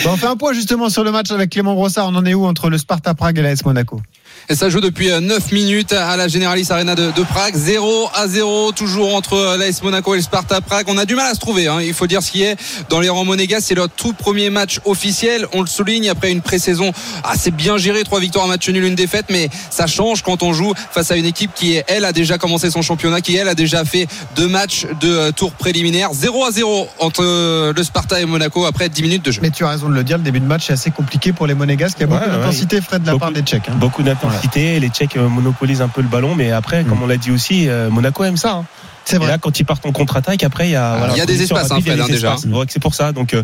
Bon, 0.04 0.12
on 0.12 0.17
fait 0.17 0.28
un 0.28 0.36
point 0.36 0.52
justement 0.54 0.89
sur 0.89 1.04
le 1.06 1.12
match 1.12 1.32
avec 1.32 1.50
Clément 1.50 1.74
Brossard. 1.76 2.08
On 2.10 2.15
en 2.15 2.26
est 2.26 2.34
où 2.34 2.46
entre 2.46 2.70
le 2.70 2.78
Sparta 2.78 3.13
Prague 3.13 3.39
et 3.39 3.41
l'AS 3.41 3.63
Monaco? 3.65 4.02
Et 4.51 4.55
ça 4.55 4.67
joue 4.69 4.81
depuis 4.81 5.09
9 5.09 5.53
minutes 5.53 5.93
à 5.93 6.17
la 6.17 6.27
Generalis 6.27 6.67
Arena 6.71 6.93
de, 6.93 7.09
de 7.11 7.23
Prague. 7.23 7.55
0 7.55 8.09
à 8.13 8.27
0, 8.27 8.73
toujours 8.73 9.15
entre 9.15 9.55
l'AS 9.57 9.81
Monaco 9.81 10.13
et 10.13 10.17
le 10.17 10.23
Sparta 10.23 10.59
Prague. 10.59 10.87
On 10.89 10.97
a 10.97 11.05
du 11.05 11.15
mal 11.15 11.25
à 11.31 11.33
se 11.33 11.39
trouver, 11.39 11.67
hein. 11.69 11.79
il 11.81 11.93
faut 11.93 12.05
dire 12.05 12.21
ce 12.21 12.31
qui 12.31 12.41
est. 12.43 12.57
Dans 12.89 12.99
les 12.99 13.07
rangs 13.07 13.23
monégasques, 13.23 13.67
c'est 13.69 13.75
leur 13.75 13.87
tout 13.87 14.11
premier 14.11 14.49
match 14.49 14.81
officiel. 14.83 15.47
On 15.53 15.61
le 15.61 15.67
souligne 15.67 16.09
après 16.09 16.33
une 16.33 16.41
pré-saison 16.41 16.91
assez 17.23 17.49
bien 17.51 17.77
gérée. 17.77 18.03
Trois 18.03 18.19
victoires, 18.19 18.43
un 18.43 18.49
match 18.49 18.67
nul, 18.67 18.83
une 18.83 18.95
défaite. 18.95 19.27
Mais 19.29 19.47
ça 19.69 19.87
change 19.87 20.21
quand 20.21 20.43
on 20.43 20.51
joue 20.51 20.73
face 20.91 21.11
à 21.11 21.15
une 21.15 21.25
équipe 21.25 21.51
qui, 21.55 21.79
elle, 21.87 22.03
a 22.03 22.11
déjà 22.11 22.37
commencé 22.37 22.69
son 22.71 22.81
championnat, 22.81 23.21
qui, 23.21 23.37
elle, 23.37 23.47
a 23.47 23.55
déjà 23.55 23.85
fait 23.85 24.05
deux 24.35 24.49
matchs 24.49 24.85
de 24.99 25.07
euh, 25.09 25.31
tour 25.31 25.53
préliminaire. 25.53 26.09
0 26.11 26.43
à 26.45 26.51
0 26.51 26.89
entre 26.99 27.23
euh, 27.23 27.71
le 27.73 27.83
Sparta 27.85 28.19
et 28.19 28.25
Monaco 28.25 28.65
après 28.65 28.89
10 28.89 29.01
minutes 29.01 29.23
de 29.25 29.31
jeu. 29.31 29.39
Mais 29.41 29.51
tu 29.51 29.63
as 29.63 29.69
raison 29.69 29.87
de 29.87 29.93
le 29.95 30.03
dire, 30.03 30.17
le 30.17 30.23
début 30.23 30.41
de 30.41 30.45
match 30.45 30.69
est 30.69 30.73
assez 30.73 30.91
compliqué 30.91 31.31
pour 31.31 31.47
les 31.47 31.53
Monégasques. 31.53 31.97
Il 31.99 32.01
y 32.01 32.03
a 32.03 32.07
beaucoup 32.07 32.21
Ouais, 32.25 32.29
ouais. 32.29 32.37
d'intensité, 32.37 32.81
Fred, 32.81 33.01
de 33.03 33.05
la 33.07 33.13
Beaucoup- 33.13 33.21
part 33.21 33.31
des 33.31 33.41
Tchèques. 33.43 33.69
hein. 33.69 33.75
Beaucoup 33.77 34.03
d'intensité, 34.03 34.40
les 34.56 34.89
Tchèques 34.89 35.17
euh, 35.17 35.27
monopolisent 35.27 35.82
un 35.82 35.88
peu 35.88 36.01
le 36.01 36.08
ballon, 36.08 36.36
mais 36.36 36.51
après, 36.51 36.84
comme 36.84 37.01
on 37.04 37.08
l'a 37.08 37.17
dit 37.17 37.32
aussi, 37.32 37.67
euh, 37.69 37.89
Monaco 37.89 38.23
aime 38.23 38.38
ça. 38.38 38.51
hein. 38.54 38.65
C'est 39.04 39.15
Et 39.15 39.19
vrai. 39.19 39.27
là, 39.30 39.38
quand 39.39 39.60
ils 39.60 39.63
partent 39.65 39.86
en 39.88 39.91
contre-attaque, 39.91 40.43
après, 40.43 40.67
il 40.67 40.71
y 40.71 40.75
a, 40.75 40.95
voilà, 40.97 41.13
il 41.13 41.17
y 41.17 41.21
a 41.21 41.25
des 41.25 41.41
espaces, 41.41 41.71
hein, 41.71 41.75
rapide, 41.75 41.88
il 41.88 41.89
y 41.89 41.93
a 41.93 42.04
Fred, 42.04 42.08
des 42.08 42.12
hein, 42.13 42.15
déjà. 42.15 42.34
espaces. 42.36 42.51
Ouais, 42.51 42.65
c'est 42.69 42.80
pour 42.82 42.93
ça. 42.93 43.12
Donc, 43.12 43.34
euh, 43.34 43.41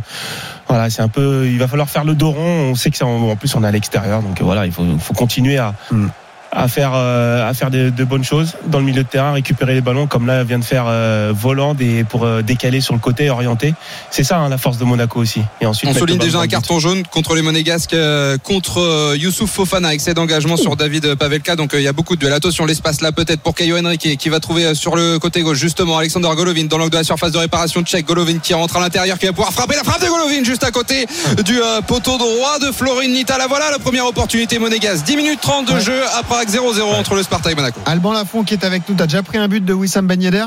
voilà, 0.69 0.89
c'est 0.91 1.01
un 1.01 1.07
peu, 1.07 1.47
il 1.47 1.57
va 1.57 1.67
falloir 1.67 1.89
faire 1.89 2.03
le 2.03 2.13
dos 2.13 2.29
rond. 2.31 2.69
On 2.71 2.75
sait 2.75 2.91
que 2.91 2.97
c'est 2.97 3.03
en, 3.03 3.29
en 3.29 3.36
plus, 3.36 3.55
on 3.55 3.63
est 3.63 3.67
à 3.67 3.71
l'extérieur. 3.71 4.21
Donc, 4.21 4.39
euh, 4.39 4.43
voilà, 4.43 4.65
il 4.67 4.71
faut, 4.71 4.86
faut 4.99 5.13
continuer 5.15 5.57
à, 5.57 5.73
Mm. 5.91 6.07
À 6.51 6.67
faire, 6.67 6.91
euh, 6.93 7.49
à 7.49 7.53
faire 7.53 7.69
de, 7.69 7.89
de 7.89 8.03
bonnes 8.03 8.23
choses 8.23 8.55
dans 8.67 8.79
le 8.79 8.86
milieu 8.86 9.03
de 9.03 9.07
terrain, 9.07 9.31
récupérer 9.31 9.73
les 9.73 9.81
ballons, 9.81 10.07
comme 10.07 10.25
là 10.25 10.43
vient 10.43 10.60
de 10.60 10.63
faire 10.63 10.86
euh, 10.88 11.33
Voland 11.36 11.75
et 11.79 12.03
pour 12.03 12.25
euh, 12.25 12.41
décaler 12.41 12.81
sur 12.81 12.93
le 12.93 12.99
côté, 12.99 13.29
orienter. 13.29 13.73
C'est 14.12 14.23
ça, 14.23 14.38
hein, 14.38 14.49
la 14.49 14.57
force 14.57 14.77
de 14.77 14.86
Monaco 14.86 15.19
aussi. 15.19 15.41
Et 15.62 15.65
ensuite, 15.65 15.89
On 15.89 15.93
souligne 15.93 16.17
déjà 16.17 16.39
un 16.39 16.47
carton 16.47 16.79
jaune 16.79 17.03
contre 17.07 17.36
les 17.36 17.41
Monégasques, 17.41 17.93
euh, 17.93 18.38
contre 18.38 19.15
Youssouf 19.15 19.49
Fofana, 19.49 19.93
excès 19.93 20.13
d'engagement 20.13 20.57
sur 20.57 20.75
David 20.75 21.15
Pavelka. 21.15 21.55
Donc 21.55 21.71
il 21.73 21.81
y 21.81 21.88
a 21.88 21.93
beaucoup 21.93 22.15
de 22.15 22.21
duels. 22.21 22.33
Attention, 22.33 22.65
l'espace 22.65 23.01
là 23.01 23.12
peut-être 23.12 23.41
pour 23.41 23.55
Caio 23.55 23.77
Henrique 23.77 24.17
qui 24.17 24.29
va 24.29 24.39
trouver 24.39 24.75
sur 24.75 24.95
le 24.95 25.19
côté 25.19 25.41
gauche 25.41 25.57
justement 25.57 25.97
Alexander 25.97 26.29
Golovin 26.36 26.65
dans 26.65 26.77
l'angle 26.77 26.91
de 26.91 26.97
la 26.97 27.03
surface 27.03 27.31
de 27.31 27.38
réparation 27.38 27.81
tchèque. 27.81 28.05
Golovin 28.05 28.39
qui 28.39 28.53
rentre 28.53 28.77
à 28.77 28.79
l'intérieur, 28.79 29.17
qui 29.17 29.25
va 29.25 29.33
pouvoir 29.33 29.51
frapper 29.51 29.75
la 29.75 29.83
frappe 29.83 30.01
de 30.01 30.07
Golovin 30.07 30.43
juste 30.43 30.63
à 30.63 30.71
côté 30.71 31.05
du 31.45 31.60
poteau 31.88 32.17
droit 32.17 32.60
de 32.60 32.71
Florin 32.71 33.07
Nita. 33.07 33.38
La 33.38 33.47
voilà 33.47 33.71
la 33.71 33.79
première 33.79 34.05
opportunité 34.05 34.60
monégasque. 34.60 35.05
10 35.05 35.17
minutes 35.17 35.41
30 35.41 35.73
de 35.73 35.79
jeu 35.79 36.01
à 36.17 36.23
Prague 36.38 36.50
0-0 36.50 36.84
entre 37.00 37.15
le 37.15 37.23
Sparta 37.23 37.52
et 37.52 37.56
Monaco. 37.56 37.80
Alban 37.88 38.13
Lafont 38.13 38.43
qui 38.43 38.54
est 38.54 38.63
avec 38.63 38.88
nous. 38.88 38.93
T'as 38.93 39.08
déjà 39.08 39.23
pris 39.23 39.39
un 39.39 39.47
but 39.47 39.65
de 39.65 39.73
Wissam 39.73 40.06
Ben 40.06 40.21
Yedder? 40.21 40.45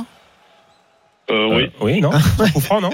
Euh, 1.33 1.49
oui. 1.57 1.63
Euh, 1.65 1.69
oui, 1.81 2.01
non 2.01 2.11
Coup 2.55 2.61
franc, 2.61 2.81
non? 2.81 2.91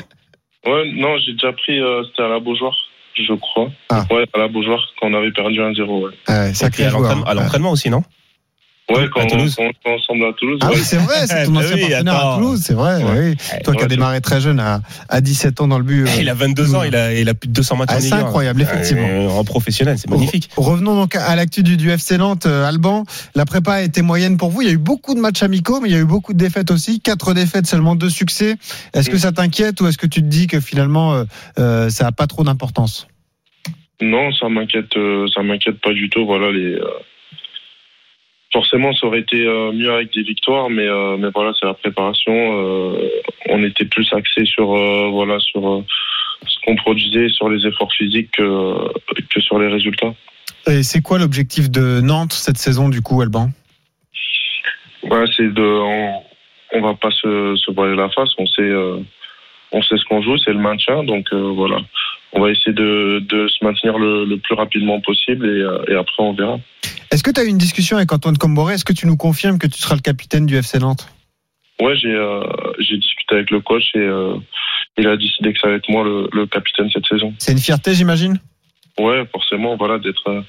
Ouais, 0.64 0.90
non, 0.94 1.18
j'ai 1.18 1.32
déjà 1.34 1.52
pris, 1.52 1.78
euh, 1.78 2.02
c'était 2.08 2.22
à 2.22 2.28
la 2.28 2.40
Beaujoire, 2.40 2.72
je 3.14 3.34
crois. 3.34 3.68
Ah. 3.90 4.04
Ouais, 4.10 4.24
à 4.32 4.38
la 4.38 4.48
Beaujoire, 4.48 4.80
quand 4.98 5.08
on 5.10 5.14
avait 5.14 5.30
perdu 5.30 5.60
1-0, 5.60 6.06
ouais. 6.06 6.10
euh, 6.30 6.48
Et 6.48 6.54
Sacré 6.54 6.88
l'entraînement- 6.88 7.24
à 7.26 7.34
l'entraînement 7.34 7.70
aussi, 7.72 7.90
non? 7.90 8.02
Ouais, 8.88 9.06
quand, 9.12 9.20
À 9.22 9.26
Toulouse. 9.26 9.54
quand 9.56 9.64
on 9.64 9.70
était 9.70 9.90
ensemble 10.00 10.24
à 10.26 10.32
Toulouse, 10.34 10.58
Ah 10.62 10.68
ouais. 10.68 10.74
oui, 10.76 10.80
c'est 10.84 10.96
vrai, 10.98 11.26
c'est 11.26 11.44
ton 11.46 11.52
Bah 11.54 11.60
ancien 11.60 11.74
oui, 11.74 11.80
partenaire 11.90 12.14
à. 12.26 12.34
Toulouse, 12.36 12.60
c'est 12.64 12.72
vrai. 12.74 13.02
Ouais. 13.02 13.30
oui. 13.30 13.58
Toi 13.64 13.74
qui 13.74 13.82
as 13.82 13.86
démarré 13.88 14.20
très 14.20 14.40
jeune 14.40 14.60
à, 14.60 14.80
à 15.08 15.20
17 15.20 15.60
ans 15.60 15.66
dans 15.66 15.78
le 15.78 15.84
but. 15.84 16.04
euh, 16.06 16.10
Il 16.20 16.28
a 16.28 16.34
22 16.34 16.74
ans, 16.76 16.84
il 16.84 16.94
a, 16.94 17.12
il 17.12 17.28
a 17.28 17.34
plus 17.34 17.48
de 17.48 17.52
200 17.52 17.76
matchs 17.78 17.88
Ah, 17.90 17.96
en 17.96 17.98
c'est 18.00 18.04
Ligue 18.04 18.14
1. 18.14 18.18
incroyable, 18.18 18.62
effectivement. 18.62 19.08
Euh, 19.08 19.28
En 19.28 19.42
professionnel, 19.42 19.98
c'est 19.98 20.08
magnifique. 20.08 20.50
Revenons 20.56 20.94
donc 20.94 21.16
à 21.16 21.34
l'actu 21.34 21.64
du, 21.64 21.76
du 21.76 21.90
FC 21.90 22.16
Nantes, 22.16 22.46
euh, 22.46 22.64
Alban. 22.64 23.02
La 23.34 23.44
prépa 23.44 23.72
a 23.72 23.82
été 23.82 24.02
moyenne 24.02 24.36
pour 24.36 24.50
vous. 24.50 24.62
Il 24.62 24.68
y 24.68 24.70
a 24.70 24.74
eu 24.74 24.78
beaucoup 24.78 25.14
de 25.16 25.20
matchs 25.20 25.42
amicaux, 25.42 25.80
mais 25.80 25.88
il 25.88 25.92
y 25.92 25.98
a 25.98 26.00
eu 26.00 26.04
beaucoup 26.04 26.32
de 26.32 26.38
défaites 26.38 26.70
aussi. 26.70 27.00
Quatre 27.00 27.34
défaites, 27.34 27.66
seulement 27.66 27.96
deux 27.96 28.10
succès. 28.10 28.54
Est-ce 28.94 29.10
que 29.10 29.18
ça 29.18 29.32
t'inquiète 29.32 29.80
ou 29.80 29.88
est-ce 29.88 29.98
que 29.98 30.06
tu 30.06 30.20
te 30.22 30.26
dis 30.28 30.46
que 30.46 30.60
finalement 30.60 31.12
euh, 31.14 31.24
euh, 31.58 31.88
ça 31.90 32.04
n'a 32.04 32.12
pas 32.12 32.28
trop 32.28 32.44
d'importance? 32.44 33.08
Non, 34.00 34.30
ça 34.32 34.48
m'inquiète, 34.48 34.96
euh, 34.96 35.26
ça 35.34 35.42
m'inquiète 35.42 35.80
pas 35.80 35.92
du 35.92 36.08
tout. 36.08 36.24
Voilà, 36.24 36.52
les. 36.52 36.74
euh, 36.74 36.84
Forcément, 38.58 38.92
ça 38.94 39.06
aurait 39.06 39.20
été 39.20 39.40
euh, 39.44 39.70
mieux 39.72 39.92
avec 39.92 40.14
des 40.14 40.22
victoires, 40.22 40.70
mais 40.70 40.88
euh, 40.88 41.18
mais 41.18 41.28
voilà, 41.34 41.52
c'est 41.58 41.66
la 41.66 41.74
préparation. 41.74 42.32
euh, 42.32 43.10
on 43.50 43.62
était 43.62 43.84
plus 43.84 44.08
axé 44.14 44.46
sur 44.46 44.68
voilà 45.10 45.38
sur 45.40 45.84
ce 46.46 46.56
qu'on 46.64 46.76
produisait, 46.76 47.28
sur 47.28 47.50
les 47.50 47.66
efforts 47.66 47.92
physiques 47.92 48.30
que, 48.30 48.48
que 49.32 49.40
sur 49.40 49.58
les 49.58 49.68
résultats. 49.68 50.14
Et 50.68 50.82
c'est 50.82 51.02
quoi 51.02 51.18
l'objectif 51.18 51.70
de 51.70 52.00
Nantes 52.00 52.32
cette 52.32 52.56
saison 52.56 52.88
du 52.88 53.02
coup, 53.02 53.20
Alban? 53.20 53.50
Ouais, 55.02 55.24
c'est 55.36 55.52
de, 55.52 55.62
on, 55.62 56.22
on 56.72 56.80
va 56.80 56.94
pas 56.94 57.10
se, 57.10 57.56
se 57.56 57.70
voiler 57.72 57.94
la 57.94 58.08
face. 58.08 58.30
On 58.38 58.46
sait, 58.46 58.62
euh, 58.62 58.96
on 59.72 59.82
sait 59.82 59.98
ce 59.98 60.04
qu'on 60.06 60.22
joue, 60.22 60.38
c'est 60.38 60.52
le 60.52 60.58
maintien. 60.58 61.04
Donc 61.04 61.26
euh, 61.32 61.52
voilà, 61.60 61.78
on 62.36 62.40
va 62.42 62.50
essayer 62.50 62.72
de, 62.72 63.20
de 63.28 63.48
se 63.48 63.64
maintenir 63.64 63.98
le, 63.98 64.24
le 64.24 64.36
plus 64.38 64.54
rapidement 64.54 65.00
possible 65.00 65.46
et, 65.46 65.60
euh, 65.62 65.84
et 65.88 65.94
après 65.94 66.22
on 66.22 66.32
verra. 66.34 66.58
Est-ce 67.10 67.22
que 67.22 67.30
tu 67.30 67.40
as 67.40 67.44
eu 67.44 67.48
une 67.48 67.58
discussion 67.58 67.96
avec 67.96 68.12
Antoine 68.12 68.36
Comboré? 68.36 68.74
Est-ce 68.74 68.84
que 68.84 68.92
tu 68.92 69.06
nous 69.06 69.16
confirmes 69.16 69.58
que 69.58 69.66
tu 69.66 69.78
seras 69.78 69.94
le 69.94 70.00
capitaine 70.02 70.46
du 70.46 70.56
FC 70.56 70.78
Nantes? 70.78 71.08
Ouais, 71.80 71.96
j'ai, 71.96 72.12
euh, 72.12 72.42
j'ai 72.78 72.96
discuté 72.96 73.34
avec 73.36 73.50
le 73.50 73.60
coach 73.60 73.84
et 73.94 73.98
euh, 73.98 74.34
il 74.98 75.06
a 75.06 75.16
décidé 75.16 75.52
que 75.52 75.58
ça 75.60 75.68
va 75.68 75.74
être 75.74 75.88
moi 75.88 76.04
le, 76.04 76.28
le 76.32 76.46
capitaine 76.46 76.88
cette 76.92 77.06
saison. 77.06 77.34
C'est 77.38 77.52
une 77.52 77.58
fierté, 77.58 77.94
j'imagine? 77.94 78.38
Ouais, 78.98 79.24
forcément, 79.30 79.76
voilà, 79.76 79.98
d'être 79.98 80.28
euh, 80.28 80.40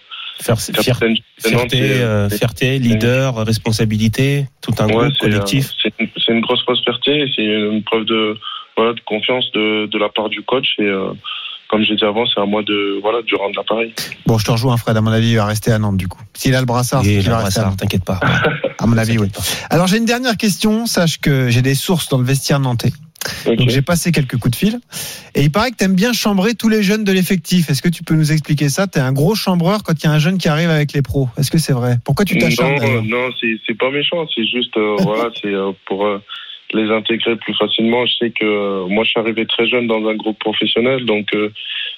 capitaine 0.74 1.16
du 1.16 1.22
FC 1.38 1.52
Nantes, 1.54 1.70
fierté, 1.72 2.02
euh, 2.02 2.30
fierté, 2.30 2.80
leader, 2.80 3.36
responsabilité, 3.46 4.46
tout 4.62 4.72
un 4.80 4.88
Ouais, 4.88 4.94
groupe 5.08 5.18
collectif. 5.18 5.72
c'est 5.82 5.94
une, 6.34 6.42
grosse 6.42 6.64
grosse 6.66 6.82
fierté, 6.84 7.22
et 7.24 7.32
c'est 7.36 7.44
une 7.44 7.84
preuve 7.84 8.06
de 8.06 8.38
voilà 8.78 8.94
de 8.94 9.02
confiance 9.02 9.52
de, 9.54 9.88
de 9.88 9.98
la 9.98 10.08
part 10.10 10.30
du 10.30 10.44
coach 10.44 10.68
et 10.80 10.84
euh, 10.84 11.12
comme 11.70 11.84
j'ai 11.84 11.96
dit 11.96 12.06
avant, 12.06 12.26
c'est 12.26 12.40
à 12.40 12.46
moi 12.46 12.64
de 12.64 13.00
voilà 13.02 13.20
de 13.22 13.36
rendre 13.36 13.56
l'appareil. 13.56 13.94
Bon, 14.26 14.38
je 14.38 14.46
te 14.46 14.52
rejoins, 14.52 14.78
Fred. 14.78 14.96
À 14.96 15.02
mon 15.02 15.12
avis, 15.12 15.32
il 15.32 15.36
va 15.36 15.46
rester 15.46 15.72
à 15.72 15.80
Nantes 15.80 15.98
du 15.98 16.08
coup. 16.08 16.22
S'il 16.34 16.56
a 16.56 16.60
le 16.60 16.66
brassard, 16.66 17.02
qu'il 17.02 17.18
le 17.18 17.30
va 17.30 17.40
rester 17.40 17.62
à 17.62 17.72
t'inquiète 17.78 18.06
pas. 18.06 18.20
À 18.80 18.86
mon 18.86 18.98
avis, 18.98 19.18
oui. 19.18 19.30
Pas. 19.30 19.42
Alors 19.72 19.88
j'ai 19.88 19.98
une 19.98 20.06
dernière 20.06 20.38
question. 20.38 20.86
Sache 20.86 21.20
que 21.20 21.50
j'ai 21.50 21.64
des 21.64 21.74
sources 21.74 22.10
dans 22.10 22.20
le 22.20 22.24
vestiaire 22.24 22.60
nantais. 22.60 22.92
Ok. 23.46 23.56
Donc 23.56 23.70
j'ai 23.70 23.82
passé 23.82 24.12
quelques 24.12 24.38
coups 24.38 24.52
de 24.52 24.56
fil. 24.56 24.80
Et 25.36 25.42
il 25.42 25.52
paraît 25.52 25.72
que 25.72 25.78
tu 25.78 25.84
aimes 25.84 25.96
bien 25.96 26.14
chambrer 26.14 26.56
tous 26.56 26.70
les 26.70 26.84
jeunes 26.84 27.04
de 27.04 27.12
l'effectif. 27.12 27.70
Est-ce 27.70 27.82
que 27.82 27.90
tu 27.90 28.04
peux 28.04 28.16
nous 28.16 28.32
expliquer 28.32 28.70
ça? 28.70 28.88
Tu 28.88 29.00
es 29.00 29.02
un 29.02 29.12
gros 29.12 29.36
chambreur 29.36 29.84
quand 29.84 29.94
il 29.94 30.06
y 30.06 30.10
a 30.10 30.12
un 30.12 30.20
jeune 30.20 30.38
qui 30.38 30.48
arrive 30.48 30.70
avec 30.70 30.94
les 30.94 31.02
pros. 31.02 31.28
Est-ce 31.38 31.52
que 31.52 31.58
c'est 31.58 31.74
vrai? 31.74 31.98
Pourquoi 32.06 32.26
tu 32.26 32.38
t'acharnes 32.38 32.80
Non, 32.80 33.02
non, 33.04 33.30
c'est 33.40 33.60
c'est 33.66 33.78
pas 33.78 33.90
méchant, 33.92 34.26
c'est 34.34 34.46
juste 34.46 34.76
euh, 34.78 34.96
voilà, 35.00 35.30
c'est 35.42 35.54
euh, 35.54 35.72
pour 35.86 36.06
euh, 36.06 36.22
les 36.74 36.90
intégrer 36.92 37.36
plus 37.36 37.54
facilement. 37.56 38.06
Je 38.06 38.14
sais 38.20 38.30
que 38.32 38.46
euh, 38.46 38.88
moi 38.88 39.04
je 39.04 39.12
suis 39.12 39.20
arrivé 39.20 39.46
très 39.46 39.68
jeune 39.68 39.88
dans 39.88 40.06
un 40.08 40.16
groupe 40.16 40.40
professionnel, 40.40 41.06
donc 41.06 41.28
euh, 41.34 41.52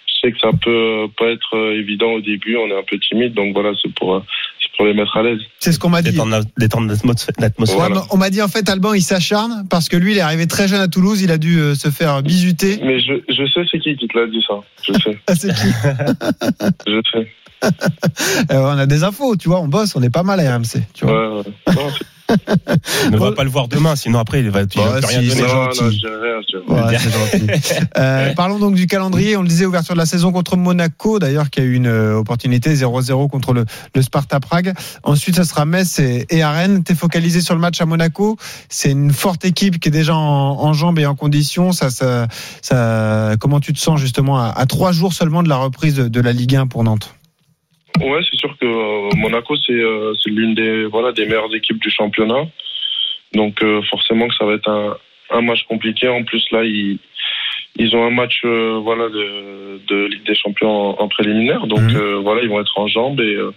je 0.06 0.28
sais 0.28 0.32
que 0.32 0.40
ça 0.40 0.50
peut 0.62 1.08
pas 1.18 1.28
être 1.28 1.56
euh, 1.56 1.80
évident 1.80 2.12
au 2.12 2.22
début, 2.22 2.56
on 2.58 2.68
est 2.68 2.78
un 2.78 2.84
peu 2.84 3.00
timide, 3.00 3.34
donc 3.34 3.54
voilà, 3.54 3.72
c'est 3.82 3.94
pour 3.94 4.16
euh, 4.16 4.24
c'est 4.62 4.72
pour 4.78 4.86
les 4.86 4.94
mettre 4.94 5.16
à 5.18 5.24
l'aise. 5.24 5.40
C'est 5.60 5.72
ce 5.72 5.80
qu'on 5.80 5.90
m'a 5.90 6.02
dit. 6.02 6.12
Détendre 6.58 6.94
l'atmosphère. 7.40 7.78
Voilà. 7.78 8.04
on 8.12 8.18
m'a 8.18 8.30
dit 8.30 8.42
en 8.42 8.48
fait 8.48 8.70
Alban 8.70 8.94
il 8.94 9.02
s'acharne 9.02 9.68
parce 9.70 9.90
que 9.90 9.98
lui 9.98 10.14
il 10.14 10.18
est 10.18 10.22
arrivé 10.22 10.48
très 10.48 10.68
jeune 10.68 10.82
à 10.82 10.88
Toulouse, 10.88 11.22
il 11.22 11.32
a 11.32 11.38
dû 11.38 11.76
se 11.76 11.90
faire 11.90 12.22
bisuter. 12.22 12.80
Mais 12.84 13.00
je, 13.00 13.14
je 13.30 13.46
sais 13.48 13.62
c'est 13.72 13.80
qui 13.80 13.96
qui 13.96 14.08
te 14.08 14.18
l'a 14.18 14.28
dit 14.28 14.44
ça, 14.48 14.56
je 14.84 14.94
sais, 14.94 15.18
Ah, 15.28 15.36
c'est 15.36 15.54
qui 15.54 15.68
je 16.88 17.02
sais. 17.12 17.28
Euh, 18.52 18.62
On 18.62 18.78
a 18.78 18.86
des 18.86 19.04
infos, 19.04 19.36
tu 19.36 19.50
vois, 19.50 19.60
on 19.60 19.68
bosse, 19.68 19.96
on 19.96 20.02
est 20.02 20.10
pas 20.10 20.24
mal 20.24 20.40
à 20.40 20.58
RMC. 20.58 20.82
Tu 20.94 21.06
vois. 21.06 21.38
Ouais, 21.38 21.44
ouais. 21.68 21.74
Non, 21.76 21.88
Ne 23.12 23.18
va 23.18 23.32
pas 23.34 23.44
le 23.44 23.50
voir 23.50 23.68
demain, 23.68 23.96
sinon 23.96 24.20
après 24.20 24.40
il 24.40 24.50
va, 24.50 24.62
il 24.62 24.80
va 24.82 25.00
Bah, 25.02 25.08
rien 25.08 25.22
si, 25.22 25.28
donner. 25.30 25.48
gentil. 25.48 25.84
non, 25.84 25.90
je 25.92 25.98
dirais 25.98 26.16
rien, 26.22 26.42
je 26.42 26.58
dirais 26.58 26.64
rien. 26.70 26.88
Ouais, 26.88 26.98
c'est 26.98 27.12
gentil. 27.12 27.80
Euh, 27.98 28.34
parlons 28.34 28.60
donc 28.60 28.76
du 28.76 28.88
calendrier. 28.88 29.36
On 29.36 29.42
le 29.42 29.48
disait, 29.48 29.66
ouverture 29.66 29.94
de 29.96 30.00
la 30.00 30.06
saison 30.06 30.32
contre 30.32 30.56
Monaco, 30.58 31.20
d'ailleurs, 31.20 31.50
qui 31.50 31.60
a 31.60 31.64
eu 31.64 31.74
une 31.74 31.88
euh, 31.88 32.16
opportunité 32.18 32.74
0-0 32.74 33.30
contre 33.30 33.54
le, 33.54 33.66
le 33.96 34.02
Sparta 34.02 34.40
Prague. 34.40 34.74
Ensuite, 35.04 35.36
ça 35.36 35.44
sera 35.44 35.66
Metz 35.66 36.00
et, 36.00 36.26
et 36.30 36.42
à 36.42 36.52
Rennes. 36.52 36.84
T'es 36.84 36.96
focalisé 36.96 37.42
sur 37.42 37.56
le 37.56 37.60
match 37.62 37.82
à 37.82 37.86
Monaco. 37.86 38.38
C'est 38.70 38.92
une 38.92 39.12
forte 39.12 39.44
équipe 39.46 39.80
qui 39.80 39.90
est 39.90 39.92
déjà 39.92 40.16
en, 40.16 40.20
en 40.62 40.74
jambes 40.74 41.00
et 41.00 41.06
en 41.06 41.16
condition. 41.16 41.72
Ça, 41.72 41.90
ça, 41.90 42.28
ça, 42.62 43.34
comment 43.40 43.60
tu 43.60 43.74
te 43.74 43.80
sens 43.80 44.00
justement 44.00 44.38
à, 44.40 44.50
à 44.56 44.66
trois 44.66 44.92
jours 44.92 45.14
seulement 45.14 45.44
de 45.44 45.50
la 45.50 45.58
reprise 45.58 45.96
de, 45.96 46.08
de 46.08 46.22
la 46.22 46.32
Ligue 46.32 46.56
1 46.56 46.68
pour 46.68 46.84
Nantes? 46.84 47.16
Ouais, 48.02 48.20
c'est 48.30 48.38
sûr 48.38 48.56
que 48.58 48.66
euh, 48.66 49.10
Monaco 49.18 49.56
c'est 49.58 49.74
euh, 49.74 50.14
c'est 50.22 50.30
l'une 50.32 50.56
des 50.56 50.86
voilà 50.86 51.12
des 51.12 51.26
meilleures 51.26 51.54
équipes 51.56 51.80
du 51.82 51.90
championnat. 51.90 52.48
Donc 53.34 53.62
euh, 53.62 53.82
forcément 53.90 54.28
que 54.28 54.36
ça 54.36 54.46
va 54.46 54.54
être 54.54 54.70
un, 54.70 54.96
un 55.32 55.42
match 55.42 55.64
compliqué. 55.64 56.08
En 56.08 56.24
plus 56.24 56.46
là 56.52 56.64
ils 56.64 56.98
ils 57.76 57.96
ont 57.96 58.04
un 58.06 58.10
match 58.12 58.42
euh, 58.46 58.80
voilà 58.82 59.10
de, 59.10 59.80
de 59.88 60.06
Ligue 60.08 60.26
des 60.26 60.36
Champions 60.36 60.70
en, 61.00 61.04
en 61.04 61.08
préliminaire. 61.08 61.68
Donc 61.68 61.82
Mhm. 61.82 61.96
euh, 61.98 62.16
voilà 62.18 62.42
ils 62.42 62.50
vont 62.50 62.62
être 62.62 62.78
en 62.80 62.88
jambes 62.88 63.20
et 63.22 63.36
euh, 63.36 63.52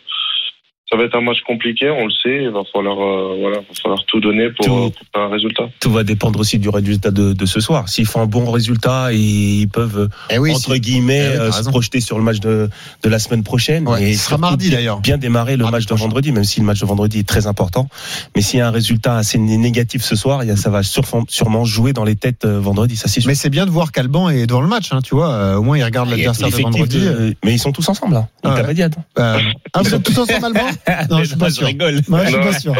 ça 0.92 0.98
va 0.98 1.04
être 1.04 1.16
un 1.16 1.22
match 1.22 1.38
compliqué, 1.46 1.88
on 1.88 2.04
le 2.04 2.10
sait. 2.12 2.42
Il 2.44 2.50
va 2.50 2.60
falloir, 2.70 2.98
euh, 3.00 3.36
voilà, 3.40 3.56
va 3.58 3.64
falloir 3.82 4.04
tout 4.04 4.20
donner 4.20 4.50
pour, 4.50 4.66
Tout. 4.66 4.72
euh, 4.72 4.90
pour 4.90 5.06
faire 5.14 5.22
un 5.22 5.30
résultat. 5.30 5.62
Tout 5.80 5.90
va 5.90 6.04
dépendre 6.04 6.38
aussi 6.38 6.58
du 6.58 6.68
résultat 6.68 7.10
de, 7.10 7.32
de 7.32 7.46
ce 7.46 7.60
soir. 7.60 7.88
S'ils 7.88 8.04
font 8.06 8.20
un 8.20 8.26
bon 8.26 8.50
résultat, 8.50 9.10
ils 9.14 9.66
peuvent 9.68 10.10
Eh 10.30 10.38
oui, 10.38 10.52
entre 10.52 10.76
guillemets 10.76 11.22
Eh 11.24 11.28
oui, 11.30 11.36
euh, 11.40 11.50
se 11.50 11.56
raison. 11.56 11.70
projeter 11.70 12.00
sur 12.00 12.18
le 12.18 12.24
match 12.24 12.40
de, 12.40 12.68
de 13.02 13.08
la 13.08 13.18
semaine 13.18 13.42
prochaine. 13.42 13.88
Ouais, 13.88 14.02
et 14.02 14.10
il 14.10 14.18
sera 14.18 14.36
mardi, 14.36 14.68
d'ailleurs. 14.68 15.00
Bien 15.00 15.16
démarrer 15.16 15.56
le 15.56 15.64
match 15.64 15.84
de 15.84 15.88
prochain. 15.88 16.04
vendredi, 16.04 16.30
même 16.30 16.44
si 16.44 16.60
le 16.60 16.66
match 16.66 16.80
de 16.80 16.86
vendredi 16.86 17.20
est 17.20 17.26
très 17.28 17.46
important. 17.46 17.88
Mais 18.36 18.42
s'il 18.42 18.58
y 18.58 18.62
a 18.62 18.68
un 18.68 18.70
résultat 18.70 19.16
assez 19.16 19.38
né- 19.38 19.56
négatif 19.56 20.02
ce 20.02 20.14
soir, 20.14 20.42
ça 20.56 20.68
va 20.68 20.82
sûrement, 20.82 21.64
jouer 21.64 21.94
dans 21.94 22.04
les 22.04 22.16
têtes 22.16 22.44
euh, 22.44 22.60
vendredi. 22.60 22.96
Ça 22.96 23.08
c'est 23.08 23.20
sûr. 23.22 23.28
Mais 23.28 23.34
c'est 23.34 23.48
bien 23.50 23.64
de 23.64 23.70
voir 23.70 23.92
qu'Alban 23.92 24.28
est 24.28 24.46
devant 24.46 24.60
le 24.60 24.68
match, 24.68 24.92
hein, 24.92 25.00
tu 25.02 25.14
vois. 25.14 25.30
Euh, 25.32 25.56
au 25.56 25.62
moins, 25.62 25.78
il 25.78 25.84
regarde 25.84 26.08
Il 26.08 26.10
y 26.10 26.14
a 26.14 26.16
l'adversaire 26.32 26.48
de 26.50 26.62
vendredi. 26.62 27.00
de- 27.00 27.34
Mais 27.44 27.52
ils 27.54 27.58
sont 27.58 27.72
tous 27.72 27.88
ensemble 27.88 28.12
là. 28.14 28.28
Ah 28.42 28.54
ouais. 28.54 29.42
Ah, 29.74 29.80
vous 29.82 29.94
êtes 29.94 30.02
tous 30.02 30.18
ensemble, 30.18 30.44
Alban 30.46 30.68
Non, 31.10 31.18
je 31.20 31.24
suis 31.24 31.36
pas 31.36 31.48
sûr. 31.50 31.66
rigole. 31.66 32.00
Ouais, 32.08 32.26
je 32.26 32.26
suis 32.26 32.36
Non. 32.36 32.42
pas 32.44 32.52
sûr. 32.58 32.74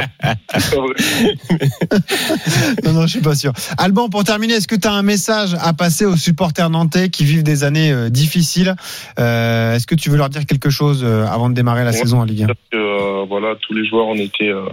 Non, 2.85 2.93
non, 2.93 3.03
je 3.03 3.07
suis 3.07 3.21
pas 3.21 3.35
sûr. 3.35 3.53
Alban, 3.79 4.09
pour 4.11 4.25
terminer, 4.25 4.55
est-ce 4.55 4.69
que 4.69 4.77
tu 4.77 4.87
as 4.89 4.93
un 4.93 5.03
message 5.03 5.55
à 5.61 5.73
passer 5.73 6.05
aux 6.05 6.17
supporters 6.17 6.69
nantais 6.71 7.09
qui 7.09 7.25
vivent 7.25 7.43
des 7.45 7.65
années 7.65 7.91
euh, 7.93 8.11
difficiles? 8.11 8.75
Euh, 9.19 9.75
Est-ce 9.75 9.87
que 9.87 9.95
tu 9.95 10.11
veux 10.11 10.17
leur 10.19 10.29
dire 10.29 10.45
quelque 10.47 10.69
chose 10.71 11.03
euh, 11.05 11.25
avant 11.27 11.49
de 11.49 11.55
démarrer 11.55 11.85
la 11.85 11.93
Ouais. 11.93 11.97
saison 11.97 12.21
en 12.21 12.25
Ligue 12.25 12.43
1 12.43 12.47
Parce 12.49 12.59
que, 12.71 12.77
euh, 12.77 13.25
voilà, 13.29 13.55
tous 13.63 13.73
les 13.75 13.87
joueurs, 13.87 14.07
on 14.09 14.17
était, 14.17 14.49
euh, 14.51 14.67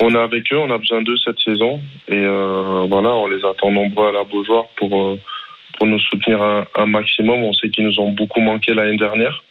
on 0.00 0.14
est 0.14 0.18
avec 0.18 0.50
eux, 0.52 0.58
on 0.58 0.70
a 0.70 0.78
besoin 0.78 1.02
d'eux 1.02 1.16
cette 1.24 1.38
saison, 1.44 1.80
et 2.08 2.16
euh, 2.16 2.86
voilà, 2.88 3.10
on 3.10 3.26
les 3.28 3.44
attend 3.44 3.70
nombreux 3.70 4.08
à 4.08 4.12
la 4.12 4.24
Beaujoire 4.24 4.64
pour 4.76 5.18
pour 5.78 5.86
nous 5.86 5.98
soutenir 6.00 6.40
un, 6.42 6.64
un 6.76 6.86
maximum. 6.86 7.42
On 7.42 7.52
sait 7.54 7.70
qu'ils 7.70 7.84
nous 7.86 7.98
ont 7.98 8.12
beaucoup 8.12 8.40
manqué 8.40 8.72
l'année 8.74 8.96
dernière, 8.98 9.42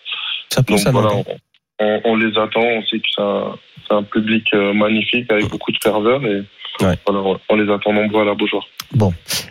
Ça 0.49 0.61
peut 0.63 0.73
donc 0.73 0.79
ça. 0.79 0.91
voilà, 0.91 1.09
non 1.09 1.23
on, 1.27 1.35
on- 1.81 2.01
on 2.05 2.15
les 2.15 2.31
attend. 2.37 2.61
On 2.61 2.81
sait 2.85 2.97
que 2.99 3.05
c'est 3.15 3.21
un, 3.21 3.55
c'est 3.87 3.93
un 3.95 4.03
public 4.03 4.45
euh, 4.53 4.73
magnifique 4.73 5.31
avec 5.31 5.47
beaucoup 5.49 5.71
de 5.71 5.77
ferveur, 5.81 6.23
et 6.25 6.41
Ouais. 6.81 6.95
voilà, 7.05 7.37
on- 7.49 7.55
les 7.55 7.71
attend 7.71 7.91
nombreux 7.93 8.21
à 8.21 8.25
la 8.25 8.33
Beaujoire. 8.33 8.63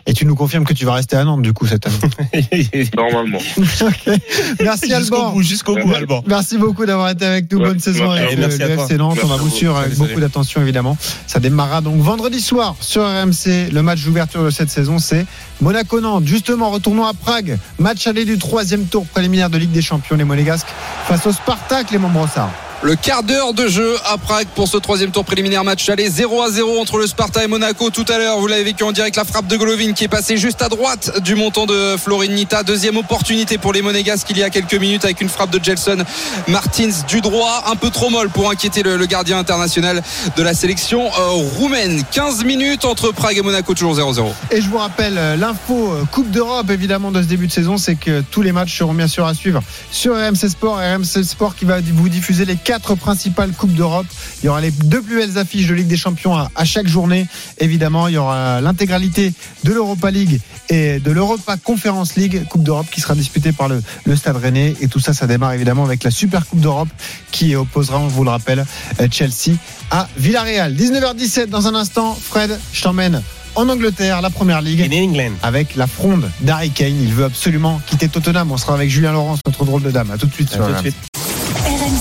Et 0.05 0.13
tu 0.13 0.25
nous 0.25 0.35
confirmes 0.35 0.65
que 0.65 0.73
tu 0.73 0.85
vas 0.85 0.93
rester 0.93 1.15
à 1.15 1.23
Nantes, 1.23 1.41
du 1.41 1.53
coup, 1.53 1.65
cette 1.65 1.85
année? 1.87 1.97
Normalement. 2.95 3.37
Merci, 4.61 4.89
Jusqu'au 4.89 5.15
Alban. 5.15 5.31
bout, 5.31 5.41
jusqu'au 5.43 5.75
bout, 5.75 5.93
Alban. 5.93 6.23
Merci 6.27 6.57
beaucoup 6.57 6.85
d'avoir 6.85 7.09
été 7.09 7.25
avec 7.25 7.51
nous. 7.51 7.59
Ouais, 7.59 7.65
Bonne 7.69 7.79
saison 7.79 8.09
avec 8.09 8.35
le, 8.37 8.47
le. 8.47 8.71
FC 8.71 8.97
Nantes. 8.97 9.19
On 9.23 9.27
va 9.27 9.37
vous 9.37 9.49
suivre 9.49 9.77
avec 9.77 9.97
beaucoup 9.97 10.19
d'attention, 10.19 10.61
évidemment. 10.61 10.97
Ça 11.27 11.39
démarrera 11.39 11.81
donc 11.81 11.95
vendredi 12.01 12.39
soir 12.41 12.75
sur 12.79 13.03
RMC. 13.03 13.71
Le 13.71 13.81
match 13.81 14.03
d'ouverture 14.03 14.43
de 14.43 14.49
cette 14.49 14.69
saison, 14.69 14.97
c'est 14.99 15.25
Monaco-Nantes. 15.61 16.25
Justement, 16.25 16.69
retournons 16.69 17.05
à 17.05 17.13
Prague. 17.13 17.57
Match 17.79 18.07
aller 18.07 18.25
du 18.25 18.37
troisième 18.37 18.85
tour 18.85 19.05
préliminaire 19.05 19.49
de 19.49 19.57
Ligue 19.57 19.71
des 19.71 19.81
Champions, 19.81 20.15
les 20.15 20.23
Monégasques, 20.23 20.67
face 21.07 21.25
au 21.25 21.31
Spartak, 21.31 21.91
les 21.91 21.97
Brossard. 21.97 22.49
Le 22.83 22.95
quart 22.95 23.21
d'heure 23.21 23.53
de 23.53 23.67
jeu 23.67 23.95
à 24.11 24.17
Prague 24.17 24.47
pour 24.55 24.67
ce 24.67 24.75
troisième 24.75 25.11
tour 25.11 25.23
préliminaire 25.23 25.63
match 25.63 25.87
aller 25.87 26.09
0 26.09 26.41
à 26.41 26.49
0 26.49 26.79
entre 26.81 26.97
le 26.97 27.05
Sparta 27.05 27.43
et 27.43 27.47
Monaco 27.47 27.91
tout 27.91 28.05
à 28.09 28.17
l'heure. 28.17 28.39
Vous 28.39 28.47
l'avez 28.47 28.63
vécu 28.63 28.83
en 28.83 28.91
direct 28.91 29.15
la 29.17 29.23
frappe 29.23 29.45
de 29.45 29.55
Golovin 29.55 29.93
qui 29.93 30.05
est 30.05 30.07
passée 30.07 30.35
juste 30.35 30.63
à 30.63 30.67
droite 30.67 31.21
du 31.21 31.35
montant 31.35 31.67
de 31.67 31.95
Florin 31.95 32.29
Nita. 32.29 32.63
Deuxième 32.63 32.97
opportunité 32.97 33.59
pour 33.59 33.71
les 33.71 33.83
Monégasques 33.83 34.27
il 34.31 34.39
y 34.39 34.43
a 34.43 34.49
quelques 34.49 34.73
minutes 34.73 35.05
avec 35.05 35.21
une 35.21 35.29
frappe 35.29 35.51
de 35.51 35.63
Gelson 35.63 36.03
Martins 36.47 36.89
du 37.07 37.21
droit. 37.21 37.65
Un 37.67 37.75
peu 37.75 37.91
trop 37.91 38.09
molle 38.09 38.29
pour 38.29 38.49
inquiéter 38.49 38.81
le, 38.81 38.97
le 38.97 39.05
gardien 39.05 39.37
international 39.37 40.01
de 40.35 40.41
la 40.41 40.55
sélection 40.55 41.05
euh, 41.05 41.27
roumaine. 41.59 42.03
15 42.11 42.45
minutes 42.45 42.85
entre 42.85 43.11
Prague 43.11 43.37
et 43.37 43.41
Monaco 43.43 43.75
toujours 43.75 43.95
0-0. 43.95 44.25
Et 44.49 44.59
je 44.59 44.67
vous 44.67 44.79
rappelle, 44.79 45.19
euh, 45.19 45.35
l'info 45.51 45.91
euh, 45.91 46.05
Coupe 46.05 46.31
d'Europe, 46.31 46.69
évidemment, 46.69 47.11
de 47.11 47.21
ce 47.21 47.27
début 47.27 47.45
de 47.45 47.51
saison, 47.51 47.77
c'est 47.77 47.95
que 47.95 48.21
tous 48.21 48.41
les 48.41 48.53
matchs 48.53 48.77
seront 48.77 48.93
bien 48.93 49.09
sûr 49.09 49.25
à 49.25 49.33
suivre 49.33 49.61
sur 49.91 50.15
RMC 50.15 50.47
Sport. 50.47 50.77
RMC 50.77 51.25
Sport 51.25 51.55
qui 51.55 51.65
va 51.65 51.81
vous 51.81 52.07
diffuser 52.07 52.45
les 52.45 52.55
quatre 52.55 52.95
principales 52.95 53.51
Coupes 53.51 53.73
d'Europe. 53.73 54.05
Il 54.41 54.45
y 54.45 54.49
aura 54.49 54.61
les 54.61 54.71
deux 54.71 55.01
plus 55.01 55.17
belles 55.17 55.37
affiches 55.37 55.67
de 55.67 55.73
Ligue 55.73 55.87
des 55.87 55.97
Champions 55.97 56.37
à, 56.37 56.63
chaque 56.63 56.87
journée. 56.87 57.27
Évidemment, 57.57 58.07
il 58.07 58.13
y 58.13 58.17
aura 58.17 58.61
l'intégralité 58.61 59.33
de 59.65 59.73
l'Europa 59.73 60.09
League 60.09 60.39
et 60.69 60.99
de 60.99 61.11
l'Europa 61.11 61.57
Conference 61.57 62.15
League, 62.15 62.47
Coupe 62.47 62.63
d'Europe 62.63 62.87
qui 62.89 63.01
sera 63.01 63.13
disputée 63.13 63.51
par 63.51 63.67
le, 63.67 63.81
le 64.05 64.15
Stade 64.15 64.37
Rennais. 64.37 64.75
Et 64.79 64.87
tout 64.87 65.01
ça, 65.01 65.13
ça 65.13 65.27
démarre 65.27 65.51
évidemment 65.51 65.83
avec 65.83 66.05
la 66.05 66.11
Super 66.11 66.47
Coupe 66.47 66.61
d'Europe 66.61 66.89
qui 67.31 67.57
opposera, 67.57 67.99
on 67.99 68.07
vous 68.07 68.23
le 68.23 68.29
rappelle, 68.29 68.65
euh, 69.01 69.07
Chelsea 69.11 69.57
à 69.89 70.07
Villarreal. 70.15 70.73
19h17 70.75 71.47
dans 71.47 71.67
un 71.67 71.75
instant. 71.75 72.15
Fred, 72.15 72.57
je 72.71 72.83
t'emmène 72.83 73.21
en 73.55 73.69
Angleterre, 73.69 74.21
la 74.21 74.29
première 74.29 74.61
ligue 74.61 74.81
In 74.81 74.91
England. 74.91 75.33
avec 75.43 75.75
la 75.75 75.87
fronde 75.87 76.29
d'Harry 76.41 76.71
Kane. 76.71 77.01
Il 77.01 77.13
veut 77.13 77.25
absolument 77.25 77.81
quitter 77.85 78.07
Tottenham. 78.09 78.51
On 78.51 78.57
sera 78.57 78.73
avec 78.73 78.89
Julien 78.89 79.11
Laurence, 79.11 79.39
notre 79.45 79.65
drôle 79.65 79.83
de 79.83 79.91
dame. 79.91 80.11
À 80.11 80.17
tout 80.17 80.27
de 80.27 80.33
suite. 80.33 80.49
À 80.53 80.55
sur 80.55 80.67
tout 80.67 80.73
de 80.73 80.79
suite. 80.79 81.10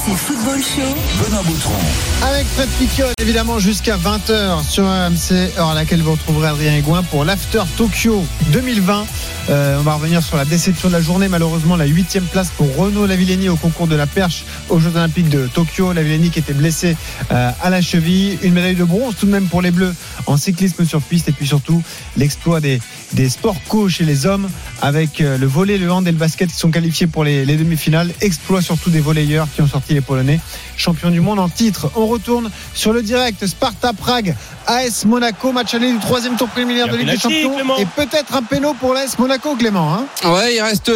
RMC 0.01 0.17
Football 0.17 0.63
Show. 0.63 0.95
Benoît 1.23 1.43
Boutron. 1.43 1.75
Avec 2.23 2.47
Fred 2.47 2.69
Piquion, 2.79 3.07
évidemment, 3.21 3.59
jusqu'à 3.59 3.97
20h 3.97 4.63
sur 4.67 4.85
RMC, 4.85 5.59
heure 5.59 5.71
à 5.71 5.75
laquelle 5.75 6.03
vous 6.03 6.13
retrouverez 6.13 6.49
Adrien 6.49 6.75
Aigouin 6.75 7.03
pour 7.03 7.25
l'After 7.25 7.63
Tokyo 7.77 8.25
2020. 8.53 9.07
Euh, 9.49 9.79
on 9.79 9.83
va 9.83 9.95
revenir 9.95 10.23
sur 10.23 10.37
la 10.37 10.45
déception 10.45 10.89
de 10.89 10.95
la 10.95 11.01
journée. 11.01 11.29
Malheureusement, 11.29 11.77
la 11.77 11.87
huitième 11.87 12.25
place 12.25 12.51
pour 12.51 12.75
Renaud 12.77 13.07
Lavillenie 13.07 13.49
au 13.49 13.57
concours 13.57 13.89
de 13.89 13.97
la 13.97 14.07
perche 14.07 14.45
aux 14.69 14.79
Jeux 14.79 14.93
Olympiques 14.95 15.29
de 15.29 15.47
Tokyo. 15.47 15.93
Lavillenie 15.93 16.31
qui 16.31 16.39
était 16.39 16.55
blessé 16.55 16.97
euh, 17.31 17.51
à 17.63 17.71
la 17.71 17.83
cheville. 17.83 18.39
Une 18.43 18.55
médaille 18.55 18.77
de 18.77 18.85
bronze 18.85 19.15
tout 19.19 19.27
de 19.27 19.33
même 19.33 19.49
pour 19.49 19.61
les 19.61 19.71
Bleus 19.71 19.95
en 20.27 20.37
cyclisme 20.37 20.87
sur 20.87 21.03
piste. 21.03 21.29
Et 21.29 21.33
puis 21.33 21.47
surtout, 21.47 21.83
l'exploit 22.17 22.61
des, 22.61 22.81
des 23.13 23.29
sports 23.29 23.57
co 23.69 23.89
chez 23.89 24.05
les 24.05 24.27
hommes 24.27 24.49
avec 24.83 25.21
euh, 25.21 25.37
le 25.39 25.47
volet, 25.47 25.79
le 25.79 25.91
hand 25.91 26.07
et 26.07 26.13
le 26.13 26.19
basket 26.19 26.51
qui 26.51 26.57
sont 26.57 26.71
qualifiés 26.71 27.07
pour 27.07 27.25
les, 27.25 27.45
les 27.45 27.57
demi-finales. 27.57 28.13
Exploit 28.21 28.63
surtout 28.63 28.91
des 28.91 29.01
volleyeurs 29.01 29.49
qui 29.55 29.63
ont 29.63 29.67
sorti 29.67 29.95
les 29.95 30.01
Polonais 30.01 30.41
champions 30.77 31.11
du 31.11 31.21
monde 31.21 31.39
en 31.39 31.49
titre. 31.49 31.91
On 31.97 32.07
retourne 32.07 32.51
sur 32.75 32.93
le 32.93 33.03
direct 33.03 33.47
Sparta 33.47 33.93
Prague, 33.93 34.35
AS 34.73 35.05
Monaco, 35.05 35.51
match 35.51 35.75
aller 35.75 35.91
du 35.91 35.99
troisième 35.99 36.37
tour 36.37 36.47
préliminaire 36.49 36.87
de 36.87 36.97
Ligue 36.97 37.11
des 37.11 37.19
Champions 37.19 37.55
Clément. 37.55 37.77
et 37.79 37.87
peut-être 37.87 38.35
un 38.37 38.43
péno 38.43 38.73
pour 38.75 38.95
l'AS 38.95 39.19
Monaco, 39.19 39.57
Clément. 39.57 39.95
Hein 39.95 40.05
Ouais, 40.31 40.55
il 40.55 40.61
reste 40.61 40.89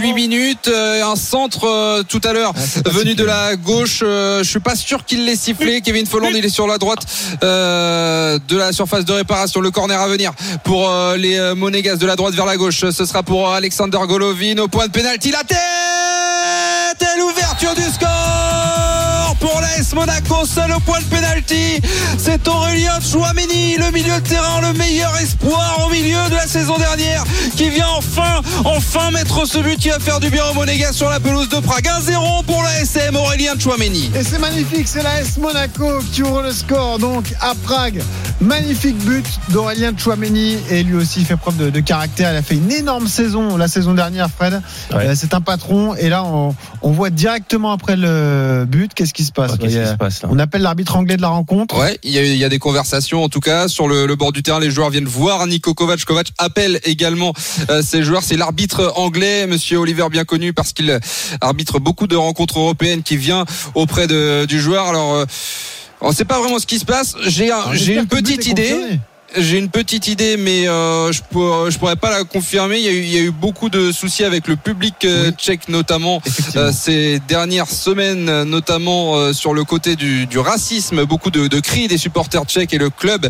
8 0.00 0.12
minutes. 0.14 0.68
euh, 0.68 1.04
un 1.04 1.16
centre 1.16 1.66
euh, 1.68 2.02
tout 2.02 2.20
à 2.24 2.32
l'heure 2.32 2.52
Ah, 2.56 2.88
venu 2.88 3.14
de 3.14 3.24
la 3.24 3.56
gauche. 3.56 4.00
euh, 4.02 4.42
je 4.42 4.48
suis 4.48 4.60
pas 4.60 4.74
sûr 4.76 5.04
qu'il 5.04 5.26
l'ait 5.26 5.36
sifflé. 5.36 5.82
Kevin 5.82 6.06
Folland, 6.06 6.30
il 6.34 6.42
est 6.44 6.48
sur 6.48 6.66
la 6.66 6.78
droite 6.78 7.00
euh, 7.42 8.38
de 8.48 8.56
la 8.56 8.72
surface 8.72 9.04
de 9.04 9.12
réparation. 9.12 9.60
Le 9.60 9.70
corner 9.70 10.00
à 10.00 10.08
venir 10.08 10.32
pour 10.64 10.88
euh, 10.88 11.16
les 11.18 11.36
euh, 11.38 11.54
Monégas 11.54 11.96
de 11.96 12.06
la 12.06 12.16
droite 12.16 12.32
vers 12.34 12.46
la 12.46 12.56
gauche. 12.56 12.80
Ce 12.90 13.04
sera 13.04 13.22
pour 13.22 13.50
euh, 13.50 13.56
Alexander 13.56 13.98
Golovin 14.08 14.56
au 14.58 14.68
point 14.68 14.86
de 14.86 14.92
pénalty. 14.92 15.30
La 15.32 15.44
tête 15.44 15.58
et 17.02 17.18
l'ouverture 17.20 17.74
du 17.74 17.82
score 17.82 18.08
l'AS 19.82 19.94
Monaco. 19.94 20.46
Seul 20.46 20.72
au 20.72 20.80
point 20.80 21.00
de 21.00 21.04
pénalty. 21.04 21.80
C'est 22.18 22.46
Aurélien 22.46 23.00
Chouameni, 23.00 23.76
le 23.76 23.90
milieu 23.90 24.20
de 24.20 24.26
terrain, 24.26 24.60
le 24.60 24.72
meilleur 24.78 25.16
espoir 25.18 25.84
au 25.86 25.90
milieu 25.90 26.28
de 26.30 26.34
la 26.34 26.46
saison 26.46 26.76
dernière, 26.78 27.24
qui 27.56 27.68
vient 27.70 27.88
enfin, 27.96 28.40
enfin 28.64 29.10
mettre 29.10 29.46
ce 29.46 29.58
but 29.58 29.78
qui 29.78 29.88
va 29.88 29.98
faire 29.98 30.20
du 30.20 30.30
bien 30.30 30.44
au 30.50 30.54
Monégas 30.54 30.92
sur 30.92 31.08
la 31.08 31.20
pelouse 31.20 31.48
de 31.48 31.58
Prague. 31.58 31.84
1-0 31.84 32.44
pour 32.44 32.62
l'ASM, 32.62 33.16
Aurélien 33.16 33.58
Chouameni. 33.58 34.10
Et 34.14 34.22
c'est 34.22 34.38
magnifique, 34.38 34.86
c'est 34.86 35.02
l'AS 35.02 35.38
Monaco 35.38 35.98
qui 36.12 36.22
ouvre 36.22 36.42
le 36.42 36.52
score 36.52 36.98
donc 36.98 37.32
à 37.40 37.54
Prague. 37.64 38.02
Magnifique 38.40 38.98
but 38.98 39.26
d'Aurélien 39.50 39.92
Chouameni 39.96 40.58
et 40.70 40.82
lui 40.82 40.94
aussi 40.94 41.20
il 41.20 41.26
fait 41.26 41.36
preuve 41.36 41.56
de, 41.56 41.70
de 41.70 41.80
caractère. 41.80 42.32
Il 42.32 42.36
a 42.36 42.42
fait 42.42 42.54
une 42.56 42.70
énorme 42.72 43.08
saison 43.08 43.56
la 43.56 43.68
saison 43.68 43.94
dernière, 43.94 44.28
Fred. 44.30 44.60
Ouais. 44.92 45.06
Euh, 45.08 45.14
c'est 45.16 45.34
un 45.34 45.40
patron 45.40 45.94
et 45.94 46.08
là 46.08 46.24
on, 46.24 46.54
on 46.82 46.90
voit 46.90 47.10
directement 47.10 47.72
après 47.72 47.96
le 47.96 48.64
but 48.68 48.92
qu'est-ce 48.94 49.14
qui 49.14 49.24
se 49.24 49.32
passe. 49.32 49.52
Qu'est-ce 49.72 49.78
Il 49.78 49.82
y 49.82 49.84
qui 49.84 49.88
a- 49.88 49.92
se 49.92 49.96
passe 49.96 50.22
là 50.22 50.28
On 50.32 50.38
appelle 50.38 50.62
l'arbitre 50.62 50.96
anglais 50.96 51.16
de 51.16 51.22
la 51.22 51.28
rencontre. 51.28 51.78
Ouais, 51.78 51.98
il 52.02 52.10
y, 52.12 52.18
a, 52.18 52.22
il 52.24 52.36
y 52.36 52.44
a 52.44 52.48
des 52.48 52.58
conversations 52.58 53.22
en 53.24 53.28
tout 53.28 53.40
cas 53.40 53.68
sur 53.68 53.88
le, 53.88 54.06
le 54.06 54.16
bord 54.16 54.32
du 54.32 54.42
terrain. 54.42 54.60
Les 54.60 54.70
joueurs 54.70 54.90
viennent 54.90 55.04
voir 55.06 55.46
Nico 55.46 55.74
Kovac. 55.74 56.04
Kovac 56.04 56.28
appelle 56.38 56.80
également 56.84 57.32
euh, 57.70 57.82
ces 57.82 58.02
joueurs. 58.02 58.22
C'est 58.22 58.36
l'arbitre 58.36 58.92
anglais, 58.96 59.46
Monsieur 59.46 59.78
Oliver, 59.78 60.06
bien 60.10 60.24
connu 60.24 60.52
parce 60.52 60.72
qu'il 60.72 60.98
arbitre 61.40 61.78
beaucoup 61.78 62.06
de 62.06 62.16
rencontres 62.16 62.58
européennes, 62.58 63.02
qui 63.02 63.16
vient 63.16 63.44
auprès 63.74 64.06
de, 64.06 64.44
du 64.46 64.60
joueur. 64.60 64.86
Alors. 64.86 65.14
euh, 65.14 65.24
on 66.04 66.08
ne 66.08 66.14
sait 66.14 66.24
pas 66.24 66.40
vraiment 66.40 66.58
ce 66.58 66.66
qui 66.66 66.80
se 66.80 66.84
passe. 66.84 67.14
J'ai 67.28 67.52
un- 67.52 67.72
j'espère 67.74 68.02
une 68.02 68.08
petite 68.08 68.44
idée. 68.46 68.98
J'ai 69.36 69.58
une 69.58 69.70
petite 69.70 70.08
idée, 70.08 70.36
mais 70.36 70.68
euh, 70.68 71.10
je 71.10 71.22
pourrais, 71.22 71.70
je 71.70 71.78
pourrais 71.78 71.96
pas 71.96 72.10
la 72.10 72.24
confirmer. 72.24 72.76
Il 72.78 72.84
y, 72.84 72.88
a 72.88 72.92
eu, 72.92 73.02
il 73.02 73.14
y 73.14 73.16
a 73.18 73.20
eu 73.22 73.30
beaucoup 73.30 73.70
de 73.70 73.90
soucis 73.90 74.24
avec 74.24 74.46
le 74.46 74.56
public 74.56 74.94
euh, 75.04 75.28
Oui. 75.28 75.34
tchèque, 75.38 75.68
notamment 75.68 76.20
euh, 76.56 76.70
ces 76.72 77.18
dernières 77.28 77.68
semaines, 77.70 78.28
euh, 78.28 78.44
notamment 78.44 79.16
euh, 79.16 79.32
sur 79.32 79.54
le 79.54 79.64
côté 79.64 79.96
du, 79.96 80.26
du 80.26 80.38
racisme. 80.38 81.04
Beaucoup 81.04 81.30
de, 81.30 81.48
de 81.48 81.60
cris 81.60 81.88
des 81.88 81.96
supporters 81.98 82.44
tchèques 82.44 82.74
et 82.74 82.78
le 82.78 82.90
club 82.90 83.28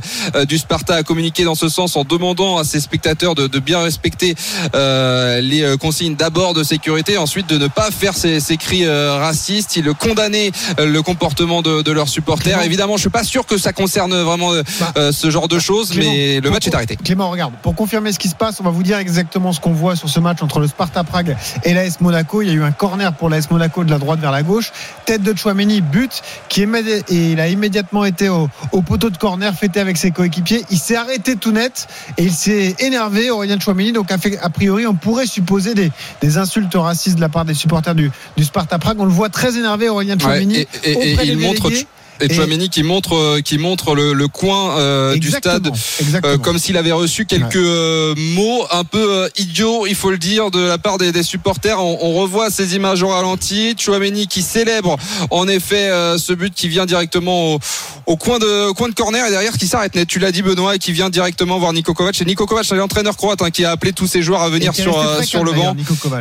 du 0.48 0.58
Sparta 0.58 0.94
a 0.96 1.02
communiqué 1.02 1.44
dans 1.44 1.54
ce 1.54 1.68
sens 1.68 1.94
en 1.96 2.04
demandant 2.04 2.58
à 2.58 2.64
ses 2.64 2.80
spectateurs 2.80 3.34
de, 3.34 3.46
de 3.46 3.58
bien 3.60 3.80
respecter 3.80 4.34
euh, 4.74 5.40
les 5.40 5.76
consignes 5.78 6.16
d'abord 6.16 6.54
de 6.54 6.64
sécurité, 6.64 7.16
ensuite 7.16 7.48
de 7.48 7.58
ne 7.58 7.68
pas 7.68 7.90
faire 7.90 8.14
ces, 8.16 8.40
ces 8.40 8.56
cris 8.56 8.88
racistes. 8.88 9.76
Ils 9.76 9.92
condamnaient 9.94 10.50
le 10.78 11.00
comportement 11.02 11.62
de, 11.62 11.82
de 11.82 11.92
leurs 11.92 12.08
supporters. 12.08 12.60
Évidemment, 12.62 12.96
je 12.96 13.02
suis 13.02 13.10
pas 13.10 13.24
sûr 13.24 13.46
que 13.46 13.56
ça 13.58 13.72
concerne 13.72 14.14
vraiment 14.22 14.52
Bah. 14.80 14.92
euh, 14.96 15.12
ce 15.12 15.30
genre 15.30 15.48
de 15.48 15.58
choses. 15.58 15.91
Clément, 15.92 16.12
mais 16.12 16.34
le 16.36 16.42
pour- 16.42 16.50
match 16.52 16.66
est 16.66 16.74
arrêté. 16.74 16.96
Clément, 16.96 17.30
regarde, 17.30 17.52
pour 17.62 17.74
confirmer 17.74 18.12
ce 18.12 18.18
qui 18.18 18.28
se 18.28 18.34
passe, 18.34 18.60
on 18.60 18.64
va 18.64 18.70
vous 18.70 18.82
dire 18.82 18.98
exactement 18.98 19.52
ce 19.52 19.60
qu'on 19.60 19.72
voit 19.72 19.96
sur 19.96 20.08
ce 20.08 20.20
match 20.20 20.42
entre 20.42 20.60
le 20.60 20.66
Sparta 20.66 21.04
Prague 21.04 21.36
et 21.64 21.74
l'AS 21.74 22.00
Monaco. 22.00 22.42
Il 22.42 22.48
y 22.48 22.50
a 22.50 22.54
eu 22.54 22.62
un 22.62 22.72
corner 22.72 23.12
pour 23.12 23.28
l'AS 23.28 23.50
Monaco 23.50 23.84
de 23.84 23.90
la 23.90 23.98
droite 23.98 24.20
vers 24.20 24.30
la 24.32 24.42
gauche. 24.42 24.72
Tête 25.04 25.22
de 25.22 25.36
Chouameni, 25.36 25.80
but, 25.80 26.22
qui 26.48 26.62
et 26.62 27.32
il 27.32 27.40
a 27.40 27.48
immédiatement 27.48 28.04
été 28.04 28.28
au, 28.28 28.48
au 28.72 28.82
poteau 28.82 29.10
de 29.10 29.16
corner, 29.16 29.54
fêté 29.54 29.80
avec 29.80 29.96
ses 29.96 30.10
coéquipiers. 30.10 30.64
Il 30.70 30.78
s'est 30.78 30.96
arrêté 30.96 31.36
tout 31.36 31.52
net 31.52 31.86
et 32.18 32.24
il 32.24 32.32
s'est 32.32 32.74
énervé, 32.78 33.30
Aurélien 33.30 33.58
Chouameni. 33.58 33.92
Donc, 33.92 34.10
a, 34.12 34.18
fait- 34.18 34.38
a 34.38 34.48
priori, 34.50 34.86
on 34.86 34.94
pourrait 34.94 35.26
supposer 35.26 35.74
des, 35.74 35.90
des 36.20 36.38
insultes 36.38 36.74
racistes 36.74 37.16
de 37.16 37.20
la 37.20 37.28
part 37.28 37.44
des 37.44 37.54
supporters 37.54 37.94
du, 37.94 38.10
du 38.36 38.44
Sparta 38.44 38.78
Prague. 38.78 38.98
On 39.00 39.04
le 39.04 39.10
voit 39.10 39.28
très 39.28 39.56
énervé, 39.56 39.88
Aurélien 39.88 40.14
Ouais, 40.14 40.20
Chouameni. 40.20 40.56
et, 40.58 40.68
et- 40.84 40.90
et 41.10 41.12
auprès 41.14 41.26
il 41.26 41.38
montre. 41.38 41.70
Et 42.20 42.26
Et- 42.26 42.34
Chouameni 42.34 42.68
qui 42.68 42.82
montre 42.82 43.14
euh, 43.16 43.40
qui 43.40 43.58
montre 43.58 43.94
le, 43.94 44.12
le 44.12 44.28
coin 44.28 44.76
euh, 44.78 45.16
du 45.16 45.30
stade 45.30 45.70
euh, 46.24 46.38
comme 46.38 46.58
s'il 46.58 46.76
avait 46.76 46.92
reçu 46.92 47.26
quelques 47.26 47.56
euh, 47.56 48.14
mots 48.34 48.64
un 48.70 48.84
peu 48.84 48.98
euh, 49.24 49.28
idiots, 49.38 49.86
il 49.86 49.94
faut 49.94 50.10
le 50.10 50.18
dire, 50.18 50.50
de 50.50 50.60
la 50.60 50.78
part 50.78 50.98
des, 50.98 51.12
des 51.12 51.22
supporters. 51.22 51.80
On, 51.82 51.98
on 52.02 52.12
revoit 52.20 52.50
ces 52.50 52.74
images 52.76 53.02
au 53.02 53.08
ralenti. 53.08 53.74
Chouameni 53.78 54.26
qui 54.26 54.42
célèbre 54.42 54.96
en 55.30 55.48
effet 55.48 55.90
euh, 55.90 56.18
ce 56.18 56.32
but 56.32 56.52
qui 56.54 56.68
vient 56.68 56.86
directement 56.86 57.54
au, 57.54 57.58
au 58.06 58.16
coin 58.16 58.38
de 58.38 58.68
au 58.68 58.74
coin 58.74 58.88
de 58.88 58.94
corner 58.94 59.26
et 59.26 59.30
derrière 59.30 59.56
qui 59.58 59.66
s'arrête 59.66 59.94
net. 59.94 60.06
Tu 60.08 60.18
l'as 60.18 60.32
dit 60.32 60.42
Benoît 60.42 60.76
et 60.76 60.78
qui 60.78 60.92
vient 60.92 61.10
directement 61.10 61.58
voir 61.58 61.72
Niko 61.72 61.94
Kovac. 61.94 62.20
Et 62.20 62.24
Niko 62.24 62.46
Kovac, 62.46 62.64
c'est 62.64 62.74
l'entraîneur 62.76 63.16
croate 63.16 63.42
hein, 63.42 63.50
qui 63.50 63.64
a 63.64 63.70
appelé 63.70 63.92
tous 63.92 64.06
ses 64.06 64.22
joueurs 64.22 64.42
à 64.42 64.48
venir 64.50 64.74
sur 64.74 64.98
euh, 64.98 65.22
sur 65.22 65.44
le 65.44 65.52
banc 65.52 65.74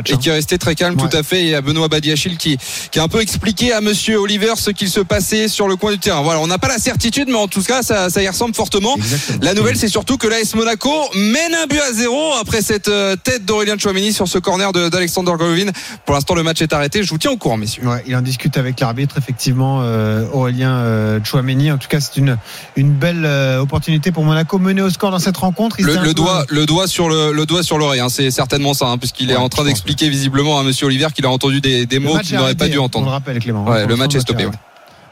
et 0.06 0.12
hein. 0.12 0.16
qui 0.20 0.28
est 0.28 0.32
resté 0.32 0.58
très 0.58 0.74
calme 0.74 0.92
Ouais. 1.00 1.08
tout 1.08 1.16
à 1.16 1.22
fait. 1.22 1.46
Et 1.46 1.54
a 1.54 1.60
Benoît 1.60 1.88
Badiachil 1.88 2.36
qui, 2.36 2.56
qui 2.90 2.98
a 2.98 3.02
un 3.02 3.08
peu 3.08 3.20
expliqué 3.20 3.72
à 3.72 3.80
Monsieur 3.80 4.18
Oliver 4.18 4.52
ce 4.56 4.70
qu'il 4.70 4.88
se 4.88 5.00
passait 5.00 5.48
sur 5.48 5.68
le 5.68 5.76
coin 5.82 5.92
du 5.92 5.98
terrain. 5.98 6.22
Voilà, 6.22 6.38
on 6.40 6.46
n'a 6.46 6.58
pas 6.58 6.68
la 6.68 6.78
certitude, 6.78 7.26
mais 7.28 7.34
en 7.36 7.48
tout 7.48 7.62
cas, 7.62 7.82
ça, 7.82 8.08
ça 8.08 8.22
y 8.22 8.28
ressemble 8.28 8.54
fortement. 8.54 8.94
Exactement. 8.96 9.38
La 9.42 9.54
nouvelle, 9.54 9.76
c'est 9.76 9.88
surtout 9.88 10.16
que 10.16 10.28
l'AS 10.28 10.54
Monaco 10.54 10.90
mène 11.16 11.54
un 11.60 11.66
but 11.66 11.80
à 11.80 11.92
zéro 11.92 12.32
après 12.40 12.62
cette 12.62 12.86
euh, 12.88 13.16
tête 13.16 13.44
d'Aurélien 13.44 13.76
Chouameni 13.76 14.12
sur 14.12 14.28
ce 14.28 14.38
corner 14.38 14.72
de- 14.72 14.88
d'Alexander 14.88 15.32
Golovin. 15.36 15.72
Pour 16.06 16.14
l'instant, 16.14 16.34
le 16.36 16.44
match 16.44 16.62
est 16.62 16.72
arrêté. 16.72 17.02
Je 17.02 17.10
vous 17.10 17.18
tiens 17.18 17.32
au 17.32 17.36
courant, 17.36 17.56
messieurs. 17.56 17.82
Ouais, 17.86 18.04
il 18.06 18.14
en 18.14 18.22
discute 18.22 18.56
avec 18.56 18.78
l'arbitre, 18.78 19.16
effectivement, 19.18 19.80
euh, 19.82 20.24
Aurélien 20.32 20.72
euh, 20.76 21.18
Chouameni. 21.24 21.72
En 21.72 21.78
tout 21.78 21.88
cas, 21.88 21.98
c'est 22.00 22.16
une, 22.16 22.38
une 22.76 22.92
belle 22.92 23.24
euh, 23.24 23.58
opportunité 23.60 24.12
pour 24.12 24.22
Monaco 24.24 24.58
mener 24.60 24.82
au 24.82 24.90
score 24.90 25.10
dans 25.10 25.18
cette 25.18 25.36
rencontre. 25.36 25.76
Il 25.80 25.86
Le, 25.86 26.14
doigt, 26.14 26.44
le 26.48 26.64
doigt 26.64 26.86
sur 26.86 27.08
le, 27.08 27.32
le 27.32 27.44
doigt 27.44 27.62
sur 27.64 27.76
l'oreille, 27.78 28.00
hein, 28.00 28.08
c'est 28.08 28.30
certainement 28.30 28.72
ça, 28.74 28.86
hein, 28.86 28.98
puisqu'il 28.98 29.30
est 29.32 29.36
en 29.36 29.48
train 29.48 29.64
d'expliquer 29.64 30.08
visiblement 30.08 30.58
à 30.60 30.62
Monsieur 30.62 30.86
Oliver 30.86 31.08
qu'il 31.14 31.26
a 31.26 31.30
entendu 31.30 31.60
des, 31.60 31.86
des 31.86 31.98
mots 31.98 32.18
qu'il 32.18 32.36
n'aurait 32.36 32.54
pas 32.54 32.68
dû 32.68 32.74
On 32.78 32.82
le 32.82 32.86
entendre. 32.86 33.10
rappelle, 33.10 33.38
Clément. 33.40 33.64
Ouais, 33.68 33.84
le 33.86 33.96
match 33.96 34.14
est 34.14 34.20
stoppé. 34.20 34.46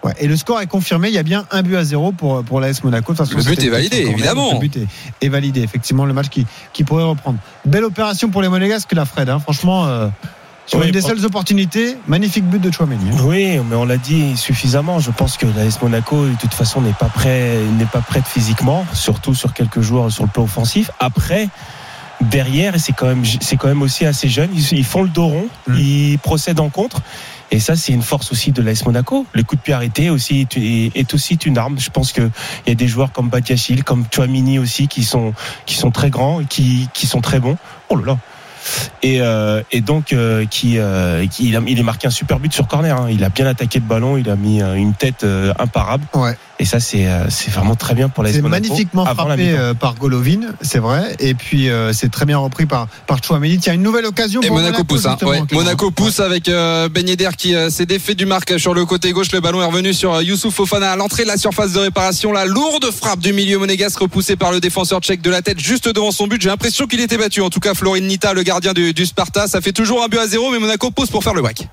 Ouais, 0.03 0.15
et 0.19 0.27
le 0.27 0.37
score 0.37 0.61
est 0.63 0.67
confirmé. 0.67 1.09
Il 1.09 1.15
y 1.15 1.19
a 1.19 1.23
bien 1.23 1.45
un 1.51 1.63
but 1.63 1.77
à 1.77 1.85
zéro 1.85 2.11
pour, 2.13 2.43
pour 2.43 2.59
l'AS 2.61 2.83
Monaco. 2.85 3.13
De 3.13 3.19
toute 3.19 3.27
façon, 3.27 3.37
Le 3.39 3.45
but 3.45 3.63
est 3.63 3.69
validé, 3.69 3.99
évidemment. 3.99 4.55
Le 4.55 4.59
but 4.59 4.77
est, 4.79 4.87
est 5.21 5.29
validé, 5.29 5.61
effectivement. 5.63 6.07
Le 6.07 6.15
match 6.15 6.29
qui, 6.31 6.47
qui 6.73 6.85
pourrait 6.85 7.05
reprendre. 7.05 7.39
Belle 7.67 7.85
opération 7.85 8.31
pour 8.31 8.41
les 8.41 8.49
Monégasques, 8.49 8.93
la 8.93 9.05
Fred. 9.05 9.29
hein. 9.29 9.41
Franchement, 9.41 9.87
euh, 9.87 10.09
sur 10.67 10.79
Oui, 10.79 10.87
une 10.87 10.93
des 10.93 11.03
seules 11.03 11.23
opportunités, 11.27 11.99
magnifique 12.07 12.45
but 12.49 12.63
de 12.63 12.71
Chouameni. 12.73 13.11
hein. 13.11 13.17
Oui, 13.25 13.59
mais 13.69 13.77
on 13.77 13.85
l'a 13.85 13.99
dit 13.99 14.37
suffisamment. 14.39 15.01
Je 15.01 15.11
pense 15.11 15.37
que 15.37 15.45
l'AS 15.45 15.83
Monaco, 15.83 16.25
de 16.27 16.35
toute 16.41 16.55
façon, 16.55 16.81
n'est 16.81 16.93
pas 16.95 17.07
prêt, 17.11 17.59
n'est 17.79 17.85
pas 17.85 18.01
prête 18.01 18.27
physiquement, 18.27 18.87
surtout 18.95 19.35
sur 19.35 19.53
quelques 19.53 19.81
joueurs 19.83 20.11
sur 20.11 20.25
le 20.25 20.31
plan 20.31 20.45
offensif. 20.45 20.91
Après, 20.99 21.49
derrière, 22.21 22.75
c'est 22.79 22.93
quand 22.93 23.07
même, 23.07 23.25
c'est 23.41 23.57
quand 23.57 23.69
même 23.69 23.83
aussi 23.83 24.07
assez 24.07 24.29
jeune. 24.29 24.51
Ils, 24.55 24.79
ils 24.79 24.85
font 24.85 25.03
le 25.03 25.09
dos 25.09 25.27
rond, 25.27 25.47
Mm. 25.67 25.79
ils 25.79 26.19
procèdent 26.19 26.61
en 26.61 26.69
contre. 26.71 27.03
Et 27.51 27.59
ça, 27.61 27.75
c'est 27.77 27.93
une 27.93 28.03
force 28.03 28.31
aussi 28.33 28.53
de 28.53 28.63
l'AS 28.63 28.85
Monaco. 28.87 29.27
Le 29.33 29.43
coup 29.43 29.57
de 29.57 29.61
pied 29.61 29.75
arrêté 29.75 30.09
aussi 30.11 30.47
est, 30.55 31.15
aussi 31.15 31.35
une 31.35 31.59
arme. 31.59 31.79
Je 31.79 31.91
pense 31.91 32.13
que 32.13 32.23
il 32.67 32.69
y 32.69 32.73
a 32.73 32.75
des 32.75 32.87
joueurs 32.89 33.13
comme 33.13 33.29
Batiachil, 33.29 33.83
comme 33.85 34.05
Chouamini 34.13 34.59
aussi, 34.59 34.87
qui 34.89 35.03
sont, 35.05 35.35
qui 35.67 35.75
sont 35.75 35.91
très 35.91 36.11
grands, 36.11 36.41
et 36.41 36.45
qui, 36.45 36.89
qui 36.95 37.07
sont 37.07 37.21
très 37.21 37.41
bons. 37.41 37.57
Oh 37.89 37.97
là 37.97 38.07
là. 38.07 38.19
Et, 39.03 39.21
euh, 39.21 39.63
et 39.73 39.81
donc 39.81 40.13
euh, 40.13 40.45
qui, 40.47 40.79
euh, 40.79 41.27
qui 41.27 41.49
il, 41.49 41.57
a, 41.57 41.61
il 41.67 41.79
est 41.79 41.83
marqué 41.83 42.07
un 42.07 42.11
super 42.11 42.39
but 42.39 42.53
sur 42.53 42.69
corner. 42.69 42.95
hein. 42.95 43.09
Il 43.11 43.25
a 43.25 43.31
bien 43.31 43.47
attaqué 43.47 43.79
le 43.81 43.87
ballon, 43.87 44.17
il 44.17 44.29
a 44.29 44.37
mis 44.37 44.61
une 44.61 44.95
tête 44.95 45.27
imparable. 45.59 46.05
Ouais. 46.15 46.37
Et 46.61 46.67
ça 46.67 46.79
c'est 46.79 47.07
euh, 47.07 47.25
c'est 47.31 47.51
vraiment 47.51 47.75
très 47.75 47.95
bien 47.95 48.11
pour 48.11 48.23
la 48.23 48.31
C'est 48.31 48.43
magnifiquement 48.43 49.07
frappé 49.07 49.53
euh, 49.57 49.73
par 49.73 49.95
Golovin, 49.95 50.41
c'est 50.61 50.79
vrai. 50.79 51.17
Et 51.19 51.33
puis 51.33 51.71
euh, 51.71 51.95
c'est 51.95 52.11
très 52.11 52.27
bien 52.27 52.37
repris 52.37 52.67
par 52.67 52.87
par 53.07 53.25
Chouameni. 53.25 53.59
Tiens, 53.59 53.73
une 53.73 53.83
nouvelle 53.83 54.05
occasion 54.05 54.43
Et 54.43 54.49
pour 54.49 54.57
Monaco, 54.59 54.85
pousse. 54.85 55.07
hein. 55.07 55.17
Ouais. 55.23 55.41
Monaco 55.53 55.91
pousse 55.91 56.21
avec 56.21 56.51
euh, 56.51 56.91
Ben 56.91 57.09
Yedder 57.09 57.31
qui 57.39 57.55
euh, 57.55 57.71
s'est 57.71 57.87
défait 57.87 58.15
du 58.15 58.27
marque 58.27 58.61
sur 58.61 58.75
le 58.75 58.85
côté 58.85 59.13
gauche. 59.13 59.33
Le 59.33 59.41
ballon 59.41 59.63
est 59.63 59.65
revenu 59.65 59.95
sur 59.95 60.13
euh, 60.13 60.23
Youssouf 60.23 60.55
Fofana 60.55 60.93
à 60.93 60.97
l'entrée 60.97 61.23
de 61.23 61.29
la 61.29 61.39
surface 61.39 61.73
de 61.73 61.79
réparation. 61.79 62.31
La 62.31 62.45
lourde 62.45 62.91
frappe 62.91 63.21
du 63.21 63.33
milieu 63.33 63.57
monégasque 63.57 63.99
repoussée 63.99 64.37
par 64.37 64.53
le 64.53 64.61
défenseur 64.61 65.01
tchèque 65.01 65.23
de 65.23 65.31
la 65.31 65.41
tête 65.41 65.59
juste 65.59 65.89
devant 65.89 66.11
son 66.13 66.27
but. 66.27 66.43
J'ai 66.43 66.51
l'impression 66.51 66.87
qu'il 66.87 67.01
était 67.01 67.17
battu. 67.17 67.41
En 67.41 67.49
tout 67.49 67.61
cas, 67.61 67.73
Florin 67.73 68.01
Nita, 68.01 68.35
le 68.35 68.43
gardien 68.43 68.75
du, 68.75 68.93
du 68.93 69.07
Sparta, 69.07 69.47
ça 69.47 69.63
fait 69.63 69.73
toujours 69.73 70.05
un 70.05 70.09
but 70.09 70.19
à 70.19 70.27
zéro, 70.27 70.51
mais 70.51 70.59
Monaco 70.59 70.91
pousse 70.91 71.09
pour 71.09 71.25
faire 71.25 71.33
le 71.33 71.41
whack. 71.41 71.69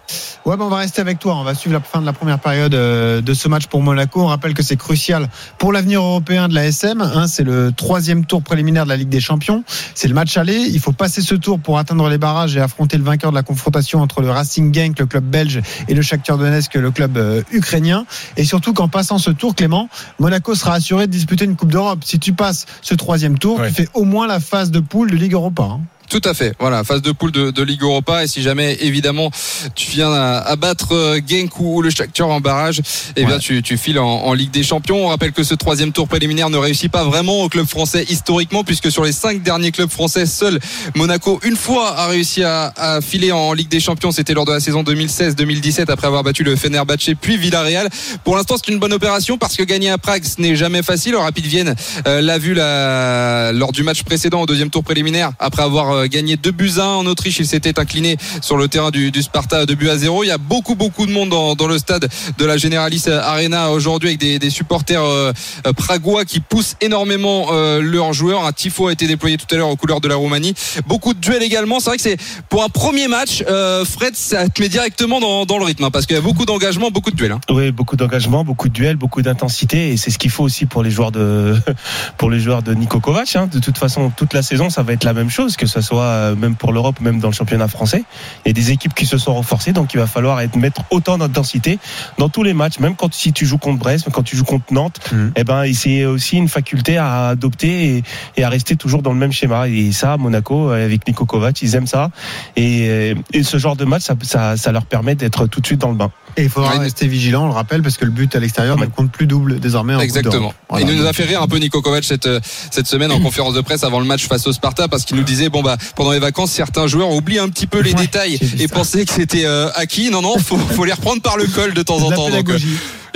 Ouais, 0.46 0.56
ben 0.56 0.64
on 0.64 0.70
va 0.70 0.78
rester 0.78 1.02
avec 1.02 1.20
toi. 1.20 1.36
On 1.36 1.44
va 1.44 1.56
suivre 1.56 1.74
la 1.74 1.82
fin 1.82 2.00
de 2.00 2.06
la 2.06 2.14
première 2.14 2.40
période 2.40 2.72
de 2.72 3.34
ce 3.34 3.50
match 3.50 3.66
pour 3.68 3.82
Monaco. 3.82 4.22
On 4.22 4.28
rappelle 4.28 4.54
que 4.54 4.64
c'est 4.64 4.77
crucial 4.78 5.28
pour 5.58 5.74
l'avenir 5.74 6.02
européen 6.02 6.48
de 6.48 6.54
la 6.56 6.66
SM. 6.68 7.02
hein. 7.02 7.28
c'est 7.28 7.44
le 7.44 7.72
troisième 7.76 8.26
tour 8.26 8.42
préliminaire 8.42 8.84
de 8.86 8.90
la 8.90 8.96
Ligue 8.98 9.10
des 9.10 9.20
Champions. 9.20 9.64
C'est 9.96 10.08
le 10.08 10.14
match 10.14 10.38
aller. 10.38 10.56
Il 10.58 10.80
faut 10.80 10.92
passer 10.92 11.22
ce 11.22 11.36
tour 11.36 11.60
pour 11.60 11.78
atteindre 11.80 12.08
les 12.10 12.18
barrages 12.18 12.56
et 12.56 12.62
affronter 12.62 12.98
le 12.98 13.04
vainqueur 13.04 13.32
de 13.32 13.36
la 13.36 13.44
confrontation 13.44 14.02
entre 14.02 14.22
le 14.22 14.30
Racing 14.32 14.74
Genk, 14.74 15.00
le 15.00 15.06
club 15.06 15.24
belge, 15.26 15.62
et 15.88 15.94
le 15.94 16.02
Shakhtar 16.02 16.38
Donetsk, 16.38 16.76
le 16.76 16.92
club 16.92 17.18
euh, 17.18 17.42
ukrainien. 17.52 18.06
Et 18.38 18.44
surtout 18.46 18.74
qu'en 18.74 18.88
passant 18.88 19.18
ce 19.18 19.32
tour, 19.32 19.56
Clément, 19.56 19.90
Monaco 20.20 20.56
sera 20.56 20.74
assuré 20.76 21.08
de 21.08 21.12
disputer 21.12 21.46
une 21.46 21.56
Coupe 21.56 21.72
d'Europe. 21.72 22.00
Si 22.06 22.20
tu 22.20 22.34
passes 22.34 22.66
ce 22.82 22.94
troisième 22.96 23.38
tour, 23.40 23.60
Ouais. 23.60 23.70
tu 23.70 23.74
fais 23.74 23.90
au 23.94 24.04
moins 24.04 24.28
la 24.28 24.40
phase 24.40 24.72
de 24.72 24.80
poule 24.80 25.10
de 25.12 25.16
Ligue 25.16 25.34
Europa. 25.34 25.64
hein. 25.64 25.82
Tout 26.10 26.22
à 26.24 26.34
fait. 26.34 26.54
Voilà, 26.60 26.84
phase 26.86 27.02
de 27.02 27.12
poule 27.12 27.32
de, 27.32 27.52
de 27.52 27.64
Ligue 27.64 27.82
Europa. 27.82 28.24
Et 28.24 28.28
si 28.28 28.42
jamais, 28.42 28.78
évidemment, 28.82 29.30
tu 29.76 29.92
viens 29.92 30.12
à, 30.12 30.38
à 30.40 30.56
battre 30.56 30.94
euh, 30.94 31.20
Genk 31.28 31.60
ou 31.60 31.82
le 31.82 31.90
Shakhtar 31.90 32.30
en 32.30 32.40
barrage, 32.40 32.82
eh 33.16 33.26
bien, 33.26 33.36
Ouais. 33.36 33.40
tu, 33.40 33.62
tu 33.62 33.78
files 33.78 34.00
en, 34.00 34.06
en 34.08 34.34
Ligue 34.34 34.52
des 34.52 34.64
Champions. 34.64 35.06
On 35.06 35.10
rappelle 35.10 35.34
que 35.34 35.44
ce 35.44 35.54
troisième 35.54 35.92
tour 35.92 36.08
préliminaire 36.08 36.50
ne 36.50 36.58
réussit 36.58 36.90
pas 36.92 37.04
vraiment 37.04 37.42
au 37.44 37.50
club 37.50 37.66
français 37.68 38.06
historiquement, 38.10 38.64
puisque 38.64 38.90
sur 38.92 39.04
les 39.04 39.12
cinq 39.12 39.44
derniers 39.44 39.72
clubs 39.72 39.90
français, 39.90 40.26
seul 40.26 40.60
Monaco, 40.96 41.40
une 41.44 41.58
fois, 41.58 41.94
a 41.98 42.08
réussi 42.08 42.42
à, 42.44 42.72
à 42.78 43.02
filer 43.02 43.32
en 43.34 43.52
Ligue 43.54 43.68
des 43.70 43.80
Champions. 43.82 44.12
C'était 44.12 44.34
lors 44.34 44.46
de 44.46 44.54
la 44.54 44.60
saison 44.62 44.84
2016-2017, 44.84 45.92
après 45.92 46.08
avoir 46.08 46.24
battu 46.24 46.44
le 46.44 46.56
Fenerbahçe 46.56 47.12
puis 47.20 47.38
Villarreal. 47.38 47.90
Pour 48.24 48.38
l'instant, 48.38 48.56
c'est 48.58 48.72
une 48.72 48.80
bonne 48.80 48.94
opération 48.94 49.38
parce 49.38 49.56
que 49.58 49.64
gagner 49.64 49.90
à 49.90 49.98
Prague, 49.98 50.24
ce 50.24 50.42
n'est 50.42 50.56
jamais 50.56 50.84
facile. 50.84 51.12
Le 51.14 51.18
Rapid 51.20 51.46
Vienne 51.46 51.76
euh, 52.08 52.22
l'a 52.22 52.38
vu 52.38 52.54
la- 52.54 53.52
lors 53.54 53.72
du 53.72 53.84
match 53.84 54.04
précédent 54.04 54.42
au 54.42 54.46
deuxième 54.46 54.70
tour 54.70 54.84
préliminaire. 54.84 55.32
Après 55.40 55.64
avoir 55.64 55.97
euh, 55.98 56.08
gagné 56.08 56.38
2 56.38 56.52
buts 56.52 56.74
à 56.78 56.84
1 56.84 56.86
en 56.96 57.06
Autriche, 57.06 57.40
il 57.40 57.48
s'était 57.48 57.80
incliné 57.80 58.18
sur 58.42 58.58
le 58.58 58.68
terrain 58.68 58.92
du, 58.92 59.12
du 59.12 59.22
Sparta 59.22 59.66
2 59.66 59.76
buts 59.76 59.90
à 59.90 59.98
0. 59.98 60.24
Il 60.24 60.28
y 60.28 60.32
a 60.32 60.38
beaucoup, 60.38 60.76
beaucoup 60.76 61.06
de 61.06 61.12
monde 61.12 61.30
dans, 61.30 61.68
le 61.68 61.78
stade 61.78 62.08
de 62.38 62.46
la 62.46 62.58
Generalis 62.58 63.06
Arena 63.10 63.72
aujourd'hui 63.72 64.10
avec 64.10 64.20
des, 64.20 64.50
supporters 64.50 65.04
euh, 65.04 65.34
pragois 65.76 66.26
qui 66.26 66.40
poussent 66.40 66.76
énormément 66.82 67.48
euh, 67.52 67.82
leurs 67.82 68.14
joueurs. 68.14 68.46
Un 68.46 68.52
tifo 68.52 68.88
a 68.88 68.92
été 68.92 69.08
déployé 69.08 69.38
tout 69.38 69.46
à 69.54 69.58
l'heure 69.58 69.70
aux 69.70 69.76
couleurs 69.76 70.02
de 70.02 70.08
la 70.08 70.16
Roumanie. 70.16 70.54
Beaucoup 70.88 71.14
de 71.14 71.20
duels 71.20 71.44
également. 71.44 71.80
C'est 71.80 71.90
vrai 71.90 71.98
que 71.98 72.04
c'est 72.04 72.18
pour 72.50 72.64
un 72.64 72.70
premier 72.70 73.08
match, 73.08 73.44
euh, 73.50 73.86
Fred, 73.86 74.16
ça 74.16 74.48
te 74.50 74.62
met 74.62 74.70
directement 74.70 75.20
dans, 75.20 75.58
le 75.58 75.66
rythme 75.66 75.84
hein, 75.84 75.92
parce 75.92 76.06
qu'il 76.06 76.16
y 76.16 76.20
a 76.20 76.22
beaucoup 76.22 76.46
d'engagement, 76.46 76.92
beaucoup 76.92 77.12
de 77.12 77.16
duels. 77.16 77.32
hein. 77.32 77.42
Oui, 77.50 77.72
beaucoup 77.72 77.96
d'engagement, 77.96 78.44
beaucoup 78.44 78.70
de 78.70 78.74
duels, 78.74 78.96
beaucoup 78.96 79.22
d'intensité, 79.22 79.90
et 79.92 79.98
c'est 79.98 80.12
ce 80.12 80.18
qu'il 80.18 80.32
faut 80.32 80.44
aussi 80.44 80.66
pour 80.66 80.84
les 80.84 80.92
joueurs 80.92 81.12
de 81.12 81.56
pour 82.18 82.30
les 82.30 82.40
joueurs 82.40 82.64
de 82.64 82.74
Nico 82.74 83.00
Kovac. 83.00 83.36
hein. 83.36 83.48
De 83.52 83.60
toute 83.60 83.78
façon, 83.78 84.12
toute 84.16 84.34
la 84.34 84.42
saison, 84.42 84.70
ça 84.70 84.84
va 84.84 84.94
être 84.94 85.04
la 85.04 85.14
même 85.14 85.30
chose, 85.30 85.58
que 85.58 85.66
ce 85.66 85.82
soit 85.88 86.04
euh, 86.04 86.36
même 86.36 86.56
pour 86.56 86.74
l'Europe, 86.74 87.00
même 87.00 87.20
dans 87.20 87.30
le 87.30 87.34
championnat 87.34 87.68
français. 87.68 88.04
Il 88.46 88.50
y 88.50 88.52
a 88.52 88.54
des 88.54 88.72
équipes 88.72 88.94
qui 88.94 89.06
se 89.06 89.18
sont 89.18 89.34
renforcées, 89.34 89.74
donc 89.74 89.94
il 89.94 90.00
va 90.00 90.08
falloir 90.08 90.40
être, 90.42 90.56
mettre 90.56 90.82
autant 90.92 91.18
d'intensité 91.18 91.80
dans 92.18 92.30
tous 92.30 92.44
les 92.44 92.54
matchs, 92.54 92.80
même 92.80 92.96
quand 92.96 93.14
si 93.14 93.34
tu 93.34 93.46
joues 93.46 93.58
contre 93.58 93.80
Brest, 93.80 94.06
même 94.06 94.14
quand 94.14 94.24
tu 94.24 94.36
joues 94.36 94.44
contre 94.44 94.74
Nantes. 94.74 95.00
Mhm. 95.12 95.32
Eh 95.36 95.44
ben, 95.44 95.64
c'est 95.74 96.06
aussi 96.06 96.38
une 96.38 96.50
faculté 96.50 96.98
à 96.98 97.30
adopter 97.30 97.98
et, 97.98 98.04
et 98.36 98.44
à 98.44 98.50
rester 98.50 98.76
toujours 98.76 99.02
dans 99.02 99.14
le 99.14 99.20
même 99.20 99.32
schéma. 99.32 99.68
Et 99.68 99.92
ça, 99.92 100.18
Monaco, 100.18 100.72
euh, 100.72 100.86
avec 100.86 101.08
Nico 101.08 101.26
Kovac, 101.26 101.62
ils 101.62 101.76
aiment 101.76 101.88
ça. 101.88 102.10
Et, 102.56 102.88
euh, 102.90 103.16
et 103.34 103.44
ce 103.44 103.58
genre 103.58 103.76
de 103.76 103.86
match, 103.86 104.04
ça, 104.04 104.16
ça, 104.22 104.58
ça 104.58 104.72
leur 104.72 104.86
permet 104.86 105.16
d'être 105.16 105.48
tout 105.48 105.62
de 105.62 105.66
suite 105.66 105.80
dans 105.80 105.90
le 105.90 105.96
bain. 105.96 106.12
Et 106.40 106.44
il 106.44 106.50
faudra 106.50 106.74
Ouais. 106.74 106.80
rester 106.84 107.08
vigilant, 107.08 107.46
on 107.46 107.48
le 107.48 107.54
rappelle, 107.54 107.82
parce 107.82 107.98
que 107.98 108.06
le 108.06 108.12
but 108.12 108.36
à 108.36 108.40
l'extérieur 108.40 108.78
ne 108.78 108.86
compte 108.86 109.12
plus 109.12 109.26
double 109.26 109.60
désormais 109.60 109.96
en 109.96 110.00
Exactement. 110.00 110.54
Voilà. 110.70 110.86
il 110.90 110.96
nous 110.96 111.06
a 111.06 111.12
fait 111.14 111.24
rire 111.26 111.42
un 111.42 111.48
peu 111.48 111.58
Nico 111.58 111.82
Kovac 111.82 112.04
cette, 112.04 112.28
euh, 112.28 112.40
cette 112.72 112.86
semaine 112.88 113.12
en 113.12 113.20
conférence 113.20 113.56
de 113.56 113.62
presse 113.62 113.84
avant 113.84 114.00
le 114.00 114.06
match 114.06 114.28
face 114.28 114.46
au 114.46 114.54
Sparta 114.54 114.88
parce 114.88 115.04
qu'il 115.04 115.18
nous 115.18 115.24
disait 115.24 115.50
bon 115.50 115.64
bah 115.64 115.78
pendant 115.96 116.12
les 116.12 116.20
vacances 116.20 116.52
certains 116.52 116.86
joueurs 116.88 117.10
oublient 117.12 117.40
un 117.40 117.50
petit 117.50 117.66
peu 117.68 117.80
les 117.82 117.92
Ouais, 117.94 118.02
détails 118.02 118.40
et 118.60 118.68
pensaient 118.68 119.06
que 119.06 119.14
c'était 119.14 119.46
euh, 119.46 119.70
acquis. 119.76 120.10
Non 120.12 120.22
non, 120.22 120.38
faut, 120.38 120.58
faut 120.58 120.86
les 120.86 120.94
reprendre 120.94 121.22
par 121.22 121.38
le 121.38 121.46
col 121.48 121.74
de 121.74 121.82
temps 121.82 121.98
en 122.02 122.12
temps. 122.12 122.30
Donc, 122.30 122.50
euh. 122.50 122.60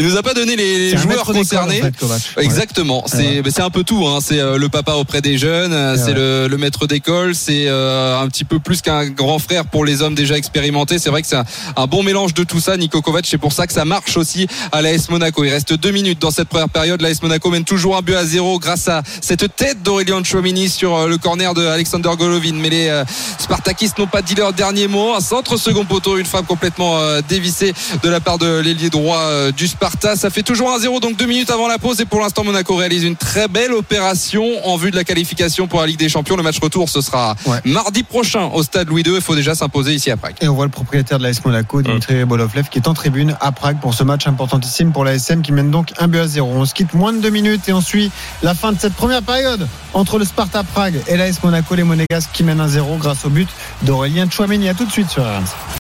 Il 0.01 0.07
nous 0.07 0.17
a 0.17 0.23
pas 0.23 0.33
donné 0.33 0.55
les 0.55 0.97
joueurs 0.97 1.25
concernés. 1.25 1.79
en 1.79 2.07
fait. 2.07 2.41
Exactement, 2.41 3.03
c'est 3.05 3.43
c'est 3.51 3.61
un 3.61 3.69
peu 3.69 3.83
tout. 3.83 4.07
Hein. 4.07 4.17
C'est 4.19 4.39
euh, 4.39 4.57
le 4.57 4.67
papa 4.67 4.93
auprès 4.93 5.21
des 5.21 5.37
jeunes, 5.37 5.73
euh, 5.73 5.95
c'est 5.95 6.13
le, 6.13 6.47
le 6.47 6.57
maître 6.57 6.87
d'école, 6.87 7.35
c'est 7.35 7.65
euh, 7.67 8.19
un 8.19 8.27
petit 8.27 8.43
peu 8.43 8.57
plus 8.57 8.81
qu'un 8.81 9.05
grand 9.05 9.37
frère 9.37 9.65
pour 9.65 9.85
les 9.85 10.01
hommes 10.01 10.15
déjà 10.15 10.37
expérimentés. 10.37 10.97
C'est 10.97 11.11
vrai 11.11 11.21
que 11.21 11.27
c'est 11.27 11.35
un, 11.35 11.45
un 11.75 11.85
bon 11.85 12.01
mélange 12.01 12.33
de 12.33 12.43
tout 12.43 12.59
ça, 12.59 12.77
Nico 12.77 12.99
Kovac. 13.03 13.27
C'est 13.27 13.37
pour 13.37 13.53
ça 13.53 13.67
que 13.67 13.73
ça 13.73 13.85
marche 13.85 14.17
aussi 14.17 14.47
à 14.71 14.81
l'AS 14.81 15.07
Monaco. 15.11 15.43
Il 15.43 15.51
reste 15.51 15.73
deux 15.73 15.91
minutes 15.91 16.19
dans 16.19 16.31
cette 16.31 16.47
première 16.47 16.69
période. 16.69 16.99
L'AS 16.99 17.21
Monaco 17.21 17.51
mène 17.51 17.63
toujours 17.63 17.95
un 17.95 18.01
but 18.01 18.15
à 18.15 18.25
zéro 18.25 18.57
grâce 18.57 18.87
à 18.87 19.03
cette 19.21 19.55
tête 19.55 19.83
d'Aurélien 19.83 20.23
Chouamini 20.23 20.67
sur 20.69 21.07
le 21.07 21.19
corner 21.19 21.53
de 21.53 21.63
Alexander 21.67 22.09
Golovin. 22.17 22.55
Mais 22.55 22.71
les 22.71 22.87
euh, 22.87 23.03
Spartakistes 23.37 23.99
n'ont 23.99 24.07
pas 24.07 24.23
dit 24.23 24.33
leur 24.33 24.53
dernier 24.53 24.87
mot. 24.87 25.13
Un 25.13 25.21
centre 25.21 25.57
second 25.57 25.85
poteau, 25.85 26.17
une 26.17 26.25
frappe 26.25 26.47
complètement 26.47 26.97
euh, 26.97 27.21
dévissée 27.29 27.73
de 28.01 28.09
la 28.09 28.19
part 28.19 28.39
de 28.39 28.59
l'ailier 28.61 28.89
droit 28.89 29.51
du 29.51 29.67
Sparta. 29.91 30.15
Ça 30.15 30.29
fait 30.29 30.43
toujours 30.43 30.69
1-0, 30.77 30.99
donc 31.01 31.17
deux 31.17 31.25
minutes 31.25 31.49
avant 31.51 31.67
la 31.67 31.77
pause. 31.77 31.99
Et 32.01 32.05
pour 32.05 32.19
l'instant, 32.21 32.43
Monaco 32.43 32.75
réalise 32.75 33.03
une 33.03 33.15
très 33.15 33.47
belle 33.47 33.73
opération 33.73 34.43
en 34.65 34.77
vue 34.77 34.91
de 34.91 34.95
la 34.95 35.03
qualification 35.03 35.67
pour 35.67 35.81
la 35.81 35.87
Ligue 35.87 35.99
des 35.99 36.09
Champions. 36.09 36.35
Le 36.35 36.43
match 36.43 36.59
retour, 36.59 36.89
ce 36.89 37.01
sera 37.01 37.35
Ouais. 37.45 37.59
mardi 37.65 38.03
prochain 38.03 38.45
au 38.53 38.63
stade 38.63 38.87
Louis 38.89 39.01
II. 39.03 39.15
Il 39.15 39.21
faut 39.21 39.35
déjà 39.35 39.53
s'imposer 39.55 39.93
ici 39.93 40.09
à 40.11 40.17
Prague. 40.17 40.35
Et 40.41 40.47
on 40.47 40.53
voit 40.55 40.65
le 40.65 40.71
propriétaire 40.71 41.17
de 41.17 41.23
l'AS 41.23 41.43
Monaco, 41.43 41.81
Dimitri 41.81 42.23
Bolovlev, 42.25 42.69
qui 42.69 42.79
est 42.79 42.87
en 42.87 42.93
tribune 42.93 43.35
à 43.41 43.51
Prague 43.51 43.79
pour 43.79 43.93
ce 43.93 44.03
match 44.03 44.27
importantissime 44.27 44.91
pour 44.91 45.03
l'ASM 45.03 45.41
qui 45.41 45.51
mène 45.51 45.71
donc 45.71 45.91
un 45.99 46.07
but 46.07 46.19
à 46.19 46.27
zéro. 46.27 46.49
On 46.53 46.65
se 46.65 46.73
quitte 46.73 46.93
moins 46.93 47.13
de 47.13 47.19
deux 47.19 47.29
minutes 47.29 47.67
et 47.67 47.73
on 47.73 47.81
suit 47.81 48.11
la 48.43 48.53
fin 48.53 48.71
de 48.71 48.79
cette 48.79 48.93
première 48.93 49.21
période 49.23 49.67
entre 49.93 50.17
le 50.19 50.25
Sparta 50.25 50.63
Prague 50.63 51.01
et 51.07 51.17
l'AS 51.17 51.43
Monaco, 51.43 51.75
les 51.75 51.83
Monégasques 51.83 52.29
qui 52.33 52.43
mènent 52.43 52.61
un 52.61 52.67
zéro 52.67 52.95
grâce 52.97 53.25
au 53.25 53.29
but 53.29 53.49
d'Aurélien 53.83 54.29
Chouameni. 54.29 54.69
À 54.69 54.73
tout 54.73 54.85
de 54.85 54.91
suite 54.91 55.09
sur 55.09 55.23
RMC. 55.23 55.80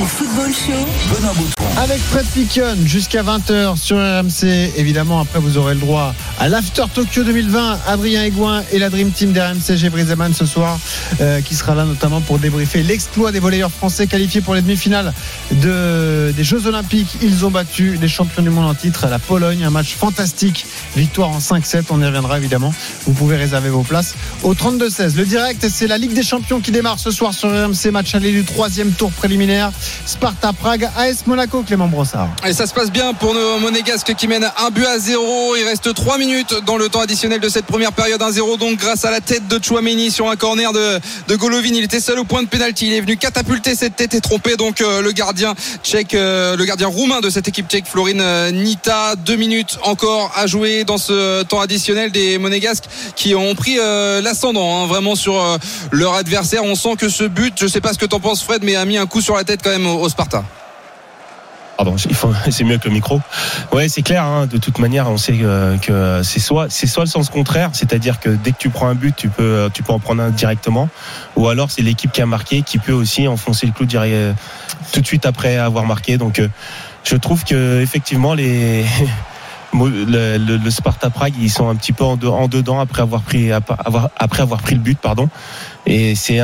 RMC 0.00 0.06
Football 0.06 0.52
Show. 0.52 1.14
Benoît 1.14 1.32
Boutron. 1.34 1.64
Avec 1.76 2.00
Fred 2.00 2.26
Piquion 2.26 2.76
jusqu'à 2.84 3.22
20h 3.22 3.76
sur 3.76 3.96
RMC. 3.96 4.72
Évidemment, 4.76 5.20
après, 5.20 5.38
vous 5.38 5.58
aurez 5.58 5.74
le 5.74 5.80
droit 5.80 6.14
à 6.38 6.48
l'After 6.48 6.84
Tokyo 6.92 7.22
2020. 7.24 7.78
Adrien 7.86 8.24
Aigouin 8.24 8.62
et 8.72 8.78
la 8.78 8.90
Dream 8.90 9.10
Team 9.10 9.32
d'RMC, 9.32 9.76
G. 9.76 9.90
Briseman 9.90 10.32
ce 10.34 10.46
soir, 10.46 10.78
euh, 11.20 11.40
qui 11.40 11.54
sera 11.54 11.74
là 11.74 11.84
notamment 11.84 12.20
pour 12.20 12.38
débriefer 12.38 12.82
l'exploit 12.82 13.32
des 13.32 13.40
volleyeurs 13.40 13.70
français 13.70 14.06
qualifiés 14.06 14.40
pour 14.40 14.54
les 14.54 14.62
demi-finales 14.62 15.12
de, 15.52 16.32
des 16.36 16.44
Jeux 16.44 16.66
Olympiques. 16.66 17.16
Ils 17.22 17.44
ont 17.44 17.50
battu 17.50 17.98
les 18.00 18.08
champions 18.08 18.42
du 18.42 18.50
monde 18.50 18.66
en 18.66 18.74
titre, 18.74 19.06
la 19.08 19.18
Pologne. 19.18 19.64
Un 19.64 19.70
match 19.70 19.94
fantastique. 19.94 20.66
Victoire 20.96 21.30
en 21.30 21.38
5-7. 21.38 21.84
On 21.90 22.00
y 22.00 22.06
reviendra 22.06 22.38
évidemment. 22.38 22.74
Vous 23.06 23.12
pouvez 23.12 23.36
réserver 23.36 23.70
vos 23.70 23.82
places 23.82 24.14
au 24.42 24.54
32-16. 24.54 25.16
Le 25.16 25.24
direct, 25.24 25.66
c'est 25.68 25.86
la 25.86 25.98
Ligue 25.98 26.14
des 26.14 26.22
Champions 26.22 26.60
qui 26.60 26.70
démarre 26.70 26.98
ce 26.98 27.10
soir 27.10 27.34
sur 27.34 27.48
RMC. 27.50 27.90
Match 27.90 28.14
aller 28.14 28.32
du 28.32 28.44
troisième 28.44 28.92
tour 28.92 29.10
préliminaire. 29.12 29.72
Sparta 30.06 30.52
Prague, 30.52 30.88
AS 30.96 31.26
Monaco, 31.26 31.62
Clément 31.62 31.88
Brossard. 31.88 32.28
Et 32.46 32.52
ça 32.52 32.66
se 32.66 32.74
passe 32.74 32.90
bien 32.90 33.14
pour 33.14 33.34
nos 33.34 33.58
monégasques 33.58 34.14
qui 34.14 34.28
mènent 34.28 34.50
un 34.58 34.70
but 34.70 34.86
à 34.86 34.98
zéro. 34.98 35.56
Il 35.56 35.64
reste 35.64 35.94
3 35.94 36.18
minutes 36.18 36.54
dans 36.66 36.76
le 36.76 36.88
temps 36.88 37.00
additionnel 37.00 37.40
de 37.40 37.48
cette 37.48 37.66
première 37.66 37.92
période 37.92 38.20
1-0 38.20 38.58
donc 38.58 38.78
grâce 38.78 39.04
à 39.04 39.10
la 39.10 39.20
tête 39.20 39.48
de 39.48 39.62
Chouameni 39.62 40.10
sur 40.10 40.28
un 40.28 40.36
corner 40.36 40.72
de, 40.72 41.36
Golovin. 41.36 41.70
Il 41.74 41.84
était 41.84 42.00
seul 42.00 42.18
au 42.18 42.24
point 42.24 42.42
de 42.42 42.48
pénalty. 42.48 42.88
Il 42.88 42.92
est 42.92 43.00
venu 43.00 43.16
catapulter 43.16 43.74
cette 43.74 43.96
tête 43.96 44.14
et 44.14 44.20
tromper 44.20 44.56
donc 44.56 44.80
euh, 44.80 45.02
le 45.02 45.12
gardien 45.12 45.54
tchèque, 45.82 46.14
euh, 46.14 46.56
le 46.56 46.64
gardien 46.64 46.88
roumain 46.88 47.20
de 47.20 47.30
cette 47.30 47.48
équipe 47.48 47.68
tchèque, 47.68 47.86
Florine 47.86 48.20
euh, 48.20 48.50
Nita. 48.50 49.14
Deux 49.16 49.36
minutes 49.36 49.78
encore 49.82 50.32
à 50.36 50.46
jouer 50.46 50.84
dans 50.84 50.98
ce 50.98 51.42
temps 51.44 51.60
additionnel 51.60 52.10
des 52.10 52.38
monégasques 52.38 52.84
qui 53.16 53.34
ont 53.34 53.54
pris 53.54 53.76
l'ascendant 54.22 54.82
hein, 54.82 54.86
vraiment 54.86 55.14
sur 55.14 55.58
leur 55.90 56.14
adversaire. 56.14 56.64
On 56.64 56.74
sent 56.74 56.96
que 56.98 57.08
ce 57.08 57.24
but, 57.24 57.54
je 57.58 57.66
sais 57.66 57.80
pas 57.80 57.92
ce 57.92 57.98
que 57.98 58.06
t'en 58.06 58.20
penses 58.20 58.42
Fred, 58.42 58.62
mais 58.62 58.76
a 58.76 58.84
mis 58.84 58.96
un 58.96 59.06
coup 59.06 59.20
sur 59.20 59.36
la 59.36 59.44
tête 59.44 59.60
quand 59.62 59.70
même 59.70 59.79
au, 59.86 60.00
au 60.00 60.08
Sparta. 60.08 60.44
Pardon, 61.76 61.96
faut- 62.12 62.34
c'est 62.50 62.64
mieux 62.64 62.76
que 62.76 62.88
le 62.88 62.92
micro. 62.94 63.20
Ouais, 63.72 63.88
c'est 63.88 64.02
clair. 64.02 64.22
hein, 64.24 64.46
de 64.46 64.58
toute 64.58 64.78
manière, 64.78 65.08
on 65.08 65.16
sait 65.16 65.38
euh, 65.40 65.78
que 65.78 66.20
c'est 66.22 66.38
soit 66.40 66.66
c'est 66.68 66.86
soit 66.86 67.04
le 67.04 67.08
sens 67.08 67.30
contraire, 67.30 67.70
c'est-à-dire 67.72 68.20
que 68.20 68.28
dès 68.28 68.52
que 68.52 68.58
tu 68.58 68.68
prends 68.68 68.88
un 68.88 68.94
but, 68.94 69.16
tu 69.16 69.28
peux 69.30 69.42
euh, 69.42 69.68
tu 69.72 69.82
peux 69.82 69.92
en 69.92 69.98
prendre 69.98 70.22
un 70.22 70.28
directement, 70.30 70.90
ou 71.36 71.48
alors 71.48 71.70
c'est 71.70 71.80
l'équipe 71.82 72.12
qui 72.12 72.20
a 72.20 72.26
marqué 72.26 72.60
qui 72.62 72.78
peut 72.78 72.92
aussi 72.92 73.26
enfoncer 73.28 73.66
le 73.66 73.72
clou 73.72 73.86
euh, 73.94 74.32
tout 74.92 75.00
de 75.00 75.06
suite 75.06 75.24
après 75.24 75.56
avoir 75.56 75.84
marqué. 75.86 76.18
Donc, 76.18 76.42
je 77.04 77.16
trouve 77.16 77.44
que 77.44 77.80
effectivement 77.80 78.34
les 78.34 78.84
le, 79.72 80.36
le- 80.38 80.56
le 80.56 80.70
Sparta 80.70 81.10
Prague 81.10 81.34
ils 81.40 81.50
sont 81.50 81.68
un 81.68 81.76
petit 81.76 81.92
peu 81.92 82.04
en, 82.04 82.18
en 82.22 82.48
dedans 82.48 82.80
après 82.80 83.02
avoir 83.02 83.22
pris 83.22 83.52
avoir- 83.52 84.10
après 84.16 84.42
avoir 84.42 84.60
pris 84.62 84.74
le 84.74 84.80
but 84.80 84.98
pardon. 84.98 85.28
Et 85.86 86.14
c'est 86.14 86.40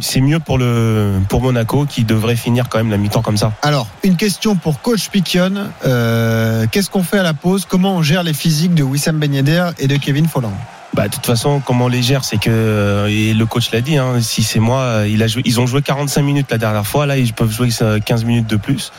c'est 0.00 0.20
mieux 0.20 0.38
pour 0.38 0.58
le 0.58 1.14
pour 1.28 1.40
Monaco 1.40 1.86
qui 1.86 2.04
devrait 2.04 2.36
finir 2.36 2.68
quand 2.68 2.78
même 2.78 2.90
la 2.90 2.98
mi-temps 2.98 3.22
comme 3.22 3.36
ça. 3.38 3.52
Alors, 3.62 3.86
une 4.04 4.16
question 4.16 4.54
pour 4.56 4.80
coach 4.82 5.08
Piquion. 5.08 5.68
Euh, 5.86 6.66
Qu'est-ce 6.70 6.90
qu'on 6.90 7.02
fait 7.02 7.18
à 7.18 7.22
la 7.22 7.34
pause? 7.34 7.64
Comment 7.68 7.94
on 7.96 8.02
gère 8.02 8.22
les 8.22 8.34
physiques 8.34 8.74
de 8.74 8.82
Wissam 8.82 9.18
Ben 9.18 9.32
Yedder 9.32 9.70
et 9.78 9.86
de 9.88 9.96
Kevin 9.96 10.28
Folland? 10.28 10.52
Bah, 10.96 11.08
de 11.08 11.14
toute 11.14 11.26
façon, 11.26 11.60
comment 11.60 11.84
on 11.84 11.88
les 11.88 12.02
gère, 12.02 12.24
c'est 12.24 12.38
que 12.38 12.48
euh, 12.50 13.06
et 13.08 13.34
le 13.34 13.44
coach 13.44 13.70
l'a 13.70 13.82
dit. 13.82 13.98
Hein, 13.98 14.22
si 14.22 14.42
c'est 14.42 14.58
moi, 14.60 14.80
euh, 14.80 15.08
il 15.08 15.22
a 15.22 15.26
joué, 15.26 15.42
ils 15.44 15.60
ont 15.60 15.66
joué 15.66 15.82
45 15.82 16.22
minutes 16.22 16.46
la 16.50 16.56
dernière 16.56 16.86
fois. 16.86 17.04
Là, 17.04 17.18
ils 17.18 17.34
peuvent 17.34 17.50
jouer 17.52 17.68
euh, 17.82 18.00
15 18.00 18.24
minutes 18.24 18.46
de 18.46 18.56
plus. 18.56 18.92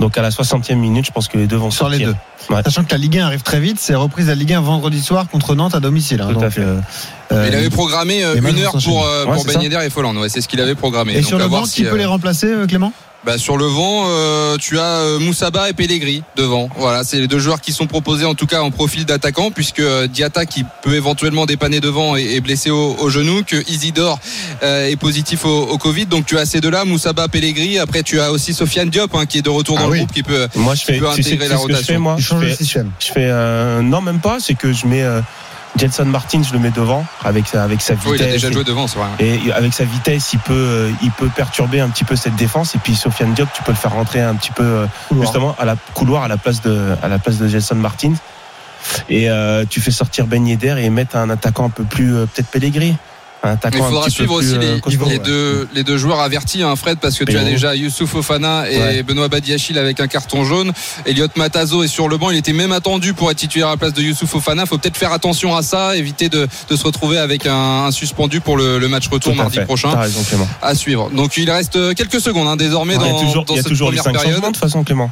Donc 0.00 0.18
à 0.18 0.22
la 0.22 0.30
60e 0.30 0.74
minute, 0.74 1.06
je 1.06 1.12
pense 1.12 1.28
que 1.28 1.38
les 1.38 1.46
deux 1.46 1.54
vont 1.56 1.70
sur 1.70 1.88
les 1.88 1.98
sortir. 1.98 2.08
deux 2.48 2.54
Ouais. 2.54 2.62
Sachant 2.64 2.82
que 2.84 2.90
la 2.90 2.98
Ligue 2.98 3.18
1 3.18 3.26
arrive 3.26 3.42
très 3.42 3.60
vite, 3.60 3.78
c'est 3.80 3.94
reprise 3.94 4.26
la 4.26 4.34
Ligue 4.34 4.52
1 4.52 4.60
vendredi 4.60 5.00
soir 5.00 5.28
contre 5.30 5.54
Nantes 5.54 5.74
à 5.74 5.80
domicile. 5.80 6.20
hein. 6.20 6.28
Tout 6.34 6.44
à 6.44 6.50
fait. 6.50 6.60
euh, 6.60 6.76
euh, 7.32 7.46
il 7.48 7.54
avait 7.54 7.70
programmé 7.70 8.22
euh, 8.24 8.34
les 8.34 8.40
une 8.50 8.58
heure 8.58 8.72
pour, 8.84 9.06
euh, 9.06 9.24
Ouais, 9.24 9.32
pour 9.34 9.42
c'est 9.44 9.54
Ben. 9.54 9.62
Yedder 9.62 9.78
et 9.86 9.90
Folland. 9.90 10.14
Ouais, 10.16 10.28
c'est 10.28 10.40
ce 10.42 10.48
qu'il 10.48 10.60
avait 10.60 10.74
programmé. 10.74 11.12
et 11.12 11.20
Donc, 11.20 11.24
sur 11.26 11.38
le 11.38 11.48
banc, 11.48 11.64
si, 11.64 11.76
qui 11.76 11.82
peut 11.84 11.94
euh, 11.94 11.98
les 11.98 12.04
remplacer, 12.04 12.48
euh, 12.48 12.66
Clément? 12.66 12.92
Bah, 13.24 13.38
sur 13.38 13.56
le 13.56 13.64
vent, 13.66 14.04
euh, 14.06 14.56
tu 14.58 14.78
as 14.78 14.98
euh, 14.98 15.18
Moussaba 15.18 15.70
et 15.70 15.72
Pellegrini 15.72 16.22
devant. 16.36 16.68
Voilà, 16.76 17.04
c'est 17.04 17.18
les 17.18 17.26
deux 17.26 17.38
joueurs 17.38 17.60
qui 17.60 17.72
sont 17.72 17.86
proposés 17.86 18.24
en 18.24 18.34
tout 18.34 18.46
cas 18.46 18.60
en 18.62 18.70
profil 18.70 19.04
d'attaquant, 19.06 19.50
puisque 19.50 19.80
euh, 19.80 20.06
Diata 20.06 20.44
qui 20.46 20.64
peut 20.82 20.94
éventuellement 20.94 21.46
dépanner 21.46 21.80
devant 21.80 22.16
est, 22.16 22.24
est 22.36 22.40
blessé 22.40 22.70
au, 22.70 22.96
au 22.98 23.08
genou, 23.10 23.42
que 23.44 23.56
Isidore 23.70 24.18
euh, 24.62 24.88
est 24.88 24.96
positif 24.96 25.44
au, 25.44 25.62
au 25.68 25.78
Covid. 25.78 26.06
Donc 26.06 26.26
tu 26.26 26.38
as 26.38 26.46
ces 26.46 26.60
deux-là, 26.60 26.84
Moussaba, 26.84 27.28
Pellegrini. 27.28 27.78
Après 27.78 28.02
tu 28.02 28.20
as 28.20 28.30
aussi 28.32 28.52
Sofiane 28.54 28.90
Diop 28.90 29.14
hein, 29.14 29.26
qui 29.26 29.38
est 29.38 29.42
de 29.42 29.50
retour 29.50 29.76
Ah 29.78 29.84
dans 29.84 29.88
oui. 29.90 29.98
le 30.00 30.04
groupe, 30.04 30.14
qui 30.14 30.22
peut. 30.22 30.46
Moi, 30.56 30.74
je 30.74 30.84
fais. 30.84 30.98
peux 30.98 31.06
Tu 31.14 31.22
sais, 31.22 31.28
intégrer 31.34 31.46
tu 31.46 31.52
la 31.52 31.56
sais 31.58 31.62
ce 31.62 31.66
que 31.66 31.72
je 31.72 31.76
rotation. 31.76 31.94
fais 31.94 31.98
moi 31.98 32.16
je 32.18 32.34
fais, 32.34 32.54
système. 32.56 32.90
je 33.00 33.06
fais 33.06 33.14
euh, 33.30 33.80
non 33.82 34.00
même 34.02 34.20
pas. 34.20 34.36
C'est 34.40 34.54
que 34.54 34.72
je 34.72 34.86
mets 34.86 35.04
Jelson 35.76 36.04
Martin, 36.04 36.42
je 36.42 36.52
le 36.52 36.58
mets 36.58 36.70
devant 36.70 37.04
avec 37.24 37.46
sa 37.46 37.64
avec 37.64 37.80
sa 37.80 37.94
vitesse. 37.94 38.10
Oui, 38.10 38.18
il 38.20 38.24
a 38.24 38.32
déjà 38.32 38.50
joué 38.50 38.64
devant, 38.64 38.86
c'est 38.86 38.98
vrai. 38.98 39.08
Et 39.18 39.52
avec 39.52 39.72
sa 39.72 39.84
vitesse, 39.84 40.32
il 40.32 40.38
peut, 40.38 40.52
euh, 40.52 40.90
il 41.02 41.10
peut 41.10 41.28
perturber 41.34 41.80
un 41.80 41.88
petit 41.88 42.04
peu 42.04 42.16
cette 42.16 42.36
défense. 42.36 42.74
Et 42.74 42.78
puis 42.78 42.94
Sofiane 42.94 43.34
Diop, 43.34 43.48
tu 43.52 43.62
peux 43.62 43.72
le 43.72 43.76
faire 43.76 43.92
rentrer 43.92 44.20
un 44.20 44.34
petit 44.34 44.52
peu 44.52 44.62
euh, 44.62 44.86
Couloir. 45.08 45.26
justement 45.26 45.56
à 45.58 45.64
la 45.64 45.76
couloir 45.94 46.22
à 46.22 46.28
la 46.28 46.36
place 46.36 46.62
de, 46.62 46.94
à 47.02 47.08
la 47.08 47.18
place 47.18 47.38
de 47.38 47.74
Martin. 47.74 48.14
Et 49.08 49.30
euh, 49.30 49.64
tu 49.68 49.80
fais 49.80 49.90
sortir 49.90 50.26
Ben 50.26 50.46
Yedder 50.46 50.76
et 50.78 50.90
mettre 50.90 51.16
un 51.16 51.30
attaquant 51.30 51.66
un 51.66 51.70
peu 51.70 51.84
plus 51.84 52.14
euh, 52.14 52.26
peut-être 52.26 52.48
Pellegrini. 52.48 52.96
Attaquant 53.52 53.78
Il 53.78 53.84
faudra 53.84 54.10
suivre 54.10 54.34
aussi 54.34 54.54
euh, 54.54 54.58
les, 54.74 54.80
costaud, 54.80 55.04
les 55.06 55.12
ouais. 55.12 55.18
deux, 55.18 55.68
les 55.74 55.84
deux 55.84 55.96
joueurs 55.98 56.20
avertis, 56.20 56.62
hein, 56.62 56.74
Fred, 56.76 56.98
parce 56.98 57.18
que 57.18 57.24
tu 57.24 57.36
as 57.36 57.44
déjà 57.44 57.74
Youssouf 57.76 58.14
Ofana 58.14 58.70
et 58.70 58.78
Ouais. 58.78 59.02
Benoît 59.02 59.28
Badiachil 59.28 59.78
avec 59.78 60.00
un 60.00 60.06
carton 60.06 60.44
jaune. 60.44 60.72
Elliot 61.06 61.28
Matazo 61.36 61.82
est 61.82 61.88
sur 61.88 62.08
le 62.08 62.16
banc. 62.16 62.30
Il 62.30 62.36
était 62.38 62.52
même 62.52 62.72
attendu 62.72 63.14
pour 63.14 63.30
être 63.30 63.36
titulaire 63.38 63.68
à 63.68 63.72
la 63.72 63.76
place 63.76 63.92
de 63.92 64.02
Youssouf 64.02 64.34
Ofana. 64.34 64.66
faut 64.66 64.78
peut-être 64.78 64.96
faire 64.96 65.12
attention 65.12 65.54
à 65.56 65.62
ça, 65.62 65.96
éviter 65.96 66.28
de, 66.28 66.48
de 66.68 66.76
se 66.76 66.84
retrouver 66.84 67.18
avec 67.18 67.46
un, 67.46 67.84
un 67.86 67.90
suspendu 67.90 68.40
pour 68.40 68.56
le, 68.56 68.78
le 68.78 68.88
match 68.88 69.08
retour 69.08 69.34
mardi 69.34 69.56
fait. 69.58 69.64
prochain. 69.64 69.90
Raison. 69.94 70.22
À 70.62 70.74
suivre. 70.74 71.10
Donc 71.10 71.36
il 71.36 71.50
reste 71.50 71.94
quelques 71.94 72.20
secondes 72.20 72.48
hein, 72.48 72.56
désormais 72.56 72.94
il 72.94 73.00
y 73.00 73.10
dans, 73.10 73.16
a 73.18 73.20
toujours, 73.20 73.44
dans 73.44 73.54
il 73.54 73.56
y 73.56 73.60
a 73.60 73.62
cette 73.62 73.72
les 73.72 73.76
première 73.78 74.02
période. 74.04 74.22
changements 74.22 74.48
de 74.48 74.52
toute 74.54 74.56
façon, 74.62 74.84
Clément. 74.84 75.10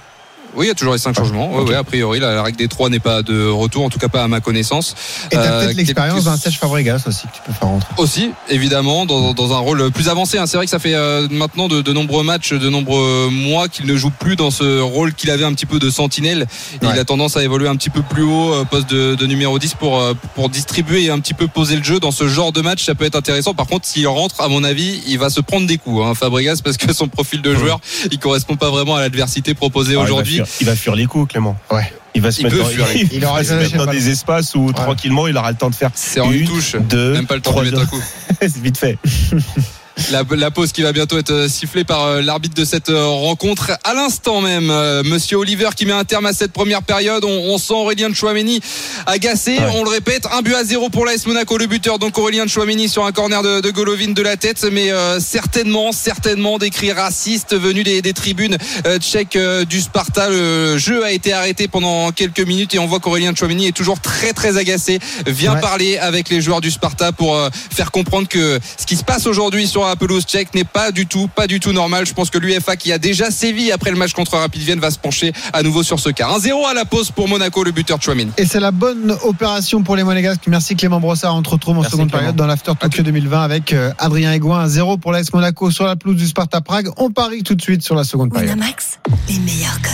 Oui, 0.55 0.67
il 0.67 0.69
y 0.69 0.71
a 0.71 0.75
toujours 0.75 0.93
les 0.93 0.99
cinq 0.99 1.15
changements. 1.17 1.51
Ouais, 1.55 1.61
Ok. 1.63 1.69
ouais, 1.69 1.75
a 1.75 1.85
priori, 1.85 2.21
la, 2.21 2.35
la 2.35 2.43
règle 2.43 2.59
des 2.59 2.69
trois 2.69 2.89
n'est 2.91 2.99
pas 3.01 3.23
de 3.23 3.47
retour, 3.49 3.85
en 3.85 3.91
tout 3.91 3.99
cas 3.99 4.09
pas 4.09 4.23
à 4.23 4.29
ma 4.29 4.41
connaissance. 4.41 4.95
Et 5.31 5.37
t'as 5.37 5.41
Euh, 5.43 5.65
peut-être 5.65 5.77
l'expérience 5.77 6.25
d'un 6.25 6.37
Serge 6.37 6.59
Fabregas 6.59 7.03
aussi 7.07 7.23
que 7.29 7.35
tu 7.37 7.43
peux 7.47 7.53
faire 7.53 7.69
rentrer. 7.69 7.89
Aussi, 7.99 8.31
évidemment, 8.49 9.07
dans, 9.07 9.33
dans 9.35 9.53
un 9.55 9.59
rôle 9.59 9.91
plus 9.91 10.09
avancé. 10.09 10.39
hein. 10.39 10.47
C'est 10.47 10.57
vrai 10.57 10.67
que 10.67 10.71
ça 10.71 10.79
fait 10.79 10.95
euh, 10.95 11.27
maintenant 11.31 11.69
de, 11.69 11.81
de 11.83 11.93
nombreux 11.93 12.23
matchs, 12.25 12.53
de 12.53 12.69
nombreux 12.69 13.29
mois 13.31 13.69
qu'il 13.69 13.87
ne 13.87 13.97
joue 13.97 14.11
plus 14.11 14.37
dans 14.37 14.51
ce 14.51 14.81
rôle 14.81 15.15
qu'il 15.15 15.31
avait 15.31 15.45
un 15.45 15.53
petit 15.55 15.67
peu 15.67 15.79
de 15.79 15.91
sentinelle. 15.91 16.47
Ouais. 16.83 16.89
Il 16.93 16.99
a 16.99 17.05
tendance 17.05 17.37
à 17.37 17.43
évoluer 17.43 17.69
un 17.69 17.77
petit 17.77 17.91
peu 17.91 18.03
plus 18.03 18.23
haut, 18.23 18.53
euh, 18.55 18.65
poste 18.65 18.91
de, 18.91 19.15
de 19.15 19.27
numéro 19.27 19.59
10 19.59 19.75
pour, 19.75 20.03
pour 20.35 20.49
distribuer 20.49 21.05
et 21.05 21.11
un 21.11 21.19
petit 21.21 21.35
peu 21.35 21.47
poser 21.49 21.77
le 21.77 21.83
jeu. 21.83 21.99
Dans 22.01 22.11
ce 22.13 22.29
genre 22.29 22.53
de 22.53 22.61
match, 22.61 22.85
ça 22.85 22.95
peut 22.95 23.05
être 23.05 23.17
intéressant. 23.17 23.55
Par 23.55 23.67
contre, 23.67 23.87
s'il 23.87 24.07
rentre, 24.07 24.41
à 24.41 24.49
mon 24.49 24.65
avis, 24.65 25.01
il 25.07 25.19
va 25.19 25.31
se 25.31 25.41
prendre 25.41 25.67
des 25.67 25.79
coups, 25.79 26.05
hein, 26.05 26.15
Fabregas, 26.15 26.61
parce 26.63 26.77
que 26.77 26.93
son 26.93 27.09
profil 27.09 27.41
de 27.43 27.55
joueur, 27.55 27.81
il 28.11 28.19
correspond 28.19 28.57
pas 28.57 28.71
vraiment 28.71 28.97
à 28.97 29.01
l'adversité 29.01 29.55
proposée 29.55 29.95
Ah, 29.97 30.03
aujourd'hui. 30.03 30.42
Fuir- 30.45 30.57
Il 30.61 30.67
va 30.67 30.77
fuir 30.77 30.95
les 30.95 31.07
coups, 31.07 31.31
Clément. 31.33 31.57
Ouais. 31.71 31.93
Il 32.15 32.21
va 32.21 32.31
se 32.31 32.41
Il 32.41 32.45
mettre 32.45 32.57
dans, 32.59 32.69
il 32.95 33.09
Il 33.13 33.25
aura 33.25 33.39
va 33.39 33.45
se 33.45 33.55
mettre 33.55 33.77
dans 33.77 33.91
des 33.91 34.11
espaces 34.11 34.55
où 34.55 34.71
tranquillement 34.73 35.29
il 35.29 35.37
aura 35.37 35.51
le 35.51 35.57
temps 35.57 35.71
de 35.71 35.75
faire 35.75 35.91
C'est 35.95 36.21
en 36.21 36.31
une 36.31 36.41
Une, 36.43 36.47
touche, 36.49 36.77
deux, 36.77 37.15
même 37.15 37.27
pas 37.27 37.37
le 37.37 37.41
temps 37.41 37.51
de 37.53 37.55
trois, 37.55 37.65
mettre 37.65 37.81
un 37.81 37.87
coup. 37.87 38.03
c'est 38.41 38.59
vite 38.59 38.77
fait. 38.79 38.99
La, 40.11 40.23
la, 40.31 40.51
pause 40.51 40.73
qui 40.73 40.83
va 40.83 40.93
bientôt 40.93 41.19
être 41.19 41.31
euh, 41.31 41.49
sifflée 41.49 41.85
par 41.85 42.05
euh, 42.05 42.23
l'arbitre 42.23 42.55
de 42.55 42.65
cette 42.65 42.91
euh, 42.91 43.07
rencontre. 43.07 43.73
À 43.85 43.95
l'instant 43.95 44.41
même, 44.41 44.73
Monsieur 45.05 45.37
Oliver 45.37 45.71
qui 45.77 45.87
met 45.87 45.93
un 45.93 46.05
terme 46.05 46.27
à 46.27 46.33
cette 46.33 46.53
première 46.53 46.83
période. 46.83 47.25
On, 47.25 47.53
on 47.53 47.59
sent 47.59 47.75
Aurélien 47.75 48.13
Chouameni 48.13 48.61
agacé. 49.07 49.59
Ouais. 49.59 49.67
On 49.75 49.85
le 49.85 49.91
répète, 49.91 50.27
un 50.33 50.43
but 50.43 50.55
à 50.55 50.65
zéro 50.65 50.89
pour 50.89 51.05
l'AS 51.05 51.27
Monaco, 51.27 51.59
le 51.59 51.67
buteur. 51.67 51.99
Donc 51.99 52.19
Aurélien 52.19 52.47
Chouameni 52.47 52.89
sur 52.89 53.05
un 53.05 53.13
corner 53.13 53.43
de, 53.43 53.61
de 53.61 53.71
Golovin 53.71 54.13
de 54.13 54.23
la 54.23 54.37
tête, 54.37 54.65
mais 54.71 54.91
euh, 54.91 55.21
certainement, 55.21 55.93
certainement 55.93 56.59
des 56.59 56.71
cris 56.71 56.93
racistes 56.93 57.55
venus 57.55 57.85
des, 57.85 58.03
des 58.03 58.13
tribunes 58.13 58.57
euh, 58.87 58.99
tchèques 58.99 59.37
euh, 59.37 59.65
du 59.65 59.81
Sparta. 59.81 60.29
Le 60.31 60.79
jeu 60.79 61.05
a 61.05 61.13
été 61.13 61.33
arrêté 61.33 61.69
pendant 61.69 62.13
quelques 62.13 62.41
minutes 62.41 62.75
et 62.75 62.79
on 62.79 62.87
voit 62.87 63.01
qu'Aurélien 63.01 63.35
Chouameni 63.35 63.69
est 63.69 63.77
toujours 63.77 64.01
très 64.01 64.33
très 64.33 64.57
agacé. 64.57 64.99
Vient 65.27 65.55
ouais. 65.55 65.61
parler 65.61 65.99
avec 65.99 66.29
les 66.29 66.41
joueurs 66.41 66.61
du 66.61 66.71
Sparta 66.71 67.13
pour 67.13 67.39
faire 67.71 67.91
comprendre 67.91 68.29
que 68.29 68.59
ce 68.79 68.87
qui 68.87 68.97
se 68.97 69.05
passe 69.05 69.27
aujourd'hui 69.27 69.67
sur 69.67 69.82
la 69.89 69.97
pelouse 69.97 70.25
tchèque 70.25 70.55
n'est 70.55 70.65
pas 70.65 70.93
du 70.93 71.07
tout, 71.07 71.29
pas 71.29 71.47
du 71.47 71.61
tout 71.61 71.73
normal. 71.73 72.07
Je 72.07 72.15
pense 72.15 72.31
que 72.31 72.39
l'UFA 72.39 72.77
qui 72.77 72.93
a 72.93 72.99
déjà 72.99 73.31
sévi 73.31 73.73
après 73.73 73.91
le 73.91 73.97
match 73.97 74.13
contre 74.13 74.37
Rapid 74.37 74.63
Vienne 74.63 74.81
va 74.81 74.91
se 74.91 74.99
pencher 74.99 75.33
à 75.53 75.63
nouveau 75.63 75.83
sur 75.83 76.01
ce 76.01 76.11
cas. 76.11 76.29
1-0 76.29 76.67
à 76.69 76.75
la 76.75 76.85
pause 76.85 77.11
pour 77.11 77.29
Monaco, 77.29 77.65
le 77.65 77.71
buteur 77.73 78.01
Chouameni. 78.01 78.33
Et 78.39 78.47
c'est 78.47 78.61
la 78.61 78.71
bonne 78.71 79.17
opération 79.25 79.83
pour 79.83 79.97
les 79.97 80.05
Monégasques. 80.05 80.47
Merci 80.47 80.77
Clément 80.77 81.01
Brossard. 81.01 81.35
On 81.35 81.43
te 81.43 81.51
retrouve 81.51 81.79
en 81.79 81.83
seconde 81.83 82.09
Clément. 82.09 82.19
période 82.19 82.37
dans 82.37 82.47
l'After 82.47 82.73
Tokyo 82.79 83.03
2020 83.03 83.43
avec 83.43 83.73
euh, 83.73 83.93
Adrien 83.99 84.33
Aigouin. 84.33 84.67
1-0 84.67 84.99
pour 84.99 85.13
l'AS 85.13 85.33
Monaco 85.33 85.71
sur 85.71 85.87
la 85.87 85.97
pelouse 85.97 86.17
du 86.17 86.27
Sparta 86.27 86.61
Prague. 86.61 86.89
On 86.97 87.11
parie 87.11 87.43
tout 87.43 87.55
de 87.55 87.63
suite 87.63 87.83
sur 87.83 87.95
la 87.95 88.05
seconde 88.05 88.33
période. 88.33 88.51
Winamax, 88.51 88.99
les 89.29 89.39
meilleurs 89.39 89.81
cotes. 89.83 89.93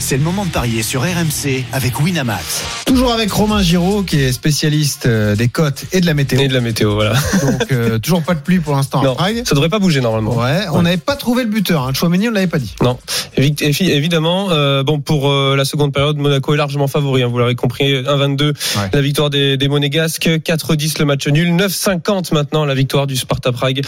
C'est 0.00 0.16
le 0.16 0.22
moment 0.22 0.44
de 0.44 0.50
parier 0.50 0.82
sur 0.82 1.02
RMC 1.02 1.64
avec 1.72 2.00
Winamax. 2.00 2.62
Toujours 2.86 3.12
avec 3.12 3.32
Romain 3.32 3.62
Giraud 3.62 4.02
qui 4.04 4.20
est 4.20 4.32
spécialiste 4.32 5.06
euh, 5.06 5.34
des 5.34 5.48
cotes 5.48 5.86
et 5.92 6.00
de 6.00 6.06
la 6.06 6.14
météo. 6.14 6.40
Et 6.40 6.48
de 6.48 6.54
la 6.54 6.60
météo, 6.60 6.94
voilà. 6.94 7.14
Donc 7.42 7.72
euh, 7.72 7.98
toujours 7.98 8.22
pas 8.22 8.34
de 8.34 8.40
pluie 8.40 8.60
pour 8.60 8.76
l'instant 8.76 9.02
Prague. 9.32 9.46
Ça 9.46 9.54
devrait 9.54 9.68
pas 9.68 9.78
bouger 9.78 10.00
normalement. 10.00 10.36
Ouais, 10.36 10.66
on 10.72 10.82
n'avait 10.82 10.96
pas 10.96 11.16
trouvé 11.16 11.44
le 11.44 11.50
buteur. 11.50 11.82
Hein. 11.82 11.92
Chouameni, 11.92 12.28
on 12.28 12.32
l'avait 12.32 12.46
pas 12.46 12.58
dit. 12.58 12.74
Non, 12.82 12.98
évidemment. 13.36 14.48
Euh, 14.50 14.82
bon, 14.82 15.00
pour 15.00 15.30
euh, 15.30 15.56
la 15.56 15.64
seconde 15.64 15.92
période, 15.92 16.16
Monaco 16.16 16.54
est 16.54 16.56
largement 16.56 16.88
favori. 16.88 17.22
Hein, 17.22 17.28
vous 17.28 17.38
l'avez 17.38 17.54
compris, 17.54 18.02
1-22 18.02 18.42
ouais. 18.42 18.54
la 18.92 19.00
victoire 19.00 19.30
des, 19.30 19.56
des 19.56 19.68
Monégasques, 19.68 20.28
4-10 20.28 20.98
le 20.98 21.04
match 21.04 21.26
nul, 21.28 21.54
9-50 21.54 22.34
maintenant 22.34 22.64
la 22.64 22.74
victoire 22.74 23.06
du 23.06 23.16
Sparta 23.16 23.52
Prague. 23.52 23.82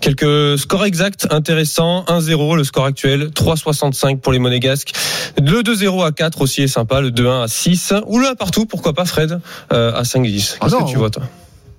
Quelques 0.00 0.58
scores 0.58 0.84
exacts 0.84 1.26
intéressants. 1.30 2.04
1-0 2.08 2.56
le 2.56 2.64
score 2.64 2.84
actuel, 2.84 3.30
3-65 3.34 4.18
pour 4.18 4.32
les 4.32 4.38
Monégasques. 4.38 4.92
Le 5.38 5.62
2-0 5.62 6.06
à 6.06 6.12
4 6.12 6.40
aussi 6.42 6.62
est 6.62 6.68
sympa, 6.68 7.00
le 7.00 7.10
2-1 7.10 7.44
à 7.44 7.48
6 7.48 7.94
ou 8.06 8.18
le 8.18 8.28
1 8.28 8.34
partout, 8.34 8.66
pourquoi 8.66 8.92
pas 8.92 9.04
Fred 9.04 9.40
euh, 9.72 9.92
à 9.94 10.02
5-10. 10.02 10.22
Qu'est-ce 10.24 10.58
ah 10.60 10.84
que 10.84 10.90
tu 10.90 10.96
vois 10.96 11.10
toi? 11.10 11.22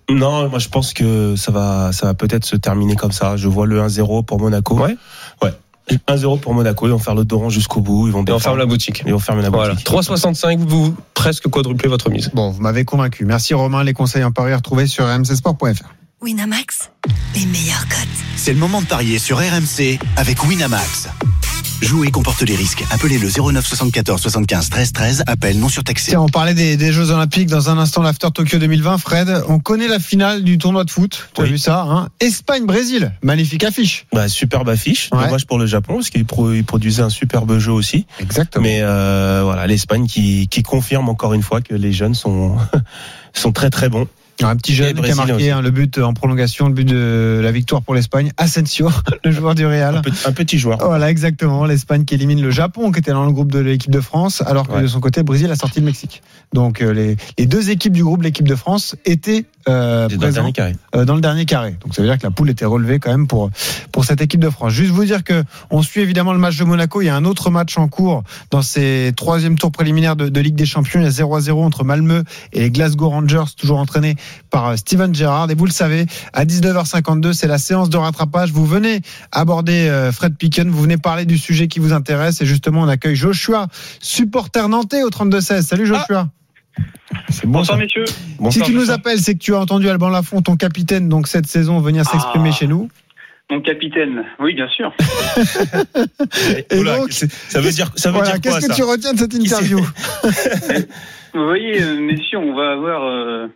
Non, 0.09 0.49
moi 0.49 0.59
je 0.59 0.69
pense 0.69 0.93
que 0.93 1.35
ça 1.35 1.51
va, 1.51 1.91
ça 1.91 2.05
va 2.05 2.13
peut-être 2.13 2.45
se 2.45 2.55
terminer 2.55 2.95
comme 2.95 3.11
ça. 3.11 3.37
Je 3.37 3.47
vois 3.47 3.65
le 3.65 3.81
1-0 3.81 4.25
pour 4.25 4.39
Monaco. 4.39 4.75
Ouais. 4.75 4.95
Ouais. 5.41 5.53
1-0 6.07 6.39
pour 6.39 6.53
Monaco, 6.53 6.87
ils 6.87 6.91
vont 6.91 6.99
faire 6.99 7.15
le 7.15 7.25
doran 7.25 7.49
jusqu'au 7.49 7.79
bout. 7.79 8.07
Ils 8.07 8.13
vont 8.13 8.25
et 8.25 8.31
on 8.31 8.39
ferme 8.39 8.57
la 8.57 8.65
boutique. 8.65 9.03
Ils 9.05 9.13
vont 9.13 9.19
fermer 9.19 9.43
la 9.43 9.49
voilà. 9.49 9.73
boutique. 9.73 9.87
3,65, 9.87 10.65
vous 10.65 10.95
presque 11.13 11.47
quadruplez 11.47 11.89
votre 11.89 12.09
mise. 12.09 12.31
Bon, 12.33 12.49
vous 12.49 12.61
m'avez 12.61 12.85
convaincu. 12.85 13.25
Merci 13.25 13.53
Romain. 13.53 13.83
Les 13.83 13.93
conseils 13.93 14.23
en 14.23 14.31
paris 14.31 14.53
retrouvés 14.53 14.87
sur 14.87 15.05
rmcsport.fr. 15.05 15.93
Winamax, 16.21 16.89
les 17.35 17.45
meilleurs 17.45 17.87
cotes. 17.87 18.07
C'est 18.35 18.53
le 18.53 18.59
moment 18.59 18.81
de 18.81 18.87
parier 18.87 19.19
sur 19.19 19.37
RMC 19.37 19.99
avec 20.17 20.43
Winamax. 20.43 21.09
Jouer 21.81 22.09
comporte 22.09 22.41
les 22.41 22.55
risques. 22.55 22.83
Appelez 22.89 23.17
le 23.17 23.27
09 23.27 23.65
74 23.65 24.21
75 24.21 24.69
13 24.69 24.91
13. 24.93 25.23
Appel 25.27 25.59
non 25.59 25.69
surtaxé. 25.69 26.11
Tiens, 26.11 26.21
on 26.21 26.29
parlait 26.29 26.53
des, 26.53 26.77
des, 26.77 26.91
Jeux 26.91 27.11
Olympiques 27.11 27.49
dans 27.49 27.69
un 27.69 27.77
instant, 27.77 28.01
l'After 28.01 28.29
Tokyo 28.33 28.57
2020. 28.59 28.97
Fred, 28.97 29.43
on 29.49 29.59
connaît 29.59 29.87
la 29.87 29.99
finale 29.99 30.43
du 30.43 30.57
tournoi 30.57 30.83
de 30.85 30.91
foot. 30.91 31.29
Tu 31.33 31.41
as 31.41 31.43
oui. 31.43 31.51
vu 31.51 31.57
ça 31.57 31.81
hein? 31.81 32.07
Espagne-Brésil. 32.19 33.11
Magnifique 33.21 33.63
affiche. 33.63 34.07
Bah, 34.13 34.29
superbe 34.29 34.69
affiche. 34.69 35.09
Ouais. 35.11 35.25
Dommage 35.25 35.45
pour 35.45 35.59
le 35.59 35.65
Japon 35.65 35.95
parce 35.95 36.09
qu'il 36.09 36.25
pro, 36.25 36.49
produisait 36.65 37.03
un 37.03 37.09
superbe 37.09 37.57
jeu 37.59 37.71
aussi. 37.71 38.05
Exactement. 38.19 38.63
Mais 38.63 38.79
euh, 38.81 39.41
voilà, 39.43 39.67
l'Espagne 39.67 40.07
qui, 40.07 40.47
qui 40.47 40.63
confirme 40.63 41.09
encore 41.09 41.33
une 41.33 41.43
fois 41.43 41.61
que 41.61 41.75
les 41.75 41.91
jeunes 41.91 42.15
sont, 42.15 42.55
sont 43.33 43.51
très 43.51 43.69
très 43.69 43.89
bons. 43.89 44.07
Un 44.43 44.55
petit 44.57 44.75
jeune 44.75 44.99
qui 45.01 45.11
a 45.11 45.15
marqué 45.15 45.51
hein, 45.51 45.61
le 45.61 45.71
but 45.71 45.97
en 45.97 46.13
prolongation, 46.13 46.67
le 46.67 46.73
but 46.73 46.85
de 46.85 47.39
la 47.41 47.51
victoire 47.51 47.81
pour 47.81 47.95
l'Espagne. 47.95 48.31
Asensio, 48.37 48.89
le 49.23 49.31
joueur 49.31 49.55
du 49.55 49.65
Real. 49.65 49.97
Un 49.97 50.01
petit, 50.01 50.27
un 50.27 50.31
petit, 50.33 50.57
joueur. 50.57 50.77
Voilà, 50.79 51.09
exactement. 51.09 51.65
L'Espagne 51.65 52.05
qui 52.05 52.15
élimine 52.15 52.41
le 52.41 52.51
Japon, 52.51 52.91
qui 52.91 52.99
était 52.99 53.11
dans 53.11 53.25
le 53.25 53.31
groupe 53.31 53.51
de 53.51 53.59
l'équipe 53.59 53.91
de 53.91 54.01
France, 54.01 54.43
alors 54.45 54.67
que 54.67 54.73
ouais. 54.73 54.81
de 54.81 54.87
son 54.87 54.99
côté, 54.99 55.21
le 55.21 55.25
Brésil 55.25 55.49
a 55.51 55.55
sorti 55.55 55.79
le 55.79 55.85
Mexique. 55.85 56.21
Donc 56.53 56.81
euh, 56.81 56.93
les, 56.93 57.15
les, 57.37 57.45
deux 57.45 57.69
équipes 57.69 57.93
du 57.93 58.03
groupe 58.03 58.23
l'équipe 58.23 58.47
de 58.47 58.55
France 58.55 58.95
étaient 59.05 59.45
euh, 59.67 60.07
dans, 60.09 60.27
le 60.27 60.31
dernier 60.31 60.53
carré. 60.53 60.75
Euh, 60.95 61.05
dans 61.05 61.15
le 61.15 61.21
dernier 61.21 61.45
carré. 61.45 61.75
Donc 61.81 61.95
ça 61.95 62.01
veut 62.01 62.07
dire 62.07 62.17
que 62.17 62.23
la 62.23 62.31
poule 62.31 62.49
était 62.49 62.65
relevée 62.65 62.99
quand 62.99 63.11
même 63.11 63.27
pour 63.27 63.49
pour 63.91 64.05
cette 64.05 64.21
équipe 64.21 64.39
de 64.39 64.49
France. 64.49 64.73
Juste 64.73 64.91
vous 64.91 65.05
dire 65.05 65.23
que 65.23 65.43
on 65.71 65.81
suit 65.81 66.01
évidemment 66.01 66.33
le 66.33 66.39
match 66.39 66.57
de 66.57 66.63
Monaco. 66.65 67.01
Il 67.01 67.05
y 67.05 67.09
a 67.09 67.15
un 67.15 67.25
autre 67.25 67.49
match 67.49 67.77
en 67.77 67.87
cours 67.87 68.23
dans 68.51 68.61
ces 68.61 69.13
troisième 69.15 69.57
tours 69.57 69.71
préliminaires 69.71 70.15
de, 70.15 70.29
de 70.29 70.39
Ligue 70.39 70.55
des 70.55 70.65
Champions. 70.65 70.99
Il 70.99 71.03
y 71.03 71.07
a 71.07 71.11
0 71.11 71.35
à 71.35 71.41
0 71.41 71.63
entre 71.63 71.83
Malmö 71.83 72.23
et 72.53 72.59
les 72.59 72.71
Glasgow 72.71 73.09
Rangers, 73.09 73.45
toujours 73.57 73.79
entraînés 73.79 74.15
par 74.49 74.77
Steven 74.77 75.13
Gerrard. 75.13 75.51
Et 75.51 75.55
vous 75.55 75.65
le 75.65 75.71
savez, 75.71 76.05
à 76.33 76.45
19h52, 76.45 77.33
c'est 77.33 77.47
la 77.47 77.57
séance 77.57 77.89
de 77.89 77.97
rattrapage. 77.97 78.51
Vous 78.51 78.65
venez 78.65 79.01
aborder 79.31 79.87
euh, 79.89 80.11
Fred 80.11 80.37
Picken, 80.37 80.69
vous 80.69 80.81
venez 80.81 80.97
parler 80.97 81.25
du 81.25 81.37
sujet 81.37 81.67
qui 81.67 81.79
vous 81.79 81.93
intéresse. 81.93 82.41
Et 82.41 82.45
justement, 82.45 82.81
on 82.81 82.87
accueille 82.87 83.15
Joshua, 83.15 83.67
supporter 83.99 84.67
nantais 84.69 85.03
au 85.03 85.09
32-16. 85.09 85.61
Salut 85.61 85.85
Joshua. 85.85 86.27
Ah. 86.27 86.81
C'est 87.29 87.45
bon, 87.45 87.59
Bonsoir, 87.59 87.77
ça. 87.77 87.83
messieurs. 87.83 88.05
Bonsoir, 88.39 88.65
si 88.65 88.71
tu 88.71 88.77
nous 88.77 88.91
appelles, 88.91 89.19
c'est 89.19 89.33
que 89.35 89.39
tu 89.39 89.53
as 89.53 89.59
entendu 89.59 89.89
Alban 89.89 90.09
Lafont, 90.09 90.41
ton 90.41 90.55
capitaine, 90.57 91.07
donc 91.09 91.27
cette 91.27 91.47
saison, 91.47 91.79
venir 91.79 92.05
s'exprimer 92.05 92.49
ah. 92.49 92.55
chez 92.55 92.67
nous. 92.67 92.89
Mon 93.51 93.61
capitaine, 93.61 94.23
oui, 94.39 94.55
bien 94.55 94.67
sûr. 94.69 94.91
Et 96.71 96.79
Oula, 96.79 96.97
donc, 96.97 97.11
ça 97.11 97.61
veut 97.61 97.69
dire, 97.69 97.91
ça 97.95 98.09
veut 98.09 98.17
voilà, 98.17 98.37
dire 98.37 98.41
quoi 98.41 98.59
Qu'est-ce 98.59 98.69
que 98.69 98.75
tu 98.75 98.83
retiens 98.83 99.13
de 99.13 99.19
cette 99.19 99.35
interview? 99.35 99.79
Vous 101.35 101.45
voyez, 101.45 101.79
euh, 101.79 101.99
messieurs, 101.99 102.39
on 102.39 102.55
va 102.55 102.71
avoir 102.71 103.03
euh, 103.03 103.47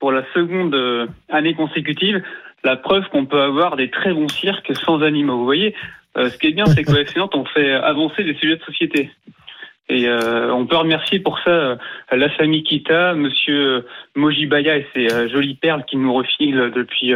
pour 0.00 0.12
la 0.12 0.24
seconde 0.34 0.74
euh, 0.74 1.06
année 1.28 1.54
consécutive 1.54 2.22
la 2.64 2.76
preuve 2.76 3.08
qu'on 3.08 3.26
peut 3.26 3.40
avoir 3.40 3.76
des 3.76 3.90
très 3.90 4.12
bons 4.12 4.28
cirques 4.28 4.74
sans 4.76 5.02
animaux. 5.02 5.38
Vous 5.38 5.44
voyez, 5.44 5.74
euh, 6.18 6.28
ce 6.28 6.36
qui 6.38 6.48
est 6.48 6.52
bien, 6.52 6.66
c'est 6.66 6.82
que 6.82 7.18
Nantes 7.18 7.34
on 7.34 7.44
fait 7.44 7.72
avancer 7.72 8.24
des 8.24 8.34
sujets 8.34 8.56
de 8.56 8.62
société. 8.64 9.10
Et 9.90 10.06
euh, 10.06 10.54
on 10.54 10.66
peut 10.66 10.76
remercier 10.76 11.18
pour 11.18 11.40
ça 11.40 11.50
euh, 11.50 11.76
la 12.12 12.30
famille 12.30 12.62
Kita, 12.62 13.14
Monsieur 13.14 13.84
Mojibaya 14.14 14.76
et 14.76 14.86
ses 14.94 15.12
euh, 15.12 15.28
jolies 15.28 15.56
perles 15.56 15.84
qui 15.84 15.96
nous 15.96 16.14
refilent 16.14 16.70
depuis 16.74 17.12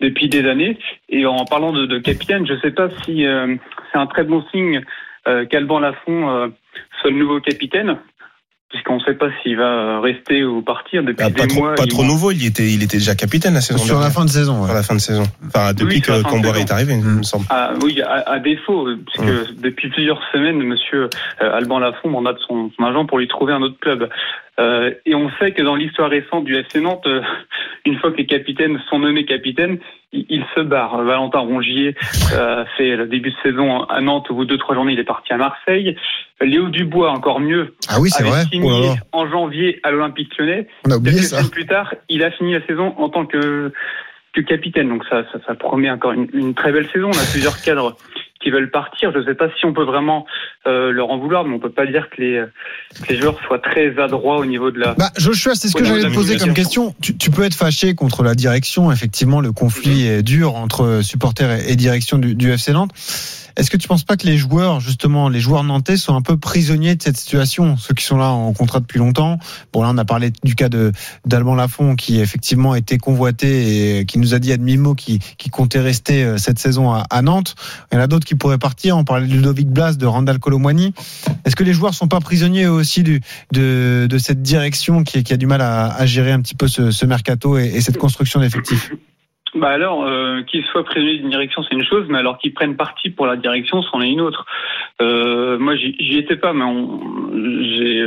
depuis 0.00 0.28
des 0.28 0.46
années. 0.46 0.78
Et 1.08 1.24
en 1.26 1.44
parlant 1.44 1.72
de, 1.72 1.86
de 1.86 1.98
capitaine, 1.98 2.46
je 2.46 2.52
ne 2.52 2.60
sais 2.60 2.70
pas 2.70 2.90
si 3.04 3.24
c'est 3.24 3.98
un 3.98 4.06
très 4.06 4.24
bon 4.24 4.42
signe 4.50 4.82
qu'Alban 5.50 5.78
Lafont 5.78 6.52
soit 7.00 7.10
le 7.10 7.16
nouveau 7.16 7.40
capitaine 7.40 7.98
puisqu'on 8.70 8.96
ne 8.96 9.00
sait 9.00 9.14
pas 9.14 9.26
s'il 9.42 9.56
va 9.56 10.00
rester 10.00 10.44
ou 10.44 10.62
partir 10.62 11.02
depuis 11.02 11.24
ah, 11.24 11.30
des 11.30 11.34
pas 11.42 11.46
trop, 11.46 11.60
mois. 11.60 11.74
Pas 11.74 11.86
trop 11.86 12.04
nouveau, 12.04 12.30
il 12.30 12.46
était, 12.46 12.68
il 12.68 12.82
était 12.82 12.98
déjà 12.98 13.14
capitaine 13.16 13.54
la 13.54 13.60
saison 13.60 13.78
Sur 13.78 13.94
dernière. 13.94 14.08
la 14.08 14.14
fin 14.14 14.24
de 14.24 14.30
saison. 14.30 14.60
Ouais. 14.60 14.66
Sur 14.66 14.74
la 14.74 14.82
fin 14.82 14.94
de 14.94 15.00
saison. 15.00 15.24
Enfin, 15.46 15.72
depuis 15.72 15.96
oui, 15.96 16.00
que 16.00 16.22
Comboiré 16.22 16.60
est 16.60 16.70
arrivé, 16.70 16.94
il 16.94 17.02
me 17.02 17.22
semble. 17.22 17.46
Ah, 17.50 17.72
oui, 17.82 18.00
à, 18.00 18.30
à 18.30 18.38
défaut, 18.38 18.88
parce 19.04 19.26
que 19.26 19.52
mmh. 19.52 19.56
depuis 19.60 19.90
plusieurs 19.90 20.20
semaines, 20.32 20.62
Monsieur 20.62 21.10
euh, 21.42 21.56
Alban 21.56 21.80
Lafont 21.80 22.08
mandate 22.10 22.38
son, 22.46 22.70
son 22.76 22.84
agent 22.84 23.06
pour 23.06 23.18
lui 23.18 23.26
trouver 23.28 23.52
un 23.52 23.62
autre 23.62 23.78
club. 23.80 24.08
Euh, 24.58 24.92
et 25.06 25.14
on 25.14 25.30
sait 25.38 25.52
que 25.52 25.62
dans 25.62 25.76
l'histoire 25.76 26.10
récente 26.10 26.44
du 26.44 26.56
FC 26.56 26.80
Nantes, 26.80 27.06
euh, 27.06 27.22
une 27.86 27.98
fois 27.98 28.10
que 28.10 28.16
les 28.16 28.26
capitaines 28.26 28.80
sont 28.88 28.98
nommés 28.98 29.24
capitaines, 29.24 29.78
ils, 30.12 30.26
ils 30.28 30.44
se 30.54 30.60
barrent. 30.60 31.02
Valentin 31.02 31.38
Rongier 31.38 31.94
euh, 32.34 32.64
fait 32.76 32.96
le 32.96 33.06
début 33.06 33.30
de 33.30 33.36
saison 33.42 33.84
à 33.84 34.00
Nantes, 34.00 34.30
au 34.30 34.34
bout 34.34 34.44
de 34.44 34.50
deux 34.50 34.58
trois 34.58 34.74
journées, 34.74 34.92
il 34.92 34.98
est 34.98 35.04
parti 35.04 35.32
à 35.32 35.36
Marseille. 35.36 35.96
Léo 36.40 36.68
Dubois, 36.68 37.10
encore 37.10 37.40
mieux, 37.40 37.74
ah 37.88 38.00
oui, 38.00 38.10
c'est 38.10 38.24
vrai. 38.24 38.44
signé 38.50 38.92
oh 39.12 39.18
en 39.18 39.30
janvier 39.30 39.78
à 39.82 39.90
l'Olympique 39.90 40.36
Lyonnais. 40.38 40.66
On 40.86 40.90
a 40.90 40.96
oublié 40.96 41.16
Quelques 41.16 41.28
ça. 41.28 41.50
plus 41.50 41.66
tard, 41.66 41.94
il 42.08 42.24
a 42.24 42.30
fini 42.30 42.54
la 42.54 42.66
saison 42.66 42.94
en 42.96 43.08
tant 43.10 43.26
que 43.26 43.72
que 44.32 44.40
capitaine. 44.40 44.88
Donc 44.88 45.04
ça, 45.08 45.24
ça, 45.32 45.38
ça 45.46 45.54
promet 45.54 45.90
encore 45.90 46.12
une, 46.12 46.28
une, 46.32 46.54
très 46.54 46.72
belle 46.72 46.88
saison. 46.90 47.08
On 47.08 47.18
a 47.18 47.30
plusieurs 47.30 47.60
cadres 47.62 47.96
qui 48.42 48.50
veulent 48.50 48.70
partir. 48.70 49.12
Je 49.12 49.18
ne 49.18 49.24
sais 49.24 49.34
pas 49.34 49.48
si 49.58 49.66
on 49.66 49.72
peut 49.72 49.84
vraiment 49.84 50.26
euh, 50.66 50.90
leur 50.92 51.10
en 51.10 51.18
vouloir, 51.18 51.44
mais 51.44 51.54
on 51.54 51.58
peut 51.58 51.70
pas 51.70 51.86
dire 51.86 52.08
que 52.10 52.22
les, 52.22 52.44
que 53.02 53.12
les 53.12 53.20
joueurs 53.20 53.38
soient 53.46 53.58
très 53.58 53.98
adroits 53.98 54.38
au 54.38 54.46
niveau 54.46 54.70
de 54.70 54.78
la. 54.78 54.94
Bah, 54.94 55.10
Joshua, 55.16 55.54
c'est 55.54 55.68
ce 55.68 55.76
que 55.76 55.84
j'allais 55.84 56.08
te 56.08 56.14
poser 56.14 56.38
comme 56.38 56.54
question. 56.54 56.94
Tu, 57.02 57.16
tu, 57.16 57.30
peux 57.30 57.44
être 57.44 57.54
fâché 57.54 57.94
contre 57.94 58.22
la 58.22 58.34
direction. 58.34 58.90
Effectivement, 58.90 59.40
le 59.40 59.52
conflit 59.52 60.06
est 60.06 60.22
dur 60.22 60.54
entre 60.54 61.00
supporters 61.02 61.50
et, 61.50 61.72
et 61.72 61.76
direction 61.76 62.18
du, 62.18 62.34
du 62.34 62.50
FC 62.50 62.72
Nantes. 62.72 62.92
Est-ce 63.56 63.70
que 63.70 63.76
tu 63.76 63.88
penses 63.88 64.04
pas 64.04 64.16
que 64.16 64.26
les 64.26 64.36
joueurs, 64.36 64.80
justement, 64.80 65.28
les 65.28 65.40
joueurs 65.40 65.64
nantais 65.64 65.96
sont 65.96 66.14
un 66.14 66.22
peu 66.22 66.36
prisonniers 66.36 66.94
de 66.94 67.02
cette 67.02 67.16
situation 67.16 67.76
Ceux 67.76 67.94
qui 67.94 68.04
sont 68.04 68.16
là 68.16 68.30
en 68.30 68.52
contrat 68.52 68.80
depuis 68.80 68.98
longtemps? 68.98 69.38
Bon, 69.72 69.82
là, 69.82 69.90
on 69.92 69.98
a 69.98 70.04
parlé 70.04 70.32
du 70.44 70.54
cas 70.54 70.68
d'Alban 70.68 71.54
Lafont, 71.54 71.96
qui 71.96 72.20
effectivement 72.20 72.74
était 72.74 72.98
convoité 72.98 73.98
et 73.98 74.06
qui 74.06 74.18
nous 74.18 74.34
a 74.34 74.38
dit 74.38 74.52
à 74.52 74.56
demi-mot 74.56 74.94
qui, 74.94 75.18
qui 75.38 75.50
comptait 75.50 75.80
rester 75.80 76.24
euh, 76.24 76.38
cette 76.38 76.58
saison 76.58 76.92
à, 76.92 77.22
Nantes. 77.22 77.54
Il 77.92 77.96
y 77.96 77.98
en 77.98 78.00
a 78.02 78.06
d'autres 78.06 78.26
qui 78.26 78.34
pourraient 78.34 78.58
partir. 78.58 78.96
On 78.96 79.04
parlait 79.04 79.26
de 79.26 79.32
Ludovic 79.32 79.68
Blas, 79.68 79.94
de 79.94 80.06
Randall 80.06 80.38
Colomwani. 80.38 80.94
Est-ce 81.44 81.56
que 81.56 81.64
les 81.64 81.74
joueurs 81.74 81.94
sont 81.94 82.08
pas 82.08 82.20
prisonniers 82.20 82.66
aussi 82.66 83.02
de, 83.02 84.18
cette 84.18 84.42
direction 84.42 85.04
qui, 85.04 85.32
a 85.32 85.36
du 85.36 85.46
mal 85.46 85.60
à, 85.60 86.06
gérer 86.06 86.32
un 86.32 86.40
petit 86.40 86.54
peu 86.54 86.68
ce, 86.68 86.90
ce 86.90 87.06
mercato 87.06 87.58
et, 87.58 87.66
et 87.66 87.80
cette 87.80 87.98
construction 87.98 88.40
d'effectifs? 88.40 88.90
Bah 89.54 89.70
alors, 89.70 90.04
euh, 90.04 90.42
qu'ils 90.42 90.64
soient 90.66 90.84
prisonniers 90.84 91.18
d'une 91.18 91.30
direction, 91.30 91.64
c'est 91.64 91.74
une 91.74 91.84
chose, 91.84 92.06
mais 92.08 92.18
alors 92.18 92.38
qu'ils 92.38 92.54
prennent 92.54 92.76
parti 92.76 93.10
pour 93.10 93.26
la 93.26 93.36
direction, 93.36 93.82
c'en 93.82 94.00
est 94.00 94.08
une 94.08 94.20
autre. 94.20 94.46
Euh, 95.02 95.58
moi, 95.58 95.74
j'y 95.74 96.18
étais 96.18 96.36
pas, 96.36 96.52
mais 96.52 96.64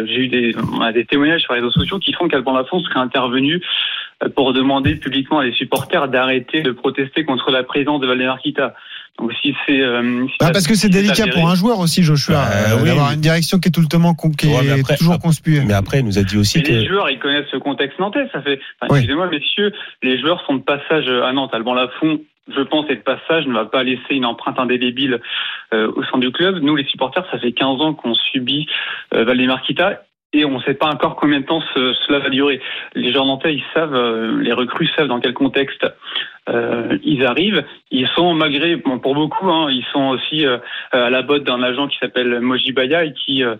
j'ai 0.08 0.20
eu 0.20 0.28
des, 0.30 0.56
on 0.74 0.80
a 0.80 0.94
des 0.94 1.04
témoignages 1.06 1.42
sur 1.42 1.54
les 1.54 1.60
réseaux 1.60 1.72
sociaux 1.72 2.00
qui 2.00 2.14
font 2.14 2.30
qu'Alban 2.30 2.54
Lafont 2.54 2.80
serait 2.80 3.00
intervenu 3.00 3.62
euh, 4.24 4.30
pour 4.30 4.54
demander 4.54 4.96
publiquement 4.96 5.40
à 5.40 5.44
les 5.44 5.52
supporters 5.52 6.08
d'arrêter 6.08 6.62
de 6.62 6.72
protester 6.72 7.26
contre 7.26 7.52
la 7.52 7.64
présence 7.64 8.00
de 8.00 8.08
Valdemar 8.08 8.40
Si 9.42 9.54
c'est... 9.66 9.80
euh, 9.80 10.26
si 10.28 10.34
Ah, 10.42 10.48
ça- 10.48 10.52
parce 10.54 10.68
que 10.68 10.74
c'est 10.74 10.88
si 10.88 10.90
délicat 10.94 11.28
pour 11.28 11.48
un 11.50 11.56
joueur 11.56 11.80
aussi, 11.80 12.02
Joshua, 12.02 12.36
Bah, 12.36 12.50
euh, 12.52 12.78
oui, 12.82 12.88
d'avoir 12.88 13.10
mais- 13.10 13.16
une 13.16 13.22
direction 13.22 13.60
qui 13.60 13.70
est 13.70 13.72
tout 13.72 13.82
le 13.82 13.88
temps 13.88 14.14
con- 14.16 14.32
qui 14.32 14.48
Ouais, 14.48 14.66
est 14.66 14.80
après- 14.82 14.98
toujours 14.98 15.20
conspuée. 15.20 15.62
Mais 15.66 15.74
après, 15.74 16.00
il 16.00 16.06
nous 16.06 16.18
a 16.18 16.24
dit 16.24 16.38
aussi 16.38 16.58
Mais 16.58 16.64
que. 16.64 16.72
les 16.72 16.88
joueurs, 16.88 17.10
ils 17.10 17.20
connaissent 17.20 17.48
ce 17.52 17.58
contexte 17.58 18.00
nantais. 18.00 18.28
Ça 18.34 18.42
fait, 18.42 18.60
enfin, 18.82 18.92
Oui. 18.92 19.00
excusez-moi, 19.00 19.28
messieurs, 19.30 19.72
les 20.02 20.20
joueurs 20.20 20.44
sont 20.48 20.56
de 20.56 20.64
passage 20.64 21.08
à 21.08 21.32
Nantes. 21.32 21.52
Alban 21.54 21.76
Lafont, 21.76 22.20
je 22.54 22.62
pense, 22.62 22.90
est 22.90 22.96
de 22.96 23.02
passage, 23.02 23.46
ne 23.46 23.54
va 23.54 23.66
pas 23.66 23.84
laisser 23.84 24.02
une 24.16 24.26
empreinte 24.26 24.58
indélébile 24.60 25.22
euh, 25.74 25.92
au 25.96 26.04
sein 26.06 26.18
du 26.18 26.32
club. 26.32 26.60
Nous, 26.62 26.76
les 26.76 26.86
supporters, 26.86 27.26
ça 27.32 27.38
fait 27.40 27.52
15 27.52 27.82
ans 27.82 27.94
qu'on 27.94 28.16
subit 28.16 28.68
euh, 29.14 29.24
Valdemar 29.26 29.62
Kita. 29.62 30.02
Et 30.34 30.46
on 30.46 30.58
ne 30.58 30.64
sait 30.64 30.74
pas 30.74 30.88
encore 30.88 31.16
combien 31.16 31.40
de 31.42 31.46
temps 31.46 31.62
ce- 31.74 31.94
cela 32.08 32.20
va 32.20 32.30
durer. 32.30 32.60
Les 32.96 33.12
joueurs 33.12 33.26
nantais, 33.26 33.54
ils 33.54 33.64
savent, 33.74 33.94
euh, 33.96 34.42
les 34.42 34.52
recrues 34.54 34.88
savent 34.96 35.08
dans 35.08 35.20
quel 35.20 35.34
contexte 35.34 35.86
euh, 36.50 36.98
ils 37.04 37.24
arrivent. 37.26 37.64
Ils 37.92 38.08
sont, 38.10 38.34
malgré, 38.34 38.76
bon, 38.78 38.98
pour 39.00 39.14
beaucoup, 39.14 39.48
hein, 39.50 39.68
ils 39.72 39.86
sont 39.94 40.10
aussi 40.10 40.46
euh, 40.46 40.58
à 40.92 41.10
la 41.10 41.22
botte 41.22 41.44
d'un 41.44 41.62
agent 41.62 41.88
qui 41.88 41.98
s'appelle 42.00 42.40
Mojibaya 42.42 43.06
et 43.06 43.14
qui 43.14 43.44
euh, 43.44 43.56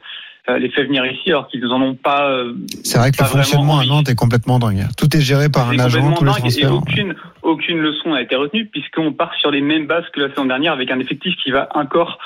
les 0.48 0.70
fait 0.70 0.84
venir 0.84 1.06
ici 1.06 1.30
alors 1.30 1.48
qu'ils 1.48 1.62
n'en 1.62 1.82
ont 1.82 1.96
pas. 1.96 2.30
euh, 2.30 2.54
C'est 2.84 2.98
vrai 2.98 3.12
que 3.12 3.18
le 3.22 3.28
fonctionnement 3.28 3.80
à. 3.80 3.86
Nantes 3.86 4.10
est 4.10 4.16
complètement 4.16 4.60
dingue. 4.60 4.86
Tout 4.98 5.16
est 5.16 5.22
géré 5.22 5.50
par 5.50 5.70
un 5.70 5.80
agent, 5.80 6.14
tous 6.14 6.26
les 6.26 6.32
dingue 6.32 6.38
et 6.38 6.42
transferts. 6.42 6.74
aucune, 6.74 7.16
aucune 7.42 7.80
leçon 7.80 8.10
n'a 8.12 8.22
été 8.22 8.36
retenue 8.36 8.66
puisqu'on 8.66 9.14
part 9.14 9.34
sur 9.40 9.52
les 9.52 9.62
mêmes 9.62 9.88
bases 9.88 10.04
que 10.14 10.20
la 10.20 10.30
saison 10.30 10.46
dernière 10.46 10.74
avec 10.74 10.92
un 10.92 11.00
effectif 11.00 11.34
qui 11.42 11.52
va 11.52 11.70
encore 11.76 12.20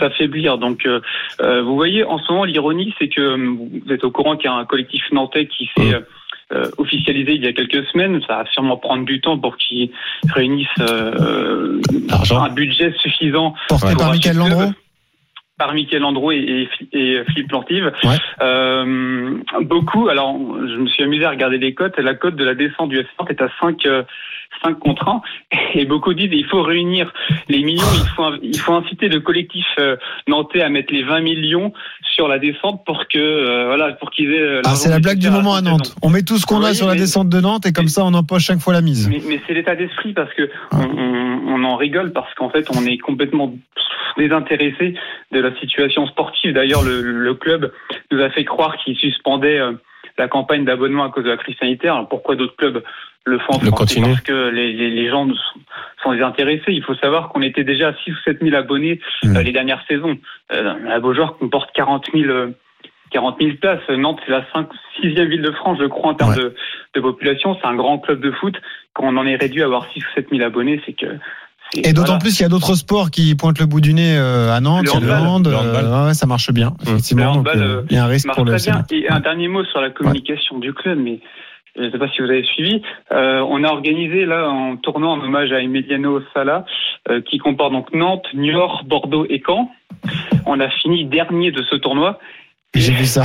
s'affaiblir. 0.00 0.58
Donc, 0.58 0.84
euh, 0.86 1.00
euh, 1.42 1.62
vous 1.62 1.74
voyez, 1.76 2.02
en 2.04 2.18
ce 2.18 2.32
moment, 2.32 2.44
l'ironie, 2.44 2.92
c'est 2.98 3.08
que 3.08 3.20
euh, 3.20 3.36
vous 3.36 3.92
êtes 3.92 4.02
au 4.02 4.10
courant 4.10 4.36
qu'il 4.36 4.46
y 4.46 4.52
a 4.52 4.56
un 4.56 4.64
collectif 4.64 5.02
nantais 5.12 5.46
qui 5.46 5.70
s'est 5.76 5.94
euh, 5.94 6.00
euh, 6.52 6.70
officialisé 6.78 7.34
il 7.34 7.44
y 7.44 7.46
a 7.46 7.52
quelques 7.52 7.84
semaines. 7.86 8.20
Ça 8.26 8.38
va 8.38 8.44
sûrement 8.50 8.78
prendre 8.78 9.04
du 9.04 9.20
temps 9.20 9.38
pour 9.38 9.56
qu'ils 9.56 9.90
réunissent 10.34 10.66
euh, 10.80 11.80
un 12.32 12.48
budget 12.48 12.92
suffisant 13.00 13.54
Porté 13.68 13.94
par 13.94 14.10
Michael. 14.10 14.36
Landreau 14.36 14.72
par 15.60 15.74
Michael 15.74 16.00
Landreau 16.00 16.32
et, 16.32 16.66
et, 16.92 16.98
et 16.98 17.24
Philippe 17.26 17.48
Plantive. 17.48 17.92
Ouais. 18.02 18.16
Euh, 18.40 19.36
beaucoup, 19.60 20.08
alors 20.08 20.38
je 20.58 20.76
me 20.76 20.86
suis 20.86 21.04
amusé 21.04 21.26
à 21.26 21.30
regarder 21.30 21.58
les 21.58 21.74
cotes. 21.74 21.98
La 21.98 22.14
cote 22.14 22.34
de 22.34 22.44
la 22.44 22.54
descente 22.54 22.88
du 22.88 22.98
FC 22.98 23.10
Nantes 23.20 23.30
est 23.30 23.42
à 23.42 23.50
5, 23.60 23.84
euh, 23.84 24.02
5 24.64 24.78
contre 24.78 25.08
1. 25.08 25.22
Et 25.74 25.84
beaucoup 25.86 26.12
disent 26.14 26.30
il 26.32 26.44
faut 26.46 26.62
réunir 26.62 27.12
les 27.48 27.62
millions, 27.62 27.82
il 27.94 28.08
faut, 28.14 28.30
il 28.42 28.58
faut 28.58 28.74
inciter 28.74 29.08
le 29.08 29.20
collectif 29.20 29.64
euh, 29.78 29.96
nantais 30.28 30.60
à 30.62 30.68
mettre 30.68 30.92
les 30.92 31.02
20 31.02 31.20
millions 31.20 31.72
sur 32.14 32.28
la 32.28 32.38
descente 32.38 32.84
pour 32.84 33.06
que 33.08 33.18
euh, 33.18 33.66
voilà 33.66 33.92
pour 33.92 34.10
qu'ils 34.10 34.32
aient. 34.34 34.40
euh, 34.40 34.62
Ah, 34.66 34.74
c'est 34.74 34.90
la 34.90 34.98
blague 34.98 35.18
du 35.18 35.30
moment 35.30 35.54
à 35.54 35.60
Nantes. 35.62 35.94
On 36.02 36.10
met 36.10 36.22
tout 36.22 36.36
ce 36.38 36.46
qu'on 36.46 36.62
a 36.62 36.74
sur 36.74 36.86
la 36.86 36.94
descente 36.94 37.28
de 37.28 37.40
Nantes 37.40 37.66
et 37.66 37.72
comme 37.72 37.88
ça 37.88 38.04
on 38.04 38.12
empoche 38.14 38.44
chaque 38.44 38.58
fois 38.60 38.72
la 38.74 38.82
mise. 38.82 39.08
Mais, 39.08 39.20
mais 39.26 39.40
c'est 39.46 39.54
l'état 39.54 39.76
d'esprit 39.76 40.12
parce 40.12 40.32
que 40.34 40.50
on, 40.72 40.78
on- 40.78 41.30
on 41.52 41.64
en 41.64 41.76
rigole 41.76 42.12
parce 42.12 42.32
qu'en 42.34 42.48
fait 42.50 42.66
on 42.76 42.84
est 42.86 42.98
complètement 42.98 43.52
désintéressé 44.16 44.94
de 45.32 45.40
la 45.40 45.54
situation 45.60 46.06
sportive. 46.06 46.52
D'ailleurs, 46.54 46.82
le, 46.82 47.00
le 47.02 47.34
club 47.34 47.72
nous 48.10 48.20
a 48.20 48.30
fait 48.30 48.44
croire 48.44 48.76
qu'il 48.78 48.96
suspendait 48.96 49.58
euh, 49.58 49.72
la 50.18 50.28
campagne 50.28 50.64
d'abonnement 50.64 51.04
à 51.04 51.10
cause 51.10 51.24
de 51.24 51.30
la 51.30 51.36
crise 51.36 51.56
sanitaire. 51.58 51.94
Alors, 51.94 52.08
pourquoi 52.08 52.36
d'autres 52.36 52.56
clubs 52.56 52.82
le 53.24 53.38
font 53.38 53.54
en 53.54 53.60
Le 53.62 53.66
France? 53.70 53.94
Parce 53.94 54.20
que 54.22 54.48
les, 54.48 54.72
les, 54.72 54.90
les 54.90 55.08
gens 55.10 55.26
sont, 55.28 55.60
sont 56.02 56.12
désintéressés. 56.12 56.72
Il 56.72 56.82
faut 56.82 56.94
savoir 56.94 57.28
qu'on 57.28 57.42
était 57.42 57.64
déjà 57.64 57.88
à 57.88 57.94
6 58.04 58.10
ou 58.12 58.16
7 58.24 58.38
000 58.42 58.54
abonnés 58.56 59.00
Mmh. 59.22 59.36
euh, 59.36 59.42
les 59.42 59.52
dernières 59.52 59.84
saisons. 59.86 60.18
Euh, 60.52 60.74
la 60.84 60.98
Beaujoire 61.00 61.36
comporte 61.36 61.70
40 61.74 62.06
000 62.14 62.24
euh, 62.30 62.50
40 63.10 63.36
000 63.40 63.56
places. 63.60 63.88
Nantes, 63.90 64.20
c'est 64.24 64.32
la 64.32 64.44
5, 64.52 64.68
6e 65.02 65.24
ville 65.28 65.42
de 65.42 65.50
France, 65.50 65.78
je 65.80 65.86
crois, 65.86 66.12
en 66.12 66.14
termes 66.14 66.30
Ouais. 66.30 66.36
de, 66.38 66.54
de 66.94 67.00
population. 67.00 67.56
C'est 67.60 67.66
un 67.66 67.74
grand 67.74 67.98
club 67.98 68.20
de 68.20 68.30
foot. 68.30 68.54
Quand 68.94 69.04
on 69.04 69.16
en 69.16 69.26
est 69.26 69.36
réduit 69.36 69.62
à 69.62 69.66
avoir 69.66 69.90
6 69.92 70.00
ou 70.00 70.08
7 70.14 70.28
000 70.30 70.42
abonnés, 70.42 70.80
c'est 70.86 70.92
que. 70.92 71.06
Et 71.76 71.92
d'autant 71.92 72.06
voilà. 72.06 72.18
plus 72.18 72.32
qu'il 72.36 72.42
y 72.42 72.46
a 72.46 72.48
d'autres 72.48 72.74
sports 72.74 73.10
qui 73.10 73.34
pointent 73.34 73.60
le 73.60 73.66
bout 73.66 73.80
du 73.80 73.94
nez 73.94 74.16
euh, 74.16 74.52
à 74.52 74.60
Nantes, 74.60 74.84
Le 74.86 74.92
handball. 74.92 75.26
hand, 75.26 75.46
Le 75.46 75.52
euh, 75.54 75.58
handball. 75.58 76.06
ouais, 76.08 76.14
ça 76.14 76.26
marche 76.26 76.50
bien, 76.52 76.74
effectivement. 76.82 77.28
Le 77.28 77.28
donc, 77.28 77.48
handball, 77.48 77.62
euh, 77.62 77.82
il 77.90 77.96
y 77.96 77.98
a 77.98 78.04
un 78.04 78.08
risque 78.08 78.28
pour 78.32 78.44
le 78.44 78.56
très 78.56 78.70
bien. 78.72 78.84
Et 78.90 79.08
un 79.08 79.20
dernier 79.20 79.48
mot 79.48 79.64
sur 79.64 79.80
la 79.80 79.90
communication 79.90 80.58
du 80.58 80.72
club, 80.72 80.98
mais 80.98 81.20
je 81.76 81.82
ne 81.82 81.90
sais 81.90 81.98
pas 81.98 82.08
si 82.08 82.20
vous 82.20 82.28
avez 82.28 82.44
suivi. 82.44 82.82
Euh, 83.12 83.40
on 83.48 83.62
a 83.62 83.68
organisé 83.68 84.26
là 84.26 84.46
un 84.46 84.76
tournoi 84.76 85.10
en 85.10 85.20
hommage 85.20 85.52
à 85.52 85.60
Emiliano 85.60 86.20
Sala, 86.34 86.64
euh, 87.08 87.20
qui 87.20 87.38
comporte 87.38 87.72
donc 87.72 87.92
Nantes, 87.94 88.26
Niort, 88.34 88.82
Bordeaux 88.86 89.26
et 89.30 89.40
Caen. 89.46 89.70
On 90.46 90.58
a 90.58 90.68
fini 90.68 91.04
dernier 91.04 91.52
de 91.52 91.62
ce 91.70 91.76
tournoi. 91.76 92.18
J'ai 92.74 92.92
vu 92.92 93.04
ça. 93.06 93.22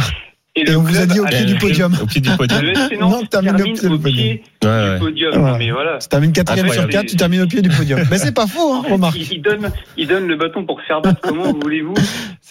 Et 0.57 0.73
on 0.75 0.81
vous 0.81 0.97
a 0.97 1.05
dit 1.05 1.19
au 1.19 1.25
pied 1.25 1.43
du 1.45 1.55
podium. 1.55 1.93
Au 2.01 2.05
pied 2.05 2.21
du 2.21 2.29
podium. 2.31 2.61
Le 2.61 2.69
FC 2.71 2.97
Non, 2.97 3.09
Nantes 3.09 3.29
termine 3.29 3.55
au 3.61 3.63
pied 3.63 3.73
du 3.73 3.87
au 3.95 3.97
pied 3.99 4.43
Ouais, 4.63 4.69
ouais. 4.69 4.93
du 4.93 4.99
podium. 4.99 5.33
Ouais. 5.33 5.51
Non, 5.51 5.57
mais 5.57 5.71
voilà. 5.71 5.97
Tu 5.97 6.07
termines 6.07 6.31
quatrième 6.31 6.69
sur 6.69 6.87
quatre, 6.87 7.07
tu 7.07 7.15
termines 7.17 7.41
au 7.41 7.47
pied 7.47 7.61
du 7.61 7.69
podium. 7.69 7.99
Mais 8.09 8.17
c'est 8.17 8.33
pas 8.33 8.47
faux, 8.47 8.73
hein, 8.73 8.83
remarque. 8.89 9.17
Il, 9.17 9.33
il 9.33 9.41
donne, 9.41 9.69
il 9.97 10.07
donne 10.07 10.27
le 10.27 10.35
bâton 10.37 10.65
pour 10.65 10.79
se 10.79 10.85
faire 10.85 11.01
battre. 11.01 11.19
Comment 11.21 11.51
voulez-vous. 11.61 11.93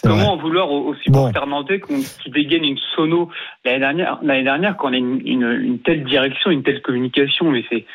Comment 0.03 0.33
en 0.33 0.37
vouloir 0.37 0.67
supporters 1.03 1.47
nantais 1.47 1.79
qu'on- 1.79 1.99
qui 2.23 2.29
dégainent 2.29 2.63
une 2.65 2.77
sono? 2.95 3.29
L'année 3.65 3.79
dernière, 3.79 4.19
l'année 4.21 4.43
dernière, 4.43 4.77
qu'on 4.77 4.93
a 4.93 4.97
une, 4.97 5.21
une, 5.25 5.59
une 5.63 5.79
telle 5.79 6.03
direction, 6.03 6.51
une 6.51 6.61
telle 6.61 6.81
communication, 6.83 7.49
mais 7.49 7.63
c'est 7.71 7.85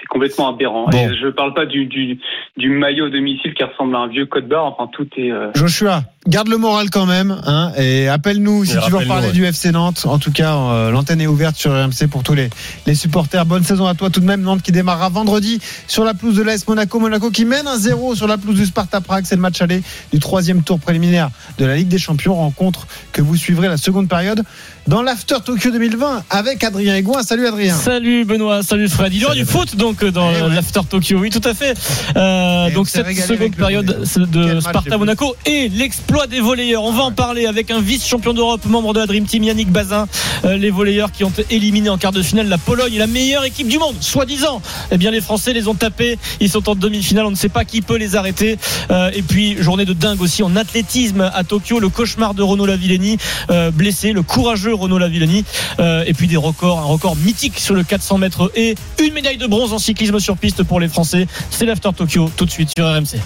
c'est 0.00 0.06
complètement 0.08 0.54
aberrant. 0.54 0.86
Bon. 0.88 0.98
Et 0.98 1.14
je 1.20 1.28
parle 1.28 1.54
pas 1.54 1.66
du, 1.66 1.86
du, 1.86 2.18
du 2.56 2.68
maillot 2.70 3.08
domicile 3.10 3.54
qui 3.54 3.64
ressemble 3.64 3.94
à 3.96 4.00
un 4.00 4.08
vieux 4.08 4.26
code 4.26 4.48
barre. 4.48 4.64
Enfin, 4.66 4.88
tout 4.92 5.06
est. 5.16 5.30
euh, 5.30 5.50
Joshua, 5.54 6.02
garde 6.26 6.48
le 6.48 6.58
moral 6.58 6.90
quand 6.90 7.06
même, 7.06 7.36
hein, 7.46 7.72
et 7.78 8.08
appelle-nous 8.08 8.64
si 8.64 8.76
Et 8.76 8.80
tu 8.84 8.90
veux 8.90 8.98
reparler 8.98 9.28
ouais. 9.28 9.32
du 9.32 9.44
FC 9.44 9.72
Nantes. 9.72 10.04
En 10.08 10.18
tout 10.18 10.32
cas, 10.32 10.54
euh, 10.56 10.90
l'antenne 10.90 11.20
est 11.20 11.26
ouverte 11.26 11.56
sur 11.56 11.70
RMC 11.72 12.08
pour 12.10 12.22
tous 12.22 12.34
les, 12.34 12.50
les 12.86 12.94
supporters. 12.94 13.44
Bonne 13.46 13.64
saison 13.64 13.86
à 13.86 13.94
toi 13.94 14.10
tout 14.10 14.20
de 14.20 14.26
même. 14.26 14.42
Nantes 14.42 14.62
qui 14.62 14.72
démarrera 14.72 15.08
vendredi 15.08 15.60
sur 15.86 16.04
la 16.04 16.14
pelouse 16.14 16.36
de 16.36 16.42
l'AS 16.42 16.66
Monaco. 16.68 16.98
Monaco 16.98 17.30
qui 17.30 17.44
mène 17.44 17.64
1-0 17.66 18.14
sur 18.16 18.26
la 18.26 18.38
pelouse 18.38 18.56
du 18.56 18.66
Sparta 18.66 19.00
Prague. 19.00 19.24
C'est 19.26 19.36
le 19.36 19.40
match 19.42 19.60
aller 19.62 19.82
du 20.12 20.18
troisième 20.18 20.62
tour 20.62 20.78
préliminaire 20.80 21.30
de 21.58 21.64
la 21.64 21.76
Ligue 21.76 21.88
des 21.88 21.98
Champions. 21.98 22.34
Rencontre 22.34 22.86
que 23.12 23.22
vous 23.22 23.36
suivrez 23.36 23.68
la 23.68 23.76
seconde 23.76 24.08
période 24.08 24.42
dans 24.86 25.02
l'After 25.02 25.36
Tokyo 25.44 25.70
2020 25.70 26.24
avec 26.30 26.62
Adrien 26.64 26.94
Aigouin. 26.96 27.22
Salut 27.22 27.46
Adrien. 27.46 27.74
Salut 27.74 28.24
Benoît, 28.24 28.62
salut 28.62 28.88
Fred. 28.88 29.12
Il 29.12 29.20
y 29.20 29.24
aura 29.24 29.34
du 29.34 29.44
foot 29.44 29.76
donc 29.76 29.95
euh, 30.02 30.10
dans 30.10 30.30
Eh 30.30 30.42
ouais. 30.42 30.54
l'After 30.54 30.80
Tokyo, 30.88 31.18
oui 31.18 31.30
tout 31.30 31.40
à 31.44 31.54
fait. 31.54 31.76
Euh, 32.16 32.70
donc 32.70 32.88
cette 32.88 33.10
seconde 33.16 33.54
période 33.54 34.04
de 34.16 34.60
Sparta 34.60 34.98
Monaco 34.98 35.34
et 35.46 35.68
l'exploit 35.68 36.26
des 36.26 36.40
volleyeurs. 36.40 36.82
On 36.82 36.92
va 36.92 37.04
en 37.04 37.12
parler 37.12 37.46
avec 37.46 37.70
un 37.70 37.80
vice-champion 37.80 38.34
d'Europe, 38.34 38.64
membre 38.66 38.92
de 38.94 39.00
la 39.00 39.06
Dream 39.06 39.24
Team 39.24 39.44
Yannick 39.44 39.70
Bazin. 39.70 40.06
Euh, 40.44 40.56
les 40.56 40.70
volleyeurs 40.70 41.12
qui 41.12 41.24
ont 41.24 41.32
éliminé 41.50 41.88
en 41.88 41.98
quart 41.98 42.12
de 42.12 42.22
finale 42.22 42.48
la 42.48 42.58
Pologne, 42.58 42.96
la 42.96 43.06
meilleure 43.06 43.44
équipe 43.44 43.68
du 43.68 43.78
monde, 43.78 43.94
soi-disant. 44.00 44.60
Eh 44.90 44.98
bien 44.98 45.10
les 45.10 45.20
Français 45.20 45.52
les 45.52 45.68
ont 45.68 45.74
tapés, 45.74 46.18
ils 46.40 46.50
sont 46.50 46.68
en 46.68 46.74
demi-finale, 46.74 47.26
on 47.26 47.30
ne 47.30 47.36
sait 47.36 47.48
pas 47.48 47.64
qui 47.64 47.80
peut 47.82 47.96
les 47.96 48.16
arrêter. 48.16 48.58
Euh, 48.90 49.10
et 49.14 49.22
puis 49.22 49.56
journée 49.62 49.84
de 49.84 49.92
dingue 49.92 50.20
aussi 50.20 50.42
en 50.42 50.56
athlétisme 50.56 51.30
à 51.34 51.44
Tokyo, 51.44 51.80
le 51.80 51.88
cauchemar 51.88 52.34
de 52.34 52.42
Renaud 52.42 52.66
Lavillenie 52.66 53.18
euh, 53.50 53.70
blessé, 53.70 54.12
le 54.12 54.22
courageux 54.22 54.74
Renaud 54.74 54.98
Lavillenie. 54.98 55.44
Euh, 55.80 56.04
et 56.06 56.14
puis 56.14 56.26
des 56.26 56.36
records, 56.36 56.78
un 56.78 56.84
record 56.84 57.16
mythique 57.16 57.58
sur 57.58 57.74
le 57.74 57.82
400 57.82 58.18
mètres 58.18 58.50
et 58.54 58.74
une 59.02 59.12
médaille 59.12 59.36
de 59.36 59.46
bronze 59.46 59.72
en 59.76 59.78
cyclisme 59.78 60.18
sur 60.18 60.36
piste 60.38 60.62
pour 60.62 60.80
les 60.80 60.88
Français. 60.88 61.26
C'est 61.50 61.66
l'After 61.66 61.90
Tokyo 61.94 62.30
tout 62.36 62.46
de 62.46 62.50
suite 62.50 62.70
sur 62.76 62.86
RMC. 62.86 63.20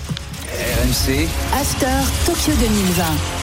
RMC, 0.53 1.29
After 1.55 1.87
Tokyo 2.27 2.53
2020. 2.59 3.05